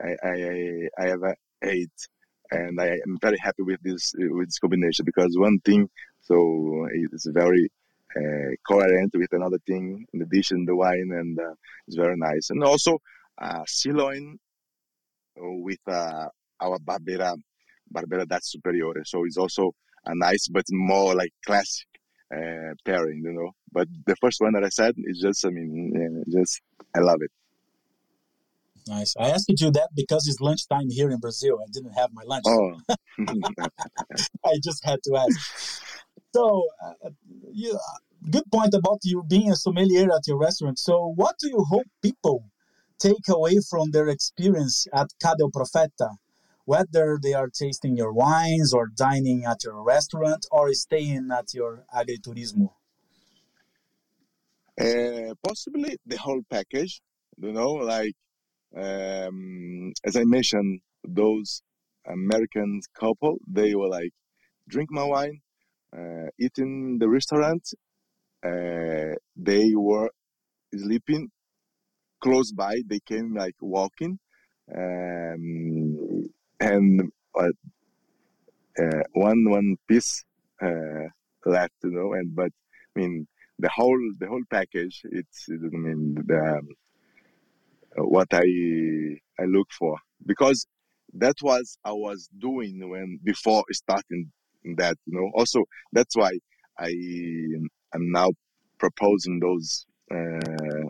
I 0.02 0.16
I, 0.24 0.88
I 1.00 1.10
ever 1.12 1.36
ate, 1.64 2.00
and 2.52 2.80
I 2.80 2.88
am 2.88 3.18
very 3.22 3.38
happy 3.40 3.64
with 3.64 3.82
this 3.84 4.14
with 4.18 4.48
this 4.48 4.60
combination 4.60 5.06
because 5.06 5.36
one 5.38 5.60
thing 5.60 5.90
so 6.22 6.88
it's 6.92 7.26
very 7.28 7.72
uh, 8.16 8.52
coherent 8.68 9.14
with 9.16 9.32
another 9.32 9.60
thing 9.66 10.06
in 10.14 10.22
addition 10.22 10.66
the 10.66 10.76
wine 10.76 11.10
and 11.14 11.40
uh, 11.40 11.54
it's 11.88 11.96
very 11.96 12.16
nice. 12.18 12.50
And 12.50 12.64
also 12.64 13.00
uh, 13.42 13.64
sirloin 13.66 14.38
with 15.38 15.80
uh, 15.88 16.28
our 16.60 16.80
barbera 16.80 17.36
barbera 17.94 18.26
that's 18.28 18.52
superiore. 18.52 19.04
So 19.06 19.24
it's 19.26 19.38
also 19.38 19.72
a 20.06 20.16
nice 20.16 20.48
but 20.48 20.66
more 20.72 21.16
like 21.16 21.34
classic 21.46 21.87
uh, 22.34 22.74
pairing 22.86 23.22
you 23.24 23.34
know 23.34 23.52
but 23.72 23.88
the 24.06 24.16
first 24.18 24.42
one 24.42 24.54
that 24.54 24.64
i 24.64 24.70
said 24.70 24.94
is 24.98 25.20
just 25.20 25.46
i 25.46 25.50
mean 25.50 25.92
yeah, 25.96 26.40
just 26.40 26.62
i 26.96 27.00
love 27.00 27.22
it 27.22 27.32
nice 28.88 29.16
i 29.20 29.30
asked 29.30 29.52
you 29.60 29.72
that 29.72 29.90
because 29.96 30.28
it's 30.28 30.40
lunchtime 30.42 30.90
here 30.90 31.10
in 31.10 31.20
brazil 31.20 31.60
i 31.62 31.70
didn't 31.72 31.94
have 31.94 32.10
my 32.14 32.24
lunch 32.26 32.46
oh. 32.48 32.76
i 34.46 34.54
just 34.64 34.84
had 34.86 35.00
to 35.04 35.16
ask 35.16 35.84
so 36.34 36.68
uh, 36.84 37.10
you 37.52 37.78
good 38.30 38.44
point 38.52 38.74
about 38.74 39.00
you 39.04 39.24
being 39.28 39.52
a 39.52 39.56
sommelier 39.56 40.08
at 40.14 40.28
your 40.28 40.38
restaurant. 40.38 40.80
So, 40.80 41.14
what 41.16 41.36
do 41.40 41.50
you 41.50 41.64
hope 41.64 41.86
people 42.02 42.44
take 43.00 43.28
away 43.30 43.60
from 43.70 43.92
their 43.92 44.10
experience 44.10 44.88
at 44.94 45.08
Ca 45.22 45.36
del 45.38 45.52
Profeta? 45.52 46.10
Whether 46.68 47.18
they 47.24 47.34
are 47.34 47.48
tasting 47.48 47.96
your 47.96 48.12
wines 48.12 48.74
or 48.74 48.92
dining 48.94 49.46
at 49.46 49.64
your 49.64 49.82
restaurant 49.82 50.46
or 50.52 50.74
staying 50.74 51.30
at 51.32 51.54
your 51.54 51.86
agriturismo? 52.00 52.68
Uh, 54.86 55.34
possibly 55.48 55.96
the 56.06 56.18
whole 56.18 56.42
package, 56.50 57.00
you 57.38 57.54
know, 57.54 57.72
like 57.72 58.16
um, 58.76 59.94
as 60.04 60.18
I 60.18 60.26
mentioned, 60.26 60.82
those 61.06 61.62
American 62.06 62.82
couple, 62.94 63.38
they 63.48 63.74
were 63.74 63.88
like, 63.88 64.12
drink 64.68 64.90
my 64.92 65.06
wine, 65.06 65.40
uh, 65.98 66.28
eat 66.38 66.58
in 66.58 66.98
the 67.00 67.08
restaurant, 67.08 67.64
uh, 68.46 69.16
they 69.38 69.72
were 69.74 70.10
sleeping 70.76 71.30
close 72.22 72.52
by. 72.52 72.76
They 72.86 73.00
came 73.00 73.34
like 73.34 73.56
walking, 73.62 74.20
um, 74.76 76.17
and 76.60 77.12
uh, 77.38 77.50
uh, 78.80 79.04
one 79.14 79.50
one 79.50 79.76
piece 79.88 80.24
uh, 80.62 81.08
left, 81.46 81.74
you 81.84 81.92
know. 81.92 82.14
And 82.14 82.36
but 82.36 82.52
I 82.96 83.00
mean 83.00 83.28
the 83.60 83.70
whole 83.70 84.00
the 84.20 84.28
whole 84.28 84.44
package. 84.50 85.02
It's 85.12 85.48
I 85.50 85.78
mean 85.78 86.16
the 86.26 86.58
um, 86.58 86.68
what 87.98 88.28
I 88.32 88.46
I 89.40 89.46
look 89.46 89.68
for 89.72 89.98
because 90.26 90.68
that 91.14 91.36
was 91.42 91.78
I 91.84 91.92
was 91.92 92.30
doing 92.38 92.90
when 92.90 93.20
before 93.24 93.64
starting 93.72 94.32
that 94.78 94.98
you 95.06 95.20
know 95.20 95.32
also 95.36 95.64
that's 95.92 96.16
why 96.16 96.32
I 96.78 96.90
am 97.94 98.12
now 98.12 98.32
proposing 98.78 99.40
those 99.40 99.86
uh, 100.12 100.90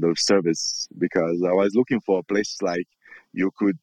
those 0.00 0.24
service 0.24 0.88
because 0.98 1.42
I 1.46 1.52
was 1.52 1.74
looking 1.74 2.00
for 2.00 2.20
a 2.20 2.24
place 2.24 2.56
like 2.62 2.86
you 3.32 3.50
could 3.56 3.78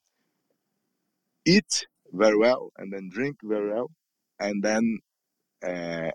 eat 1.46 1.86
very 2.12 2.38
well 2.38 2.72
and 2.78 2.92
then 2.92 3.10
drink 3.12 3.38
very 3.44 3.72
well 3.74 3.90
and 4.40 4.64
then 4.64 5.00
uh, 5.66 6.10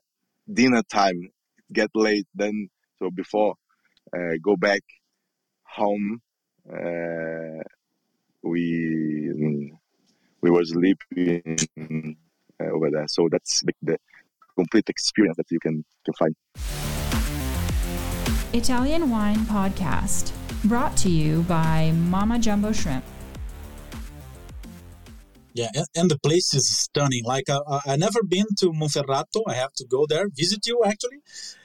dinner 0.52 0.82
time 0.90 1.30
get 1.72 1.90
late 1.94 2.26
then 2.34 2.68
so 2.98 3.10
before 3.10 3.54
uh, 4.16 4.34
go 4.42 4.56
back 4.56 4.82
home 5.64 6.20
uh, 6.72 7.62
we 8.42 9.72
we 10.42 10.50
were 10.50 10.64
sleeping 10.64 12.16
uh, 12.60 12.64
over 12.64 12.90
there 12.90 13.06
so 13.08 13.28
that's 13.30 13.60
the, 13.62 13.72
the 13.82 13.98
complete 14.56 14.88
experience 14.88 15.36
that 15.36 15.50
you 15.50 15.60
can 15.60 15.84
can 16.04 16.14
find. 16.14 16.34
Italian 18.52 19.10
Wine 19.10 19.38
Podcast, 19.46 20.32
brought 20.64 20.96
to 20.98 21.08
you 21.08 21.42
by 21.42 21.92
Mama 21.92 22.38
Jumbo 22.38 22.72
Shrimp. 22.72 23.04
Yeah, 25.52 25.70
and 25.96 26.10
the 26.10 26.18
place 26.18 26.54
is 26.54 26.68
stunning. 26.68 27.24
Like 27.24 27.48
uh, 27.48 27.60
uh, 27.66 27.80
I 27.86 27.96
never 27.96 28.22
been 28.22 28.46
to 28.60 28.66
Monferrato. 28.70 29.42
I 29.46 29.54
have 29.54 29.72
to 29.74 29.86
go 29.86 30.06
there, 30.08 30.28
visit 30.28 30.66
you 30.66 30.82
actually, 30.84 31.18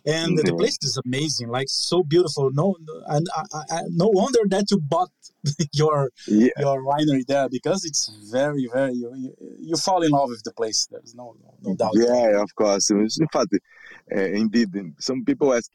and 0.06 0.38
mm-hmm. 0.38 0.48
the 0.48 0.56
place 0.56 0.78
is 0.82 1.00
amazing. 1.06 1.50
Like 1.50 1.68
so 1.70 2.04
beautiful. 2.04 2.50
No, 2.52 2.76
and 3.08 3.28
I, 3.36 3.62
I, 3.70 3.82
no 3.90 4.08
wonder 4.08 4.40
that 4.50 4.72
you 4.72 4.80
bought 4.80 5.12
your 5.74 6.10
yeah. 6.28 6.50
your 6.60 6.84
winery 6.84 7.26
there 7.28 7.48
because 7.50 7.86
it's 7.86 8.12
very 8.32 8.68
very 8.74 8.94
you, 8.94 9.12
you, 9.16 9.36
you, 9.60 9.76
fall 9.78 10.02
in 10.02 10.12
love 10.12 10.30
with 10.30 10.44
the 10.44 10.54
place. 10.54 10.88
There's 10.90 11.14
no 11.16 11.36
no, 11.42 11.54
no 11.62 11.76
doubt. 11.76 11.92
Yeah, 11.96 12.42
of 12.42 12.54
course. 12.56 12.90
In 12.90 13.28
fact, 13.32 13.54
uh, 14.16 14.20
indeed, 14.20 14.70
some 15.00 15.24
people 15.24 15.54
ask, 15.54 15.72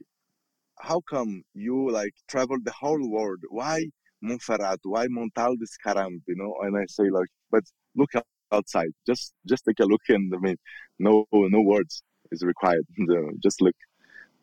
how 0.80 1.00
come 1.08 1.42
you 1.54 1.90
like 1.90 2.14
travel 2.28 2.56
the 2.62 2.72
whole 2.72 3.08
world? 3.08 3.40
Why 3.50 3.86
Monferrato? 4.22 4.84
Why 4.84 5.06
Montaldo 5.06 5.64
Scarampi? 5.64 6.22
You 6.28 6.36
know, 6.36 6.54
and 6.62 6.76
I 6.76 6.86
say 6.88 7.10
like, 7.10 7.28
but 7.50 7.64
look 7.96 8.10
outside. 8.52 8.90
Just 9.06 9.32
just 9.46 9.64
take 9.64 9.80
a 9.80 9.84
look, 9.84 10.02
and 10.08 10.32
I 10.34 10.38
mean, 10.38 10.56
no 10.98 11.26
no 11.32 11.60
words 11.60 12.02
is 12.30 12.42
required. 12.42 12.86
just 13.42 13.60
look. 13.60 13.76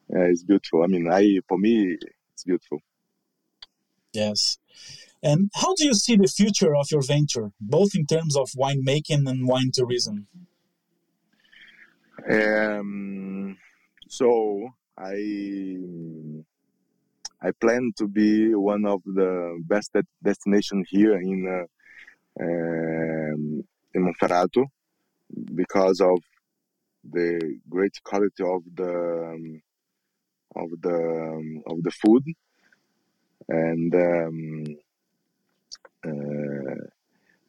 it's 0.09 0.43
beautiful. 0.43 0.84
I 0.84 0.88
mean, 0.88 1.07
I 1.11 1.39
for 1.47 1.57
me, 1.57 1.97
it's 2.34 2.43
beautiful. 2.43 2.80
Yes. 4.13 4.57
And 5.21 5.49
how 5.55 5.73
do 5.75 5.86
you 5.86 5.93
see 5.93 6.15
the 6.15 6.28
future 6.28 6.75
of 6.75 6.91
your 6.91 7.01
venture, 7.01 7.51
both 7.59 7.89
in 7.95 8.05
terms 8.05 8.36
of 8.36 8.49
winemaking 8.51 9.28
and 9.28 9.47
wine 9.47 9.71
tourism? 9.73 10.28
Um, 12.30 13.57
so 14.07 14.69
I 14.97 15.78
I 17.41 17.51
plan 17.51 17.91
to 17.97 18.07
be 18.07 18.53
one 18.55 18.85
of 18.85 19.01
the 19.05 19.61
best 19.65 19.95
destination 20.23 20.83
here 20.89 21.13
in 21.19 21.47
uh, 21.47 22.43
um, 22.43 23.63
in 23.93 24.05
Monferrato 24.05 24.65
because 25.53 26.01
of 26.01 26.19
the 27.03 27.59
great 27.69 27.95
quality 28.03 28.43
of 28.43 28.63
the 28.75 29.33
um, 29.33 29.61
of 30.55 30.69
the 30.81 30.95
um, 30.95 31.63
of 31.67 31.83
the 31.83 31.91
food, 31.91 32.23
and 33.49 33.93
um, 33.95 34.65
uh, 36.05 36.88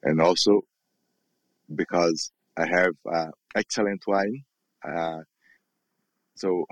and 0.03 0.21
also 0.21 0.63
because 1.75 2.31
I 2.57 2.67
have 2.67 2.95
uh, 3.11 3.31
excellent 3.55 4.03
wine. 4.07 4.45
Uh, 4.87 5.21
so, 6.35 6.65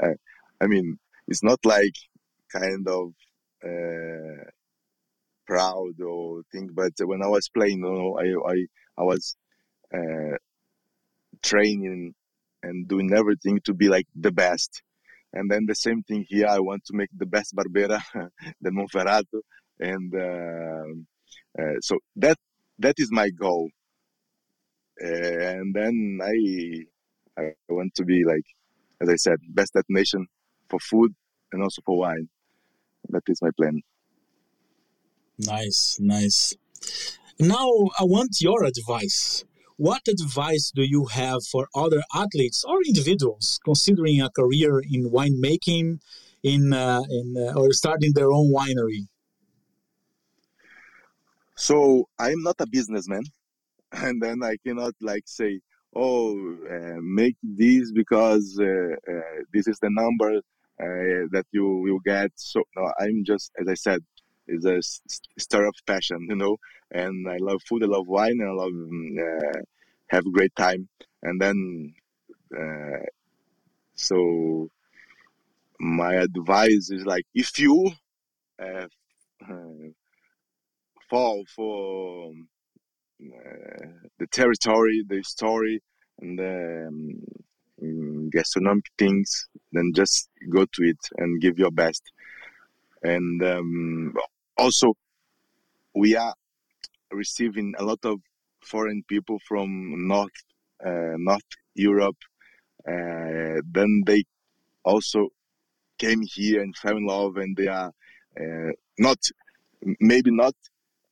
I, 0.00 0.06
I 0.60 0.66
mean, 0.66 0.98
it's 1.28 1.42
not 1.42 1.58
like 1.64 1.94
kind 2.52 2.86
of 2.88 3.12
uh, 3.64 4.44
proud 5.46 6.00
or 6.00 6.42
thing, 6.52 6.70
but 6.74 6.92
when 7.00 7.22
I 7.22 7.28
was 7.28 7.48
playing, 7.48 7.78
you 7.78 7.92
know, 7.92 8.18
I 8.18 8.52
I, 8.52 8.56
I 8.98 9.02
was 9.02 9.36
uh, 9.94 10.36
training 11.42 12.14
and 12.62 12.88
doing 12.88 13.12
everything 13.12 13.60
to 13.64 13.74
be 13.74 13.88
like 13.88 14.06
the 14.14 14.32
best. 14.32 14.82
And 15.32 15.50
then 15.50 15.66
the 15.66 15.74
same 15.74 16.02
thing 16.02 16.24
here, 16.28 16.46
I 16.48 16.60
want 16.60 16.84
to 16.86 16.94
make 16.96 17.10
the 17.16 17.26
best 17.26 17.54
Barbera, 17.54 18.00
the 18.60 18.70
Monferrato, 18.70 19.40
and 19.78 20.14
uh, 20.14 21.62
uh, 21.62 21.80
so 21.80 21.98
that 22.16 22.38
that 22.78 22.94
is 22.98 23.10
my 23.12 23.30
goal. 23.30 23.68
Uh, 25.02 25.08
and 25.08 25.74
then 25.74 26.18
I 26.22 27.42
I 27.42 27.50
want 27.68 27.94
to 27.96 28.04
be 28.04 28.24
like, 28.24 28.44
as 29.00 29.08
I 29.08 29.16
said, 29.16 29.38
best 29.50 29.74
destination 29.74 30.26
for 30.70 30.80
food 30.80 31.14
and 31.52 31.62
also 31.62 31.82
for 31.84 31.98
wine. 31.98 32.28
That 33.10 33.22
is 33.28 33.40
my 33.42 33.50
plan. 33.50 33.82
Nice, 35.38 35.98
nice. 36.00 36.54
Now 37.38 37.70
I 37.98 38.04
want 38.04 38.40
your 38.40 38.64
advice. 38.64 39.44
What 39.76 40.08
advice 40.08 40.72
do 40.74 40.82
you 40.82 41.04
have 41.12 41.44
for 41.52 41.68
other 41.74 42.02
athletes 42.14 42.64
or 42.66 42.78
individuals 42.86 43.60
considering 43.62 44.22
a 44.22 44.30
career 44.30 44.80
in 44.90 45.10
winemaking, 45.10 46.00
in, 46.42 46.72
uh, 46.72 47.02
in 47.10 47.36
uh, 47.36 47.52
or 47.60 47.72
starting 47.72 48.12
their 48.14 48.32
own 48.32 48.50
winery? 48.50 49.06
So 51.56 52.08
I'm 52.18 52.42
not 52.42 52.56
a 52.60 52.66
businessman, 52.66 53.22
and 53.92 54.22
then 54.22 54.42
I 54.42 54.56
cannot 54.66 54.94
like 55.02 55.24
say, 55.26 55.60
"Oh, 55.94 56.32
uh, 56.70 57.00
make 57.00 57.36
this 57.42 57.92
because 57.92 58.58
uh, 58.58 58.96
uh, 59.10 59.42
this 59.52 59.66
is 59.66 59.78
the 59.80 59.90
number 59.90 60.40
uh, 60.80 61.26
that 61.32 61.46
you 61.52 61.66
will 61.84 62.00
get." 62.00 62.32
So 62.36 62.62
no, 62.76 62.92
I'm 63.00 63.24
just, 63.24 63.52
as 63.60 63.68
I 63.68 63.74
said, 63.74 64.00
it's 64.46 64.64
a 64.64 64.80
story 65.40 65.66
of 65.68 65.74
passion, 65.86 66.26
you 66.28 66.36
know. 66.36 66.56
And 66.90 67.28
I 67.28 67.38
love 67.38 67.62
food, 67.68 67.82
I 67.82 67.86
love 67.86 68.06
wine, 68.06 68.38
and 68.40 68.48
I 68.48 68.52
love 68.52 68.72
uh, 69.28 69.60
have 70.08 70.26
a 70.26 70.30
great 70.30 70.54
time. 70.54 70.88
And 71.22 71.40
then, 71.40 71.94
uh, 72.56 73.06
so 73.94 74.68
my 75.80 76.14
advice 76.14 76.90
is 76.90 77.04
like, 77.04 77.26
if 77.34 77.58
you 77.58 77.90
uh, 78.62 78.86
fall 81.10 81.44
for 81.54 82.32
uh, 83.22 83.86
the 84.18 84.26
territory, 84.30 85.02
the 85.06 85.22
story, 85.22 85.82
and 86.20 86.38
the 86.38 86.86
um, 86.88 87.22
gastronomic 88.32 88.84
things, 88.98 89.48
then 89.72 89.92
just 89.94 90.28
go 90.50 90.64
to 90.64 90.82
it 90.82 90.98
and 91.18 91.40
give 91.40 91.58
your 91.58 91.70
best. 91.70 92.02
And 93.02 93.42
um, 93.42 94.14
also 94.56 94.94
we 95.94 96.16
are 96.16 96.34
receiving 97.12 97.74
a 97.78 97.84
lot 97.84 97.98
of 98.04 98.20
foreign 98.62 99.02
people 99.08 99.38
from 99.48 99.68
north 100.08 100.38
uh, 100.84 101.16
north 101.16 101.50
europe 101.74 102.16
uh, 102.88 103.60
then 103.64 104.02
they 104.06 104.22
also 104.84 105.28
came 105.98 106.20
here 106.22 106.60
and 106.62 106.76
fell 106.76 106.96
in 106.96 107.06
love 107.06 107.36
and 107.36 107.56
they 107.56 107.68
are 107.68 107.92
uh, 108.40 108.72
not 108.98 109.18
maybe 110.00 110.30
not 110.30 110.54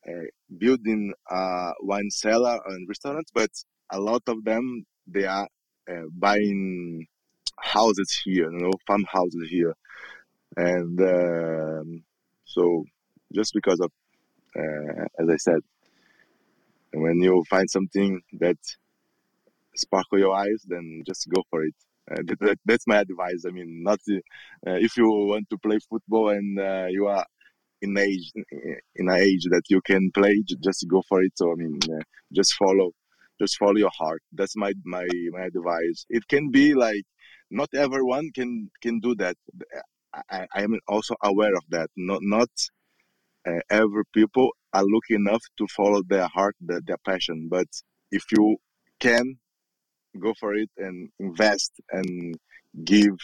uh, 0.09 0.27
building 0.59 1.12
a 1.31 1.73
wine 1.81 2.11
cellar 2.11 2.59
and 2.67 2.89
restaurants 2.89 3.31
but 3.33 3.51
a 3.93 4.01
lot 4.01 4.23
of 4.27 4.45
them 4.45 4.85
they 5.07 5.25
are 5.25 5.49
uh, 5.91 6.07
buying 6.12 7.07
houses 7.59 8.20
here 8.24 8.51
you 8.51 8.59
know 8.59 8.72
farmhouses 8.87 9.49
here 9.49 9.74
and 10.57 11.01
um, 11.01 12.03
so 12.45 12.85
just 13.35 13.53
because 13.53 13.80
of, 13.80 13.91
uh, 14.57 15.05
as 15.18 15.28
I 15.28 15.37
said, 15.37 15.61
when 16.93 17.20
you 17.20 17.43
find 17.51 17.68
something 17.68 18.20
that 18.35 18.59
sparkle 19.74 20.18
your 20.20 20.35
eyes, 20.35 20.64
then 20.66 21.03
just 21.05 21.28
go 21.28 21.43
for 21.51 21.64
it. 21.64 21.74
Uh, 22.11 22.22
that, 22.26 22.39
that, 22.41 22.59
that's 22.64 22.87
my 22.87 22.99
advice. 22.99 23.45
I 23.47 23.51
mean, 23.51 23.82
not 23.82 23.99
uh, 24.09 24.20
if 24.64 24.97
you 24.97 25.09
want 25.09 25.51
to 25.51 25.59
play 25.59 25.78
football 25.91 26.28
and 26.28 26.59
uh, 26.61 26.87
you 26.89 27.07
are 27.07 27.24
in 27.82 27.99
age 27.99 28.30
in 28.95 29.09
an 29.09 29.16
age 29.16 29.47
that 29.51 29.62
you 29.68 29.80
can 29.80 30.11
play, 30.12 30.43
just 30.62 30.87
go 30.89 31.03
for 31.09 31.22
it. 31.22 31.32
So 31.35 31.51
I 31.51 31.55
mean, 31.57 31.78
uh, 31.91 32.03
just 32.32 32.55
follow, 32.55 32.93
just 33.45 33.59
follow 33.59 33.76
your 33.86 33.92
heart. 34.03 34.22
That's 34.32 34.57
my 34.57 34.72
my 34.86 35.07
my 35.32 35.45
advice. 35.53 36.07
It 36.11 36.24
can 36.28 36.51
be 36.51 36.74
like 36.74 37.05
not 37.51 37.70
everyone 37.74 38.30
can 38.34 38.70
can 38.82 39.01
do 39.01 39.14
that. 39.16 39.36
I, 40.30 40.47
I 40.57 40.62
am 40.64 40.78
also 40.88 41.16
aware 41.24 41.55
of 41.57 41.64
that. 41.70 41.90
Not 41.97 42.20
not 42.22 42.51
uh, 43.49 43.61
every 43.70 44.05
people 44.14 44.51
are 44.74 44.84
lucky 44.86 45.16
enough 45.16 45.42
to 45.59 45.66
follow 45.68 46.03
their 46.09 46.28
heart, 46.28 46.57
their, 46.61 46.80
their 46.86 46.99
passion. 47.07 47.49
But 47.51 47.68
if 48.12 48.24
you 48.32 48.59
can, 49.01 49.36
go 50.20 50.34
for 50.40 50.55
it 50.55 50.70
and 50.78 51.11
invest 51.20 51.72
and 51.90 52.36
give 52.84 53.16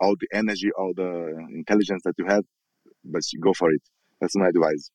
all 0.00 0.16
the 0.20 0.28
energy, 0.34 0.70
all 0.78 0.92
the 0.96 1.46
intelligence 1.54 2.02
that 2.04 2.14
you 2.18 2.26
have, 2.26 2.44
but 3.04 3.22
go 3.42 3.52
for 3.54 3.70
it. 3.72 3.82
That's 4.20 4.36
my 4.36 4.48
advice. 4.48 4.90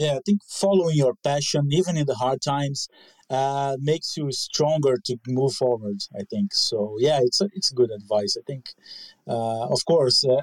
Yeah, 0.00 0.14
I 0.16 0.20
think 0.24 0.40
following 0.48 0.96
your 0.96 1.14
passion, 1.22 1.68
even 1.80 1.98
in 1.98 2.06
the 2.06 2.14
hard 2.14 2.40
times, 2.40 2.88
uh, 3.28 3.76
makes 3.78 4.16
you 4.16 4.32
stronger 4.32 4.94
to 5.04 5.18
move 5.28 5.52
forward. 5.52 5.98
I 6.20 6.22
think 6.32 6.54
so. 6.54 6.96
Yeah, 6.98 7.18
it's 7.22 7.42
a, 7.42 7.48
it's 7.52 7.70
good 7.70 7.90
advice. 7.90 8.34
I 8.40 8.42
think, 8.46 8.64
uh, 9.28 9.66
of 9.76 9.84
course, 9.84 10.24
uh, 10.24 10.40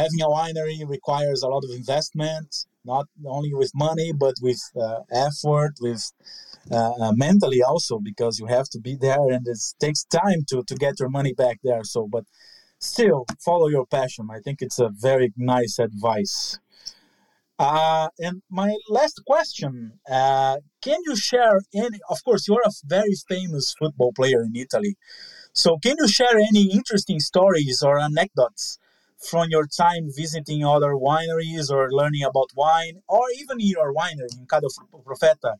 having 0.00 0.20
a 0.22 0.28
winery 0.38 0.76
requires 0.96 1.42
a 1.42 1.48
lot 1.48 1.64
of 1.64 1.70
investment, 1.70 2.66
not 2.84 3.06
only 3.26 3.52
with 3.52 3.72
money 3.74 4.12
but 4.24 4.34
with 4.40 4.62
uh, 4.80 5.00
effort, 5.26 5.72
with 5.80 6.12
uh, 6.70 6.92
uh, 7.02 7.12
mentally 7.26 7.62
also, 7.62 7.98
because 7.98 8.38
you 8.38 8.46
have 8.46 8.68
to 8.74 8.78
be 8.88 8.94
there 8.94 9.26
and 9.34 9.44
it 9.48 9.58
takes 9.80 10.04
time 10.04 10.40
to 10.50 10.62
to 10.68 10.76
get 10.76 11.00
your 11.00 11.10
money 11.18 11.34
back 11.44 11.58
there. 11.64 11.82
So, 11.82 12.00
but 12.16 12.24
still, 12.78 13.26
follow 13.44 13.68
your 13.76 13.86
passion. 13.86 14.28
I 14.30 14.40
think 14.44 14.62
it's 14.62 14.78
a 14.78 14.90
very 15.08 15.32
nice 15.36 15.80
advice. 15.80 16.60
Uh, 17.58 18.08
and 18.18 18.42
my 18.50 18.74
last 18.88 19.22
question 19.26 19.92
uh, 20.10 20.56
can 20.80 20.98
you 21.06 21.14
share 21.14 21.60
any? 21.74 21.98
Of 22.08 22.24
course, 22.24 22.48
you're 22.48 22.62
a 22.64 22.70
very 22.84 23.14
famous 23.28 23.74
football 23.78 24.12
player 24.14 24.42
in 24.42 24.56
Italy. 24.56 24.96
So, 25.52 25.78
can 25.78 25.96
you 25.98 26.08
share 26.08 26.36
any 26.36 26.72
interesting 26.72 27.20
stories 27.20 27.82
or 27.82 27.98
anecdotes 27.98 28.78
from 29.18 29.48
your 29.50 29.66
time 29.66 30.08
visiting 30.14 30.64
other 30.64 30.94
wineries 30.94 31.70
or 31.70 31.92
learning 31.92 32.24
about 32.24 32.50
wine, 32.56 33.02
or 33.06 33.26
even 33.38 33.58
your 33.60 33.94
winery 33.94 34.36
in 34.36 34.46
Ca 34.46 34.60
del 34.60 34.70
Profeta 35.04 35.54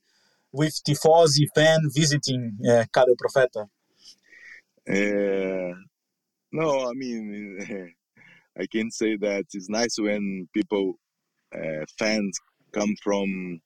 with 0.50 0.80
Tifosi 0.84 1.46
fan 1.54 1.80
visiting 1.94 2.58
uh, 2.68 2.84
Ca 2.92 3.04
del 3.04 3.16
Profeta? 3.16 3.68
Uh, 4.88 5.74
no, 6.50 6.90
I 6.90 6.92
mean, 6.94 7.94
I 8.58 8.66
can 8.66 8.90
say 8.90 9.16
that 9.16 9.44
it's 9.52 9.68
nice 9.68 9.98
when 9.98 10.48
people 10.52 10.98
fans 11.98 12.38
come 12.72 12.94
from 13.02 13.60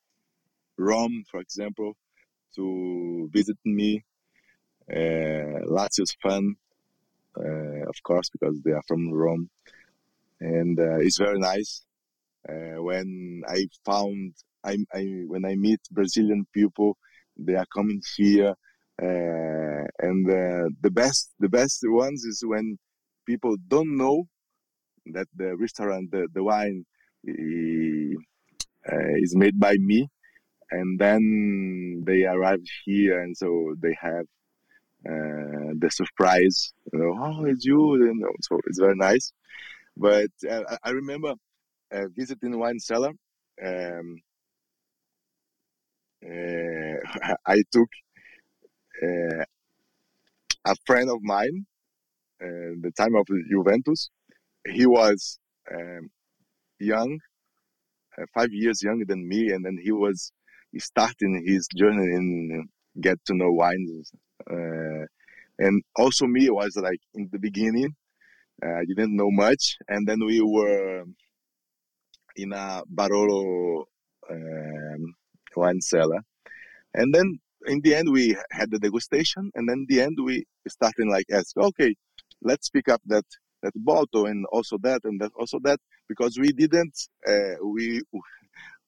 Rome, 0.78 1.24
for 1.30 1.40
example, 1.40 1.96
to 2.56 3.28
visit 3.32 3.56
me. 3.64 4.04
Uh, 4.90 5.64
Lazio's 5.66 6.14
fan, 6.22 6.54
uh, 7.38 7.88
of 7.88 8.02
course, 8.02 8.28
because 8.30 8.60
they 8.62 8.72
are 8.72 8.82
from 8.86 9.12
Rome, 9.12 9.50
and 10.40 10.78
uh, 10.78 10.98
it's 10.98 11.18
very 11.18 11.38
nice. 11.38 11.84
Uh, 12.48 12.80
when 12.82 13.42
I 13.48 13.66
found, 13.84 14.34
I, 14.62 14.78
I 14.94 15.02
when 15.26 15.44
I 15.44 15.56
meet 15.56 15.80
Brazilian 15.90 16.46
people, 16.52 16.96
they 17.36 17.54
are 17.54 17.66
coming 17.74 18.00
here, 18.16 18.54
uh, 19.02 19.84
and 19.98 20.30
uh, 20.30 20.68
the 20.80 20.90
best, 20.92 21.32
the 21.40 21.48
best 21.48 21.80
ones 21.84 22.24
is 22.24 22.44
when 22.46 22.78
people 23.26 23.56
don't 23.66 23.96
know 23.96 24.28
that 25.06 25.26
the 25.34 25.56
restaurant, 25.56 26.12
the, 26.12 26.28
the 26.32 26.44
wine 26.44 26.84
uh, 26.84 26.95
is 27.26 29.36
made 29.36 29.58
by 29.58 29.74
me 29.78 30.08
and 30.70 30.98
then 30.98 32.02
they 32.06 32.24
arrive 32.24 32.60
here 32.84 33.22
and 33.22 33.36
so 33.36 33.74
they 33.80 33.94
have 34.00 34.24
uh, 35.08 35.72
the 35.78 35.88
surprise 35.90 36.72
you 36.92 36.98
know 36.98 37.14
oh 37.22 37.44
it's 37.44 37.64
you 37.64 38.12
know 38.14 38.32
so 38.42 38.58
it's 38.66 38.78
very 38.78 38.96
nice 38.96 39.32
but 39.96 40.30
uh, 40.50 40.62
i 40.82 40.90
remember 40.90 41.34
uh, 41.92 42.06
visiting 42.16 42.58
wine 42.58 42.78
cellar 42.78 43.12
um, 43.64 44.16
uh, 46.24 47.34
i 47.46 47.62
took 47.70 47.88
uh, 49.02 49.44
a 50.64 50.74
friend 50.86 51.10
of 51.10 51.18
mine 51.22 51.66
uh, 52.42 52.74
the 52.82 52.92
time 52.96 53.14
of 53.14 53.26
Juventus. 53.50 54.10
He 54.68 54.86
was 54.86 55.38
um, 55.72 56.10
young, 56.78 57.18
uh, 58.18 58.24
five 58.34 58.52
years 58.52 58.82
younger 58.82 59.04
than 59.04 59.28
me, 59.28 59.50
and 59.50 59.64
then 59.64 59.78
he 59.82 59.92
was 59.92 60.32
starting 60.78 61.42
his 61.46 61.66
journey 61.76 62.14
in 62.14 62.68
get 63.00 63.18
to 63.26 63.34
know 63.34 63.50
wines. 63.52 64.12
Uh, 64.50 65.04
and 65.58 65.82
also 65.96 66.26
me 66.26 66.50
was 66.50 66.76
like 66.76 67.00
in 67.14 67.28
the 67.32 67.38
beginning, 67.38 67.94
uh, 68.64 68.74
I 68.80 68.84
didn't 68.84 69.16
know 69.16 69.30
much, 69.30 69.76
and 69.88 70.06
then 70.06 70.18
we 70.24 70.40
were 70.40 71.04
in 72.36 72.52
a 72.52 72.82
Barolo 72.92 73.84
um, 74.30 75.14
wine 75.56 75.80
cellar, 75.80 76.20
and 76.94 77.14
then 77.14 77.38
in 77.66 77.80
the 77.82 77.94
end 77.94 78.10
we 78.10 78.36
had 78.50 78.70
the 78.70 78.78
degustation, 78.78 79.50
and 79.54 79.68
then 79.68 79.86
the 79.88 80.00
end 80.02 80.18
we 80.22 80.44
started 80.68 81.06
like 81.08 81.26
ask, 81.32 81.56
okay, 81.56 81.94
let's 82.42 82.68
pick 82.68 82.88
up 82.88 83.00
that 83.06 83.24
that 83.62 83.72
bottle 83.76 84.26
and 84.26 84.44
also 84.52 84.76
that 84.82 85.00
and 85.04 85.20
that 85.20 85.32
also 85.38 85.58
that 85.62 85.80
because 86.08 86.38
we 86.38 86.52
didn't 86.52 86.96
uh, 87.26 87.56
we 87.64 88.00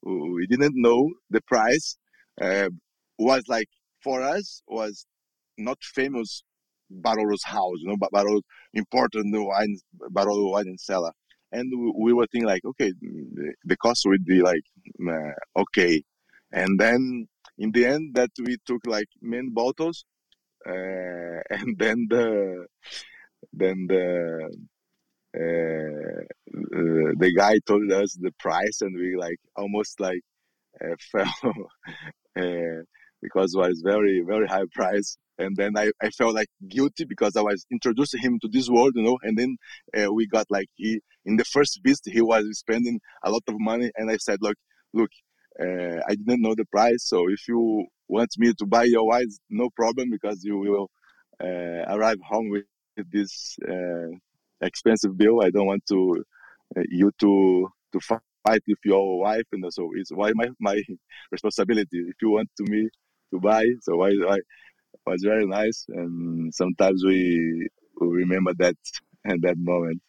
we 0.03 0.47
didn't 0.47 0.75
know 0.75 1.11
the 1.31 1.41
price 1.43 1.97
uh, 2.41 2.69
was 3.19 3.43
like 3.49 3.69
for 4.03 4.23
us 4.23 4.63
was 4.69 5.07
not 5.57 5.79
famous 5.83 6.43
Barolo's 6.91 7.45
house, 7.45 7.77
you 7.81 7.89
know, 7.89 7.97
Barolo 7.97 8.41
important 8.75 9.35
wine, 9.35 9.77
Barolo 10.11 10.53
wine 10.53 10.69
and 10.69 10.81
cellar. 10.81 11.13
And 11.51 11.73
we 11.97 12.13
were 12.13 12.27
thinking 12.31 12.49
like, 12.49 12.65
okay, 12.65 12.93
the 13.65 13.77
cost 13.77 14.03
would 14.07 14.25
be 14.25 14.41
like, 14.41 14.63
uh, 15.09 15.61
okay. 15.61 16.03
And 16.53 16.79
then 16.79 17.27
in 17.57 17.73
the 17.73 17.87
end 17.87 18.15
that 18.15 18.31
we 18.39 18.59
took 18.67 18.87
like 18.87 19.09
many 19.21 19.49
bottles, 19.51 20.05
uh, 20.67 20.73
and 21.51 21.79
then 21.79 22.07
the, 22.11 22.67
then 23.53 23.87
the, 23.89 24.55
uh, 25.37 26.25
the 27.19 27.33
guy 27.37 27.59
told 27.67 27.91
us 27.93 28.17
the 28.21 28.33
price 28.39 28.81
and 28.81 28.97
we 28.97 29.17
like 29.17 29.39
almost 29.57 30.01
like 30.01 30.21
uh, 30.83 30.95
fell 31.13 31.55
uh, 32.37 32.83
because 33.23 33.55
it 33.55 33.59
was 33.59 33.83
very 33.85 34.23
very 34.27 34.47
high 34.47 34.65
price. 34.73 35.17
And 35.41 35.57
then 35.57 35.77
I, 35.79 35.93
I 36.03 36.11
felt 36.11 36.35
like 36.35 36.49
guilty 36.69 37.05
because 37.05 37.37
I 37.37 37.43
was 37.43 37.65
introducing 37.71 38.21
him 38.21 38.39
to 38.43 38.49
this 38.49 38.69
world, 38.69 38.93
you 38.97 39.03
know. 39.03 39.19
And 39.23 39.39
then 39.39 39.57
uh, 39.97 40.13
we 40.13 40.27
got 40.27 40.47
like 40.51 40.69
he 40.75 41.01
in 41.27 41.37
the 41.37 41.45
first 41.45 41.81
visit 41.85 42.13
he 42.13 42.21
was 42.23 42.45
spending 42.59 43.01
a 43.23 43.31
lot 43.31 43.43
of 43.49 43.55
money, 43.59 43.91
and 43.97 44.11
I 44.11 44.17
said, 44.17 44.39
look, 44.41 44.57
look, 44.93 45.11
uh, 45.61 46.01
I 46.09 46.15
didn't 46.17 46.43
know 46.43 46.55
the 46.57 46.65
price, 46.67 47.05
so 47.07 47.29
if 47.29 47.47
you 47.49 47.87
want 48.09 48.31
me 48.39 48.53
to 48.59 48.67
buy 48.67 48.85
your 48.85 49.07
wines, 49.07 49.39
no 49.51 49.71
problem, 49.77 50.11
because 50.11 50.43
you 50.43 50.59
will 50.59 50.91
uh, 51.41 51.85
arrive 51.95 52.19
home 52.27 52.51
with 52.51 52.65
this 53.13 53.57
expensive 54.61 55.17
bill. 55.17 55.43
I 55.43 55.51
don't 55.51 55.67
want 55.67 55.85
to 55.89 56.25
uh, 56.77 56.83
you 56.89 57.11
to 57.21 57.69
to 57.93 58.01
fight 58.01 58.63
with 58.67 58.79
your 58.85 59.21
wife, 59.21 59.47
and 59.53 59.65
so 59.73 59.91
it's 59.95 60.11
why 60.11 60.33
my 60.35 60.49
my 60.61 60.81
responsibility. 61.33 61.99
If 61.99 62.17
you 62.23 62.31
want 62.31 62.51
to 62.59 62.65
me 62.65 62.89
to 63.33 63.41
buy, 63.41 63.65
so 63.83 63.97
why 63.97 64.13
why 64.25 64.39
was 65.07 65.23
very 65.23 65.47
nice, 65.47 65.87
and 65.89 66.55
sometimes 66.55 67.03
we, 67.05 67.69
we 68.01 68.07
remember 68.09 68.53
that 68.59 68.77
at 69.27 69.41
that 69.43 69.57
moment. 69.59 70.03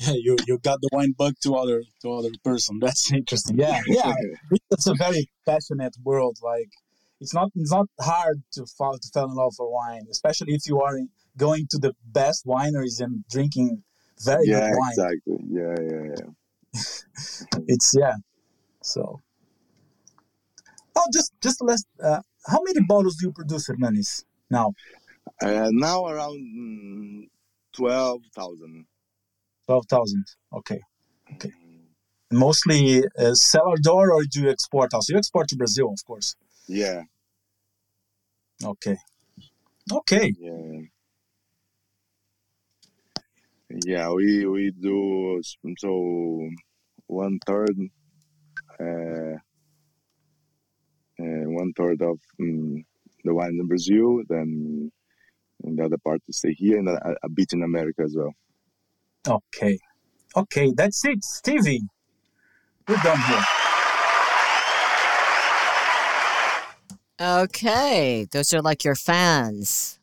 Yeah, 0.00 0.14
you 0.16 0.36
you 0.46 0.58
got 0.58 0.80
the 0.80 0.88
wine 0.92 1.14
bug 1.16 1.34
to 1.44 1.54
other 1.54 1.82
to 2.02 2.12
other 2.12 2.30
person. 2.44 2.78
That's 2.80 3.12
interesting. 3.12 3.58
Yeah, 3.58 3.80
yeah. 3.86 4.12
it's 4.70 4.86
a 4.86 4.94
very 4.94 5.30
passionate 5.46 5.96
world. 6.04 6.36
Like 6.42 6.70
it's 7.20 7.32
not 7.32 7.50
it's 7.54 7.72
not 7.72 7.86
hard 8.00 8.42
to 8.52 8.66
fall 8.66 8.98
to 8.98 9.08
fall 9.14 9.30
in 9.30 9.34
love 9.34 9.54
for 9.56 9.72
wine, 9.72 10.06
especially 10.10 10.54
if 10.54 10.66
you 10.66 10.80
are 10.80 10.98
going 11.36 11.66
to 11.70 11.78
the 11.78 11.94
best 12.04 12.46
wineries 12.46 13.00
and 13.00 13.24
drinking 13.28 13.82
very 14.24 14.46
yeah, 14.46 14.70
good 14.70 14.78
wine. 14.78 14.92
Exactly. 14.92 15.38
Yeah, 15.48 15.74
yeah, 15.80 16.14
yeah. 16.14 17.62
it's 17.68 17.94
yeah. 17.98 18.14
So. 18.82 19.20
Oh, 20.94 21.04
just 21.12 21.32
just 21.42 21.62
less. 21.62 21.84
Uh, 22.02 22.20
how 22.46 22.60
many 22.64 22.80
bottles 22.86 23.16
do 23.16 23.26
you 23.26 23.32
produce, 23.32 23.66
Hernanes, 23.66 24.24
now? 24.50 24.72
Uh, 25.42 25.68
now 25.70 26.06
around 26.06 26.38
mm, 26.38 27.28
12,000. 27.74 28.86
12,000. 29.66 30.24
Okay. 30.54 30.80
Okay. 31.34 31.50
Mostly 32.32 33.02
uh, 33.18 33.34
cellar 33.34 33.76
door 33.82 34.12
or 34.12 34.22
do 34.30 34.42
you 34.42 34.50
export 34.50 34.94
also? 34.94 35.12
You 35.12 35.18
export 35.18 35.48
to 35.48 35.56
Brazil, 35.56 35.92
of 35.92 36.04
course. 36.06 36.34
Yeah. 36.66 37.02
Okay. 38.64 38.96
Okay. 39.92 40.32
Yeah. 40.38 40.80
Yeah, 43.84 44.10
we 44.10 44.46
we 44.46 44.70
do 44.70 45.42
so 45.78 46.48
one 47.08 47.38
third 47.46 47.76
uh, 48.80 49.36
uh, 51.20 51.44
one 51.60 51.72
third 51.76 52.00
of 52.00 52.18
um, 52.40 52.84
the 53.24 53.34
wine 53.34 53.58
in 53.60 53.66
Brazil, 53.66 54.22
then 54.28 54.90
the 55.60 55.84
other 55.84 55.98
part 55.98 56.24
to 56.26 56.32
stay 56.32 56.54
here, 56.54 56.78
and 56.78 56.88
a, 56.88 57.16
a 57.22 57.28
bit 57.28 57.52
in 57.52 57.62
America 57.62 58.02
as 58.02 58.14
well. 58.16 58.32
Okay, 59.28 59.78
okay, 60.36 60.72
that's 60.74 61.04
it, 61.04 61.22
Stevie. 61.22 61.82
We're 62.88 62.96
done 62.96 63.20
here. 63.20 63.44
Okay, 67.20 68.26
those 68.30 68.54
are 68.54 68.62
like 68.62 68.84
your 68.84 68.94
fans. 68.94 69.98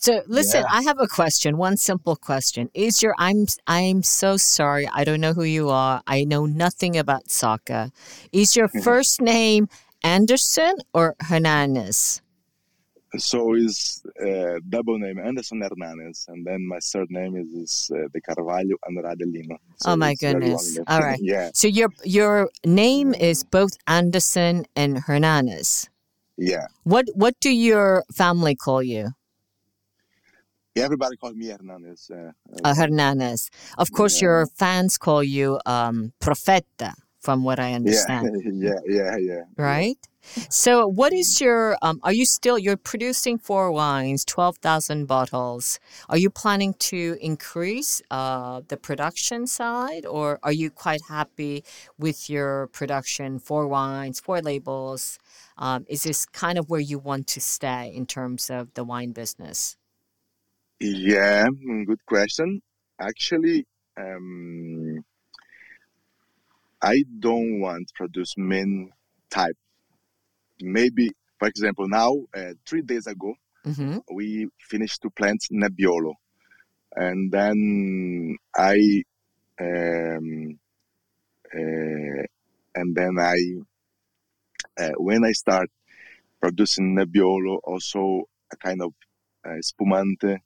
So 0.00 0.22
listen, 0.26 0.60
yeah. 0.60 0.78
I 0.78 0.82
have 0.82 1.00
a 1.00 1.06
question, 1.06 1.56
one 1.56 1.76
simple 1.76 2.16
question. 2.16 2.70
Is 2.74 3.02
your 3.02 3.14
I'm 3.18 3.46
I'm 3.66 4.02
so 4.02 4.36
sorry, 4.36 4.88
I 4.92 5.04
don't 5.04 5.20
know 5.20 5.32
who 5.32 5.44
you 5.44 5.70
are. 5.70 6.02
I 6.06 6.24
know 6.24 6.46
nothing 6.46 6.96
about 6.96 7.30
soccer. 7.30 7.90
Is 8.32 8.56
your 8.56 8.68
first 8.68 9.20
name 9.20 9.68
Anderson 10.02 10.76
or 10.92 11.16
Hernanes? 11.20 12.20
So 13.18 13.54
is 13.54 14.04
uh, 14.20 14.60
double 14.68 14.98
name 14.98 15.18
Anderson 15.18 15.62
Hernanes, 15.62 16.26
and 16.28 16.46
then 16.46 16.66
my 16.68 16.78
surname 16.80 17.36
is, 17.36 17.48
is 17.48 17.90
uh, 17.94 18.08
De 18.12 18.20
Carvalho 18.20 18.76
and 18.86 19.32
Lima. 19.32 19.56
So 19.76 19.92
oh 19.92 19.96
my 19.96 20.14
goodness! 20.14 20.78
All 20.86 21.00
right. 21.00 21.18
yeah. 21.22 21.50
So 21.54 21.68
your 21.68 21.88
your 22.04 22.50
name 22.64 23.14
is 23.14 23.44
both 23.44 23.70
Anderson 23.86 24.66
and 24.76 24.98
Hernanes. 24.98 25.88
Yeah. 26.36 26.66
What 26.84 27.06
what 27.14 27.34
do 27.40 27.50
your 27.50 28.04
family 28.12 28.54
call 28.54 28.82
you? 28.82 29.12
Everybody 30.76 31.16
calls 31.16 31.34
me 31.34 31.48
Hernanes. 31.48 32.10
Uh, 32.10 32.32
uh, 32.64 32.74
Hernanes. 32.74 33.50
Of 33.78 33.92
course, 33.92 34.20
yeah. 34.20 34.26
your 34.26 34.46
fans 34.46 34.98
call 34.98 35.22
you 35.22 35.58
um, 35.66 36.12
Profeta 36.20 36.92
from 37.18 37.44
what 37.44 37.58
I 37.58 37.72
understand. 37.78 38.42
Yeah, 38.62 38.80
yeah, 38.86 39.16
yeah. 39.16 39.42
Right? 39.56 39.98
So, 40.50 40.86
what 40.86 41.12
is 41.12 41.40
your, 41.40 41.76
um, 41.82 42.00
are 42.02 42.12
you 42.12 42.26
still, 42.26 42.58
you're 42.58 42.76
producing 42.76 43.38
four 43.38 43.70
wines, 43.70 44.24
12,000 44.24 45.06
bottles. 45.06 45.78
Are 46.08 46.18
you 46.18 46.30
planning 46.30 46.74
to 46.90 47.16
increase 47.20 48.02
uh, 48.10 48.62
the 48.68 48.76
production 48.76 49.46
side 49.46 50.04
or 50.04 50.40
are 50.42 50.52
you 50.52 50.70
quite 50.70 51.02
happy 51.08 51.64
with 51.96 52.28
your 52.28 52.66
production, 52.68 53.38
four 53.38 53.66
wines, 53.68 54.18
four 54.18 54.42
labels? 54.42 55.18
Um, 55.58 55.86
is 55.88 56.02
this 56.02 56.26
kind 56.26 56.58
of 56.58 56.68
where 56.68 56.80
you 56.80 56.98
want 56.98 57.28
to 57.28 57.40
stay 57.40 57.92
in 57.94 58.04
terms 58.04 58.50
of 58.50 58.74
the 58.74 58.84
wine 58.84 59.12
business? 59.12 59.76
Yeah, 60.78 61.46
mm, 61.46 61.86
good 61.86 62.04
question. 62.04 62.60
Actually, 63.00 63.66
um, 63.96 65.02
I 66.82 67.02
don't 67.18 67.60
want 67.60 67.88
to 67.88 67.94
produce 67.94 68.34
main 68.36 68.90
type. 69.30 69.56
Maybe, 70.60 71.10
for 71.38 71.48
example, 71.48 71.88
now 71.88 72.12
uh, 72.34 72.52
three 72.66 72.82
days 72.82 73.06
ago 73.06 73.34
mm-hmm. 73.66 73.98
we 74.12 74.48
finished 74.60 75.00
to 75.02 75.10
plant 75.10 75.42
Nebbiolo, 75.50 76.12
and 76.94 77.32
then 77.32 78.36
I, 78.54 79.02
um, 79.58 80.58
uh, 81.54 82.22
and 82.74 82.94
then 82.94 83.16
I, 83.18 83.38
uh, 84.78 84.92
when 84.98 85.24
I 85.24 85.32
start 85.32 85.70
producing 86.42 86.96
Nebbiolo, 86.96 87.60
also 87.64 88.28
a 88.52 88.56
kind 88.56 88.82
of 88.82 88.92
uh, 89.42 89.60
spumante, 89.62 90.42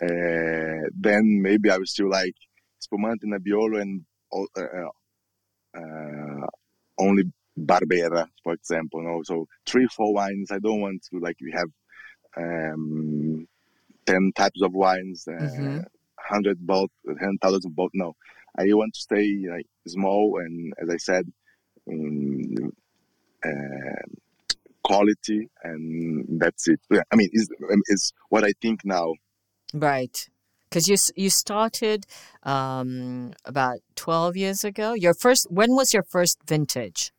then 0.00 1.40
maybe 1.42 1.70
I 1.70 1.78
will 1.78 1.86
still 1.86 2.10
like 2.10 2.34
spumante 2.78 3.26
Nebbiolo 3.26 3.80
and 3.80 4.04
uh, 4.32 4.88
uh, 5.76 6.46
only 6.98 7.24
Barbera, 7.58 8.26
for 8.42 8.52
example. 8.52 9.02
Know? 9.02 9.22
So 9.24 9.46
three, 9.66 9.86
four 9.86 10.12
wines. 10.12 10.50
I 10.50 10.58
don't 10.58 10.80
want 10.80 11.02
to 11.10 11.20
like 11.20 11.36
we 11.40 11.52
have 11.52 11.68
um, 12.36 13.46
ten 14.06 14.32
types 14.34 14.60
of 14.62 14.72
wines, 14.72 15.26
uh, 15.28 15.32
mm-hmm. 15.32 15.80
hundred 16.18 16.58
both, 16.60 16.90
ten 17.06 17.38
thousand 17.40 17.74
both. 17.74 17.90
No, 17.94 18.14
I 18.58 18.64
want 18.72 18.94
to 18.94 19.00
stay 19.00 19.44
like 19.50 19.66
small 19.86 20.38
and, 20.38 20.72
as 20.80 20.88
I 20.90 20.96
said, 20.96 21.32
um, 21.88 22.72
uh, 23.44 24.02
quality, 24.82 25.48
and 25.62 26.40
that's 26.40 26.68
it. 26.68 26.80
I 27.12 27.16
mean, 27.16 27.30
is 27.32 27.48
is 27.88 28.12
what 28.28 28.44
I 28.44 28.52
think 28.60 28.84
now. 28.84 29.14
Right. 29.74 30.28
Because 30.70 30.88
you 30.88 30.96
you 31.16 31.30
started 31.30 32.06
um, 32.44 33.32
about 33.44 33.78
twelve 33.96 34.36
years 34.36 34.64
ago. 34.64 34.94
Your 34.94 35.14
first. 35.14 35.50
When 35.50 35.74
was 35.74 35.92
your 35.92 36.04
first 36.04 36.38
vintage? 36.46 37.12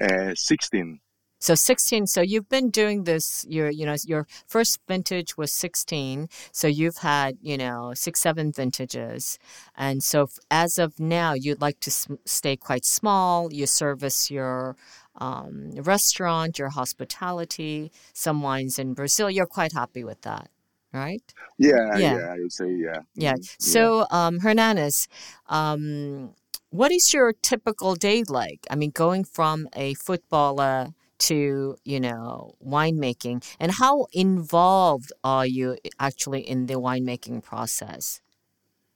Uh, 0.00 0.34
16. 0.34 1.00
So 1.38 1.56
16 1.56 2.06
so 2.06 2.20
you've 2.20 2.48
been 2.48 2.70
doing 2.70 3.02
this 3.02 3.44
your 3.48 3.68
you 3.68 3.84
know 3.84 3.96
your 4.06 4.28
first 4.46 4.78
vintage 4.86 5.36
was 5.36 5.50
16 5.50 6.28
so 6.52 6.68
you've 6.68 6.98
had 6.98 7.36
you 7.42 7.58
know 7.58 7.94
6 7.94 8.20
7 8.20 8.52
vintages 8.52 9.40
and 9.76 10.04
so 10.04 10.28
as 10.52 10.78
of 10.78 11.00
now 11.00 11.32
you'd 11.32 11.60
like 11.60 11.80
to 11.80 11.90
stay 12.24 12.56
quite 12.56 12.84
small 12.84 13.52
you 13.52 13.66
service 13.66 14.30
your 14.30 14.76
um, 15.16 15.72
restaurant 15.72 16.60
your 16.60 16.68
hospitality 16.68 17.90
some 18.12 18.40
wines 18.40 18.78
in 18.78 18.94
Brazil 18.94 19.28
you're 19.28 19.44
quite 19.44 19.72
happy 19.72 20.04
with 20.04 20.20
that 20.22 20.48
right 20.92 21.34
Yeah, 21.58 21.98
Yeah. 21.98 22.18
yeah, 22.18 22.26
I 22.34 22.38
would 22.40 22.52
say 22.52 22.70
yeah. 22.72 23.00
yeah. 23.14 23.34
Mm, 23.34 23.48
So, 23.58 24.06
um, 24.10 24.40
Hernanes, 24.40 25.08
um, 25.48 26.34
what 26.70 26.90
is 26.92 27.12
your 27.12 27.32
typical 27.32 27.94
day 27.94 28.24
like? 28.28 28.66
I 28.70 28.76
mean, 28.76 28.90
going 28.90 29.24
from 29.24 29.68
a 29.74 29.94
footballer 29.94 30.94
to, 31.28 31.76
you 31.84 32.00
know, 32.00 32.54
winemaking, 32.64 33.44
and 33.60 33.72
how 33.72 34.06
involved 34.12 35.12
are 35.24 35.46
you 35.46 35.76
actually 35.98 36.40
in 36.48 36.66
the 36.66 36.74
winemaking 36.74 37.42
process? 37.42 38.20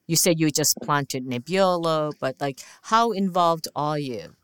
You 0.06 0.16
said 0.16 0.38
you 0.40 0.50
just 0.50 0.80
planted 0.80 1.26
Nebbiolo, 1.26 2.12
but 2.20 2.36
like, 2.40 2.60
how 2.82 3.12
involved 3.12 3.68
are 3.76 3.98
you? 3.98 4.34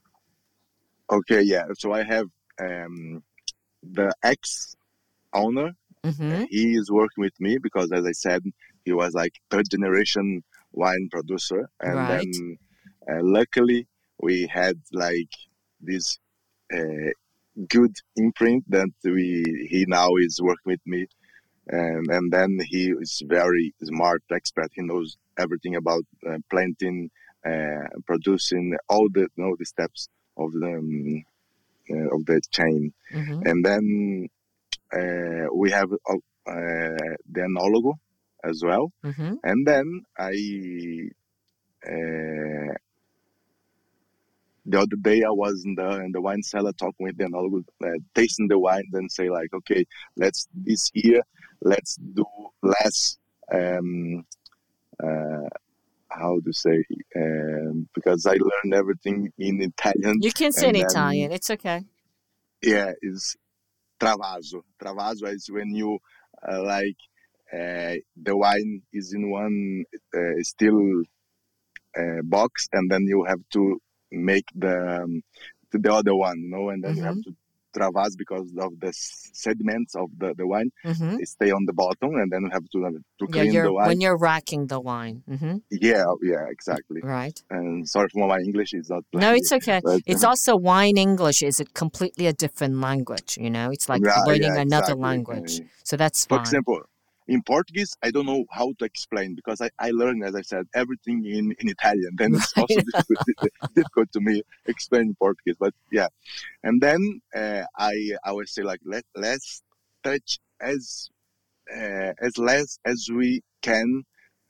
Okay, 1.11 1.43
yeah. 1.43 1.65
So 1.79 1.93
I 1.93 2.03
have 2.03 2.29
um, 2.61 3.23
the 3.83 4.13
ex 4.23 4.77
owner. 5.33 5.73
Mm-hmm. 6.05 6.45
He 6.49 6.75
is 6.75 6.91
working 6.91 7.23
with 7.23 7.39
me 7.41 7.59
because, 7.59 7.91
as 7.93 8.05
I 8.07 8.13
said, 8.13 8.43
he 8.85 8.93
was 8.93 9.15
like 9.15 9.35
third 9.51 9.69
generation 9.71 10.43
wine 10.73 11.09
producer, 11.11 11.69
and 11.81 12.09
Right. 12.09 12.09
then 12.09 12.59
uh, 13.11 13.21
luckily 13.23 13.87
we 14.21 14.47
had 14.47 14.81
like 14.93 15.33
this 15.81 16.19
uh, 16.73 17.11
good 17.69 17.95
imprint 18.17 18.65
that 18.71 18.91
we 19.05 19.45
he 19.71 19.85
now 19.89 20.11
is 20.17 20.41
working 20.43 20.71
with 20.75 20.81
me, 20.87 21.07
and 21.69 22.07
and 22.11 22.33
then 22.33 22.59
he 22.69 22.93
is 23.01 23.23
very 23.27 23.75
smart 23.83 24.23
expert. 24.33 24.71
He 24.75 24.83
knows 24.83 25.17
everything 25.39 25.77
about 25.77 26.05
uh, 26.29 26.39
planting, 26.51 27.11
uh, 27.47 27.87
producing 28.07 28.77
all 28.89 29.09
the 29.13 29.23
you 29.37 29.45
know 29.45 29.57
the 29.59 29.67
steps 29.67 30.09
of 30.37 30.53
the 30.53 30.75
um, 30.79 31.25
uh, 31.91 32.17
of 32.17 32.25
the 32.27 32.41
chain 32.51 32.93
Mm-hmm. 33.13 33.43
and 33.45 33.65
then 33.65 34.29
uh, 34.99 35.47
we 35.55 35.71
have 35.71 35.91
uh, 35.93 36.15
uh, 36.47 37.15
the 37.35 37.41
enologo 37.49 37.95
as 38.45 38.63
well 38.65 38.93
Mm-hmm. 39.05 39.35
and 39.45 39.67
then 39.67 39.87
i 40.19 40.35
uh, 41.87 42.75
the 44.65 44.79
other 44.79 44.97
day 45.01 45.23
i 45.25 45.31
was 45.31 45.65
in 45.65 45.75
the 45.75 45.91
in 46.05 46.13
the 46.13 46.21
wine 46.21 46.43
cellar 46.43 46.73
talking 46.73 47.05
with 47.07 47.17
the 47.19 47.25
enologo 47.25 47.65
uh, 47.85 47.99
tasting 48.15 48.49
the 48.49 48.59
wine 48.59 48.85
and 48.93 49.11
say 49.11 49.29
like 49.31 49.53
okay 49.55 49.85
let's 50.17 50.47
this 50.55 50.91
year 50.95 51.23
let's 51.63 51.97
do 51.97 52.25
less 52.63 53.19
um 53.53 54.25
uh 55.03 55.49
how 56.11 56.39
to 56.45 56.53
say 56.53 56.85
um, 57.17 57.89
because 57.95 58.27
i 58.27 58.33
learned 58.49 58.75
everything 58.75 59.33
in 59.39 59.61
italian 59.63 60.17
You 60.21 60.33
can 60.33 60.53
say 60.53 60.69
in 60.69 60.77
Italian. 60.77 61.33
It's 61.33 61.51
okay. 61.51 61.85
yeah 62.63 62.93
is 63.03 63.37
travaso 64.03 64.63
travaso 64.83 65.27
is 65.33 65.49
when 65.51 65.71
you 65.75 65.99
uh, 66.49 66.63
like 66.65 66.99
uh, 67.55 67.95
the 68.17 68.37
wine 68.37 68.83
is 68.93 69.13
in 69.15 69.31
one 69.31 69.85
uh, 70.17 70.37
still 70.43 70.81
uh, 71.99 72.23
box 72.25 72.69
and 72.73 72.91
then 72.91 73.03
you 73.07 73.25
have 73.25 73.41
to 73.53 73.79
make 74.13 74.47
the 74.55 75.03
um, 75.03 75.23
to 75.71 75.79
the 75.79 75.93
other 75.93 76.15
one 76.15 76.39
you 76.41 76.51
know 76.51 76.71
and 76.71 76.85
then 76.85 76.97
you 76.97 77.05
have 77.05 77.21
to 77.23 77.33
travas 77.77 78.17
because 78.17 78.49
of 78.67 78.71
the 78.81 78.93
sediments 78.93 79.95
of 79.95 80.09
the, 80.19 80.35
the 80.37 80.47
wine 80.47 80.71
Mm-hmm. 80.85 81.17
they 81.19 81.25
stay 81.25 81.51
on 81.51 81.65
the 81.67 81.73
bottom 81.73 82.11
and 82.21 82.31
then 82.33 82.43
you 82.43 82.51
have 82.53 82.69
to 82.75 82.79
uh, 82.87 82.91
to 82.91 83.25
Yeah, 83.29 83.43
clean 83.43 83.53
you're 83.53 83.65
the 83.69 83.73
wine 83.73 83.89
when 83.89 84.01
you're 84.01 84.19
racking 84.19 84.67
the 84.67 84.81
wine. 84.81 85.23
Mm-hmm. 85.31 85.57
yeah 85.71 86.05
yeah 86.23 86.45
exactly 86.57 87.01
Right. 87.03 87.39
and 87.51 87.89
sorry 87.89 88.09
for 88.13 88.27
my 88.29 88.39
english 88.49 88.73
is 88.75 88.89
not 88.91 89.05
No, 89.15 89.33
it's 89.39 89.53
okay. 89.59 89.81
but- 89.85 90.01
It's 90.07 90.25
also 90.25 90.57
wine 90.57 90.97
English 91.09 91.43
is 91.43 91.61
a 91.61 91.67
completely 91.83 92.27
a 92.27 92.33
different 92.45 92.75
language, 92.89 93.31
you 93.45 93.51
know? 93.57 93.67
It's 93.75 93.89
like 93.93 94.03
Yeah, 94.05 94.21
learning 94.29 94.55
yeah, 94.55 94.67
another 94.67 94.95
exactly. 94.97 95.09
language. 95.09 95.53
So 95.85 95.97
that's 96.03 96.21
For 96.27 96.37
fine. 96.37 96.41
example, 96.45 96.79
in 97.29 97.43
Portuguese, 97.43 97.95
I 98.03 98.11
don't 98.11 98.27
know 98.27 98.45
how 98.51 98.73
to 98.79 98.85
explain 98.85 99.35
because 99.35 99.61
I, 99.61 99.71
I 99.79 99.91
learned, 99.91 100.25
as 100.25 100.35
I 100.35 100.43
said, 100.43 100.67
everything 100.75 101.25
in, 101.25 101.55
in 101.59 101.69
Italian. 101.69 102.17
Then 102.17 102.35
it's 102.35 102.53
also 102.57 102.75
difficult, 102.75 103.51
difficult 103.75 104.13
to 104.13 104.21
me 104.21 104.43
explain 104.67 105.03
in 105.03 105.15
Portuguese. 105.15 105.57
But 105.59 105.75
yeah, 105.91 106.09
and 106.63 106.81
then 106.81 107.21
uh, 107.35 107.65
I 107.77 107.93
I 108.25 108.31
always 108.31 108.53
say 108.53 108.63
like 108.63 108.81
let 108.85 109.05
let's 109.15 109.63
touch 110.03 110.39
as 110.61 111.09
uh, 111.75 112.13
as 112.21 112.39
less 112.39 112.79
as 112.85 113.09
we 113.15 113.43
can 113.63 114.03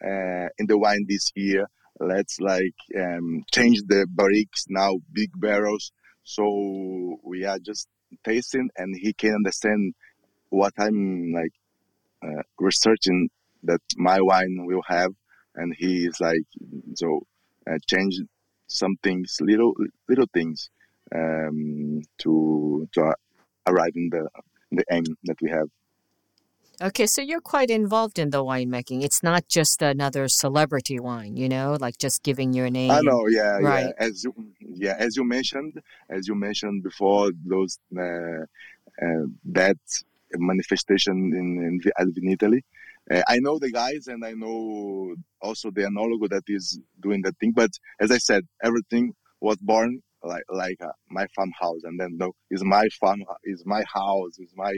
uh, 0.05 0.49
in 0.59 0.67
the 0.67 0.79
wine 0.79 1.07
this 1.09 1.31
year. 1.35 1.67
Let's 2.01 2.41
like 2.41 2.75
um, 2.99 3.45
change 3.53 3.83
the 3.87 4.07
barriques 4.13 4.65
now, 4.69 4.95
big 5.13 5.31
barrels, 5.37 5.93
so 6.25 7.19
we 7.23 7.45
are 7.45 7.59
just 7.59 7.87
tasting, 8.25 8.71
and 8.77 8.97
he 8.99 9.13
can 9.13 9.35
understand 9.35 9.95
what 10.49 10.73
I'm 10.79 11.33
like 11.33 11.53
uh, 12.23 12.43
researching 12.59 13.29
that 13.65 13.81
my 13.97 14.21
wine 14.21 14.65
will 14.67 14.83
have, 14.87 15.13
and 15.55 15.75
he 15.77 16.07
is 16.07 16.21
like 16.21 16.45
so 16.95 17.21
uh, 17.69 17.79
change 17.89 18.15
some 18.67 18.97
things, 19.03 19.39
little 19.41 19.75
little 20.09 20.27
things, 20.33 20.71
um, 21.15 22.03
to 22.19 22.89
to 22.93 23.15
arrive 23.67 23.93
in 23.95 24.09
the 24.11 24.29
the 24.71 24.85
aim 24.91 25.05
that 25.25 25.37
we 25.43 25.51
have. 25.51 25.69
Okay, 26.81 27.07
so 27.07 27.21
you're 27.23 27.41
quite 27.41 27.71
involved 27.71 28.19
in 28.19 28.31
the 28.31 28.43
winemaking. 28.43 29.05
It's 29.05 29.23
not 29.23 29.47
just 29.47 29.83
another 29.83 30.27
celebrity 30.27 30.99
wine, 30.99 31.37
you 31.37 31.49
know, 31.49 31.77
like 31.79 31.97
just 31.99 32.23
giving 32.25 32.53
your 32.55 32.71
name. 32.71 32.91
I 32.91 33.01
know, 33.03 33.29
yeah, 33.29 33.59
Right. 33.59 33.87
yeah. 33.87 33.93
As 33.99 34.25
you, 34.25 34.35
yeah, 34.59 34.97
as 34.99 35.17
you 35.17 35.23
mentioned, 35.23 35.81
as 36.09 36.27
you 36.27 36.35
mentioned 36.35 36.83
before, 36.83 37.31
those 37.45 37.79
uh, 37.97 38.43
uh, 39.01 39.27
that 39.45 39.79
manifestation 40.39 41.17
in 41.35 41.47
in 41.67 41.81
Alvin, 41.99 42.29
Italy. 42.31 42.65
Uh, 43.11 43.23
I 43.29 43.39
know 43.39 43.59
the 43.59 43.71
guys, 43.71 44.07
and 44.07 44.25
I 44.25 44.33
know 44.33 45.15
also 45.41 45.71
the 45.71 45.83
enologo 45.83 46.29
that 46.31 46.45
is 46.49 46.79
doing 47.01 47.23
that 47.23 47.39
thing. 47.39 47.53
But 47.53 47.71
as 48.01 48.11
I 48.11 48.19
said, 48.19 48.47
everything 48.63 49.15
was 49.41 49.57
born 49.57 50.01
like 50.23 50.45
like 50.51 50.81
uh, 50.83 50.93
my 51.11 51.27
farmhouse, 51.35 51.83
and 51.85 51.99
then 51.99 52.17
no, 52.17 52.33
is 52.51 52.65
my 52.65 52.89
farm, 53.01 53.25
is 53.45 53.63
my 53.67 53.83
house, 53.93 54.39
is 54.39 54.53
my. 54.57 54.75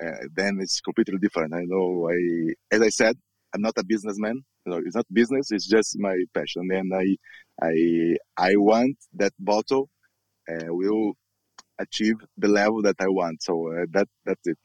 Uh, 0.00 0.26
then 0.34 0.58
it's 0.60 0.80
completely 0.80 1.18
different. 1.18 1.54
I 1.54 1.64
know. 1.66 2.10
I 2.10 2.54
as 2.74 2.82
I 2.82 2.88
said, 2.88 3.16
I'm 3.54 3.62
not 3.62 3.74
a 3.78 3.84
businessman. 3.84 4.42
You 4.66 4.72
know, 4.72 4.80
it's 4.84 4.96
not 4.96 5.06
business. 5.12 5.52
It's 5.52 5.66
just 5.66 5.98
my 5.98 6.16
passion, 6.34 6.68
and 6.72 6.92
I 6.94 7.16
I 7.62 8.16
I 8.36 8.56
want 8.56 8.96
that 9.14 9.32
bottle 9.38 9.88
uh, 10.48 10.66
will 10.68 11.12
achieve 11.78 12.16
the 12.36 12.48
level 12.48 12.82
that 12.82 12.96
I 13.00 13.08
want. 13.08 13.42
So 13.42 13.72
uh, 13.72 13.86
that 13.92 14.08
that's 14.24 14.46
it. 14.46 14.58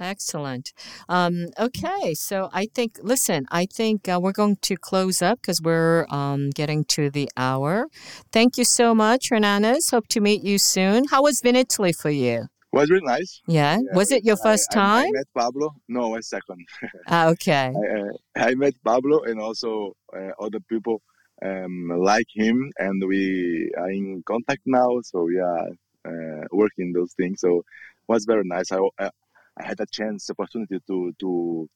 Excellent. 0.00 0.72
Um, 1.08 1.46
okay, 1.58 2.14
so 2.14 2.48
I 2.52 2.66
think, 2.74 2.98
listen, 3.02 3.46
I 3.50 3.66
think 3.66 4.08
uh, 4.08 4.18
we're 4.22 4.32
going 4.32 4.56
to 4.62 4.76
close 4.76 5.22
up 5.22 5.40
because 5.40 5.60
we're 5.62 6.06
um, 6.10 6.50
getting 6.50 6.84
to 6.86 7.10
the 7.10 7.28
hour. 7.36 7.86
Thank 8.32 8.56
you 8.58 8.64
so 8.64 8.94
much, 8.94 9.28
Hernanes. 9.30 9.90
Hope 9.90 10.08
to 10.08 10.20
meet 10.20 10.42
you 10.42 10.58
soon. 10.58 11.04
How 11.10 11.22
was 11.22 11.40
Vinitaly 11.42 11.94
for 11.94 12.10
you? 12.10 12.46
Was 12.72 12.90
really 12.90 13.06
nice. 13.06 13.40
Yeah. 13.46 13.78
Yeah, 13.78 13.96
was 13.96 14.12
it 14.12 14.24
your 14.24 14.36
I- 14.40 14.42
first 14.42 14.68
I, 14.72 14.74
I, 14.74 14.82
time? 15.02 15.12
met 15.12 15.26
Pablo. 15.34 15.70
No, 15.88 16.16
a 16.16 16.22
second. 16.22 16.66
Ah, 17.08 17.28
okay. 17.28 17.72
I, 17.74 18.00
uh, 18.00 18.48
I 18.50 18.54
met 18.54 18.74
Pablo 18.84 19.22
and 19.22 19.40
also 19.40 19.94
uh, 20.14 20.32
other 20.38 20.60
people 20.68 21.00
um, 21.42 21.88
like 21.96 22.26
him, 22.34 22.70
and 22.78 23.02
we 23.06 23.70
are 23.78 23.90
in 23.90 24.22
contact 24.26 24.62
now. 24.66 25.00
So 25.02 25.28
yeah, 25.28 25.62
uh, 26.06 26.44
working 26.52 26.92
those 26.92 27.14
things. 27.14 27.40
So 27.40 27.58
it 27.60 27.64
was 28.06 28.26
very 28.26 28.42
nice. 28.44 28.70
I, 28.70 28.78
I 29.58 29.66
had 29.66 29.80
a 29.80 29.86
chance, 29.90 30.30
opportunity 30.30 30.78
to 30.86 31.12
to 31.20 31.68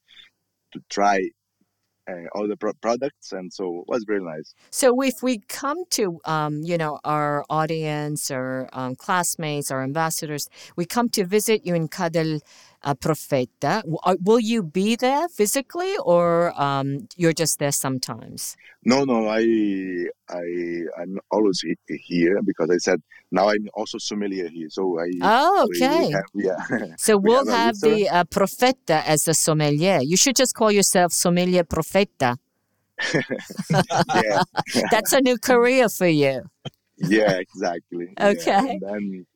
to 0.73 0.81
try 0.89 1.21
uh, 2.11 2.27
all 2.35 2.49
the 2.49 2.57
pro- 2.57 2.73
products, 2.81 3.33
and 3.33 3.53
so 3.53 3.81
it 3.81 3.85
was 3.89 4.05
very 4.07 4.21
nice. 4.21 4.55
So 4.71 5.01
if 5.03 5.23
we 5.23 5.39
come 5.49 5.85
to, 5.91 6.21
um, 6.25 6.63
you 6.63 6.79
know, 6.79 6.99
our 7.05 7.45
audience 7.49 8.31
or 8.31 8.69
um, 8.73 8.97
classmates 8.97 9.71
or 9.71 9.83
ambassadors, 9.83 10.49
we 10.77 10.85
come 10.85 11.09
to 11.11 11.25
visit 11.25 11.67
you 11.67 11.75
in 11.75 11.89
Ca 11.89 12.09
del 12.09 12.41
uh, 12.85 12.95
Profeta. 12.95 13.83
Uh, 14.05 14.17
will 14.23 14.41
you 14.41 14.63
be 14.63 14.97
there 14.97 15.29
physically, 15.29 15.97
or 16.05 16.53
um, 16.61 17.09
you're 17.17 17.33
just 17.33 17.59
there 17.59 17.73
sometimes? 17.73 18.57
No, 18.85 19.05
no, 19.05 19.29
I, 19.29 19.43
I, 20.29 20.83
I'm 21.01 21.19
always 21.31 21.63
here 21.89 22.41
because 22.43 22.71
I 22.71 22.79
said 22.79 23.01
now 23.31 23.49
I'm 23.49 23.69
also 23.75 23.99
sommelier 23.99 24.49
here. 24.49 24.69
So 24.71 24.99
I. 24.99 25.11
Oh, 25.23 25.69
okay. 25.69 26.11
Have, 26.11 26.25
yeah. 26.35 26.95
So 26.99 27.17
we 27.17 27.31
we'll 27.31 27.47
have, 27.47 27.77
have 27.77 27.81
the 27.81 28.09
uh, 28.09 28.25
Profeta 28.25 29.03
as 29.07 29.25
the 29.25 29.35
sommelier. 29.35 30.01
You 30.03 30.17
should 30.17 30.37
just 30.37 30.55
call 30.55 30.73
yourself 30.73 31.13
Sommelier 31.13 31.65
Profeta. 31.65 32.37
That's 34.91 35.13
a 35.13 35.21
new 35.21 35.39
career 35.39 35.89
for 35.89 36.07
you. 36.07 36.43
Yeah, 36.99 37.33
exactly. 37.33 38.15
Okay. 38.21 38.79
Yeah, 38.81 38.91
then, 38.91 39.27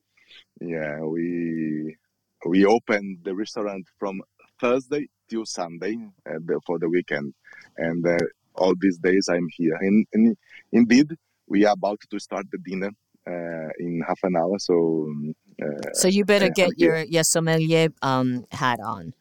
yeah, 0.61 0.99
we 0.99 1.97
we 2.45 2.65
opened 2.65 3.19
the 3.23 3.35
restaurant 3.35 3.87
from 3.99 4.21
Thursday 4.59 5.07
till 5.29 5.45
Sunday 5.45 5.97
uh, 6.29 6.59
for 6.65 6.79
the 6.79 6.89
weekend, 6.89 7.33
and 7.77 8.05
uh, 8.05 8.17
all 8.55 8.73
these 8.79 8.97
days 8.97 9.27
I'm 9.29 9.47
here. 9.51 9.77
And, 9.79 10.05
and, 10.13 10.37
indeed, 10.71 11.15
we 11.47 11.65
are 11.65 11.73
about 11.73 11.99
to 12.09 12.19
start 12.19 12.45
the 12.51 12.57
dinner 12.57 12.91
uh, 13.27 13.69
in 13.79 14.01
half 14.07 14.19
an 14.23 14.35
hour. 14.35 14.57
So, 14.59 15.11
uh, 15.61 15.91
so 15.93 16.07
you 16.07 16.25
better 16.25 16.49
get 16.49 16.77
your 16.77 16.99
your 17.03 17.23
sommelier 17.23 17.89
um, 18.01 18.45
hat 18.51 18.79
on. 18.79 19.13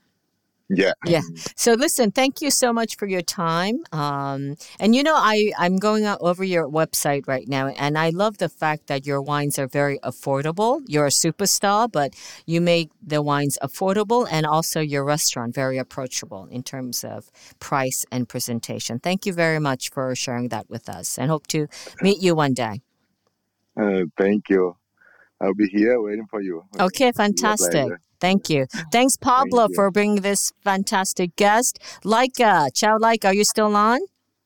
Yeah. 0.69 0.93
Yeah. 1.05 1.21
So 1.55 1.75
listen, 1.75 2.11
thank 2.11 2.41
you 2.41 2.51
so 2.51 2.73
much 2.73 2.97
for 2.97 3.07
your 3.07 3.23
time. 3.23 3.85
Um, 3.93 4.57
and 4.81 4.95
you 4.97 5.03
know, 5.03 5.15
I 5.15 5.53
I'm 5.59 5.77
going 5.77 6.05
over 6.07 6.43
your 6.43 6.69
website 6.69 7.29
right 7.29 7.47
now, 7.47 7.69
and 7.69 7.97
I 7.97 8.11
love 8.11 8.39
the 8.39 8.49
fact 8.49 8.89
that 8.89 9.07
your 9.07 9.23
wines 9.23 9.59
are 9.59 9.69
very 9.69 9.99
affordable. 10.01 10.81
You're 10.87 11.07
a 11.07 11.11
superstar, 11.11 11.91
but 11.91 12.15
you 12.47 12.61
make 12.61 12.91
the 13.01 13.23
wines 13.23 13.59
affordable, 13.63 14.27
and 14.31 14.45
also 14.45 14.81
your 14.81 15.05
restaurant 15.05 15.55
very 15.55 15.79
approachable 15.79 16.47
in 16.51 16.63
terms 16.63 17.05
of 17.05 17.31
price 17.61 18.05
and 18.11 18.29
presentation. 18.29 18.99
Thank 18.99 19.25
you 19.25 19.33
very 19.33 19.61
much 19.61 19.91
for 19.91 20.15
sharing 20.17 20.49
that 20.49 20.69
with 20.69 20.89
us, 20.89 21.17
and 21.17 21.31
hope 21.31 21.47
to 21.49 21.69
meet 22.03 22.21
you 22.21 22.35
one 22.35 22.55
day. 22.55 22.83
Uh, 23.77 24.05
thank 24.17 24.49
you. 24.49 24.77
I'll 25.41 25.55
be 25.55 25.69
here 25.69 26.01
waiting 26.01 26.27
for 26.31 26.41
you. 26.41 26.65
Okay, 26.81 27.13
fantastic. 27.13 27.89
Thank 28.21 28.49
you. 28.49 28.67
Thanks, 28.91 29.17
Pablo, 29.17 29.63
Thank 29.63 29.71
you. 29.71 29.75
for 29.75 29.91
bringing 29.91 30.23
this 30.23 30.53
fantastic 30.65 31.37
guest. 31.37 31.79
Laika, 32.05 32.71
ciao, 32.75 32.99
Laika, 32.99 33.27
are 33.27 33.35
you 33.35 33.45
still 33.45 33.77
on? 33.77 34.01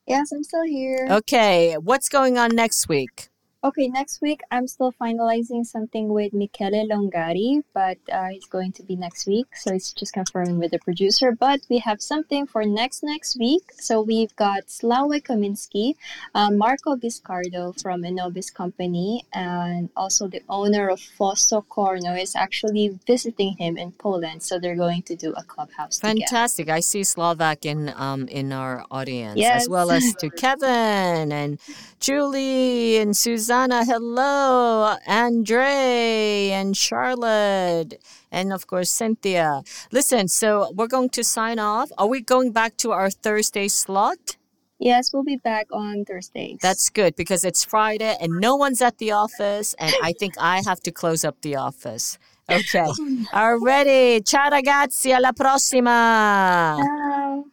Yes, 0.06 0.32
I'm 0.32 0.42
still 0.42 0.64
here. 0.64 1.06
Okay, 1.08 1.74
what's 1.74 2.08
going 2.08 2.36
on 2.36 2.54
next 2.54 2.88
week? 2.88 3.29
Okay, 3.62 3.88
next 3.88 4.22
week 4.22 4.40
I'm 4.50 4.66
still 4.66 4.90
finalizing 4.90 5.66
something 5.66 6.08
with 6.08 6.32
Michele 6.32 6.88
Longari, 6.88 7.62
but 7.74 7.98
uh, 8.10 8.28
it's 8.32 8.46
going 8.46 8.72
to 8.72 8.82
be 8.82 8.96
next 8.96 9.26
week, 9.26 9.54
so 9.54 9.74
it's 9.74 9.92
just 9.92 10.14
confirming 10.14 10.58
with 10.58 10.70
the 10.70 10.78
producer. 10.78 11.32
But 11.38 11.60
we 11.68 11.76
have 11.80 12.00
something 12.00 12.46
for 12.46 12.64
next 12.64 13.02
next 13.02 13.38
week. 13.38 13.70
So 13.78 14.00
we've 14.00 14.34
got 14.36 14.68
Slawe 14.68 15.20
Kaminski, 15.20 15.92
uh, 16.34 16.50
Marco 16.50 16.96
Biscardo 16.96 17.78
from 17.82 18.00
Enobis 18.00 18.48
Company, 18.48 19.26
and 19.34 19.90
also 19.94 20.26
the 20.26 20.40
owner 20.48 20.88
of 20.88 20.98
Fosto 20.98 21.60
Corno 21.68 22.14
is 22.14 22.34
actually 22.34 22.98
visiting 23.06 23.58
him 23.58 23.76
in 23.76 23.92
Poland. 23.92 24.42
So 24.42 24.58
they're 24.58 24.74
going 24.74 25.02
to 25.02 25.14
do 25.16 25.34
a 25.36 25.42
clubhouse 25.44 25.98
together. 25.98 26.16
Fantastic. 26.20 26.70
I 26.70 26.80
see 26.80 27.04
Slovak 27.04 27.66
in 27.66 27.92
um 27.94 28.24
in 28.28 28.52
our 28.56 28.86
audience 28.90 29.36
Yes. 29.36 29.64
as 29.64 29.68
well 29.68 29.90
as 29.90 30.14
to 30.24 30.30
Kevin 30.30 31.28
and 31.30 31.60
Julie 32.00 32.96
and 32.96 33.14
Susanna. 33.50 33.84
Hello, 33.84 34.94
Andre 35.08 36.50
and 36.52 36.76
Charlotte. 36.76 38.00
And 38.30 38.52
of 38.52 38.68
course, 38.68 38.90
Cynthia. 38.90 39.62
Listen, 39.90 40.28
so 40.28 40.70
we're 40.76 40.86
going 40.86 41.08
to 41.10 41.24
sign 41.24 41.58
off. 41.58 41.90
Are 41.98 42.06
we 42.06 42.20
going 42.20 42.52
back 42.52 42.76
to 42.76 42.92
our 42.92 43.10
Thursday 43.10 43.66
slot? 43.66 44.36
Yes, 44.78 45.12
we'll 45.12 45.24
be 45.24 45.34
back 45.34 45.66
on 45.72 46.04
Thursdays. 46.04 46.58
That's 46.62 46.90
good 46.90 47.16
because 47.16 47.44
it's 47.44 47.64
Friday 47.64 48.16
and 48.20 48.38
no 48.40 48.54
one's 48.54 48.80
at 48.80 48.98
the 48.98 49.10
office, 49.10 49.74
and 49.80 49.92
I 50.00 50.12
think 50.12 50.34
I 50.38 50.62
have 50.64 50.78
to 50.82 50.92
close 50.92 51.24
up 51.24 51.34
the 51.42 51.56
office. 51.56 52.20
Okay. 52.48 52.86
Oh, 52.86 53.26
Already. 53.34 54.22
Ciao 54.22 54.48
ragazzi, 54.48 55.10
alla 55.12 55.32
prossima. 55.32 56.76
Ciao. 56.78 57.44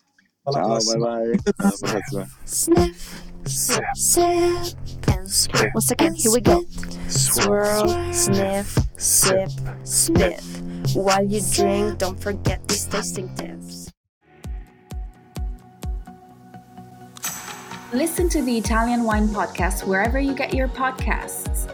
Ciao, 0.51 0.77
bye 0.77 0.97
bye. 0.99 1.39
Alla 1.57 2.01
prossima. 2.43 2.93
Sniff, 3.47 3.79
sip, 3.95 4.65
sip, 4.65 4.77
and 5.07 5.29
swirl. 5.29 5.71
Once 5.73 5.91
again, 5.91 6.13
here 6.13 6.31
we 6.31 6.41
go. 6.41 6.65
Swirl, 7.07 7.87
sniff, 8.11 8.77
sip, 8.97 9.49
spiff. 9.83 10.95
While 10.95 11.23
you 11.23 11.41
drink, 11.53 11.97
don't 11.99 12.19
forget 12.19 12.67
these 12.67 12.85
tasting 12.85 13.33
tips. 13.35 13.91
Listen 17.93 18.27
to 18.29 18.41
the 18.41 18.57
Italian 18.57 19.03
Wine 19.03 19.29
Podcast 19.29 19.87
wherever 19.87 20.19
you 20.19 20.33
get 20.35 20.53
your 20.53 20.67
podcasts. 20.67 21.73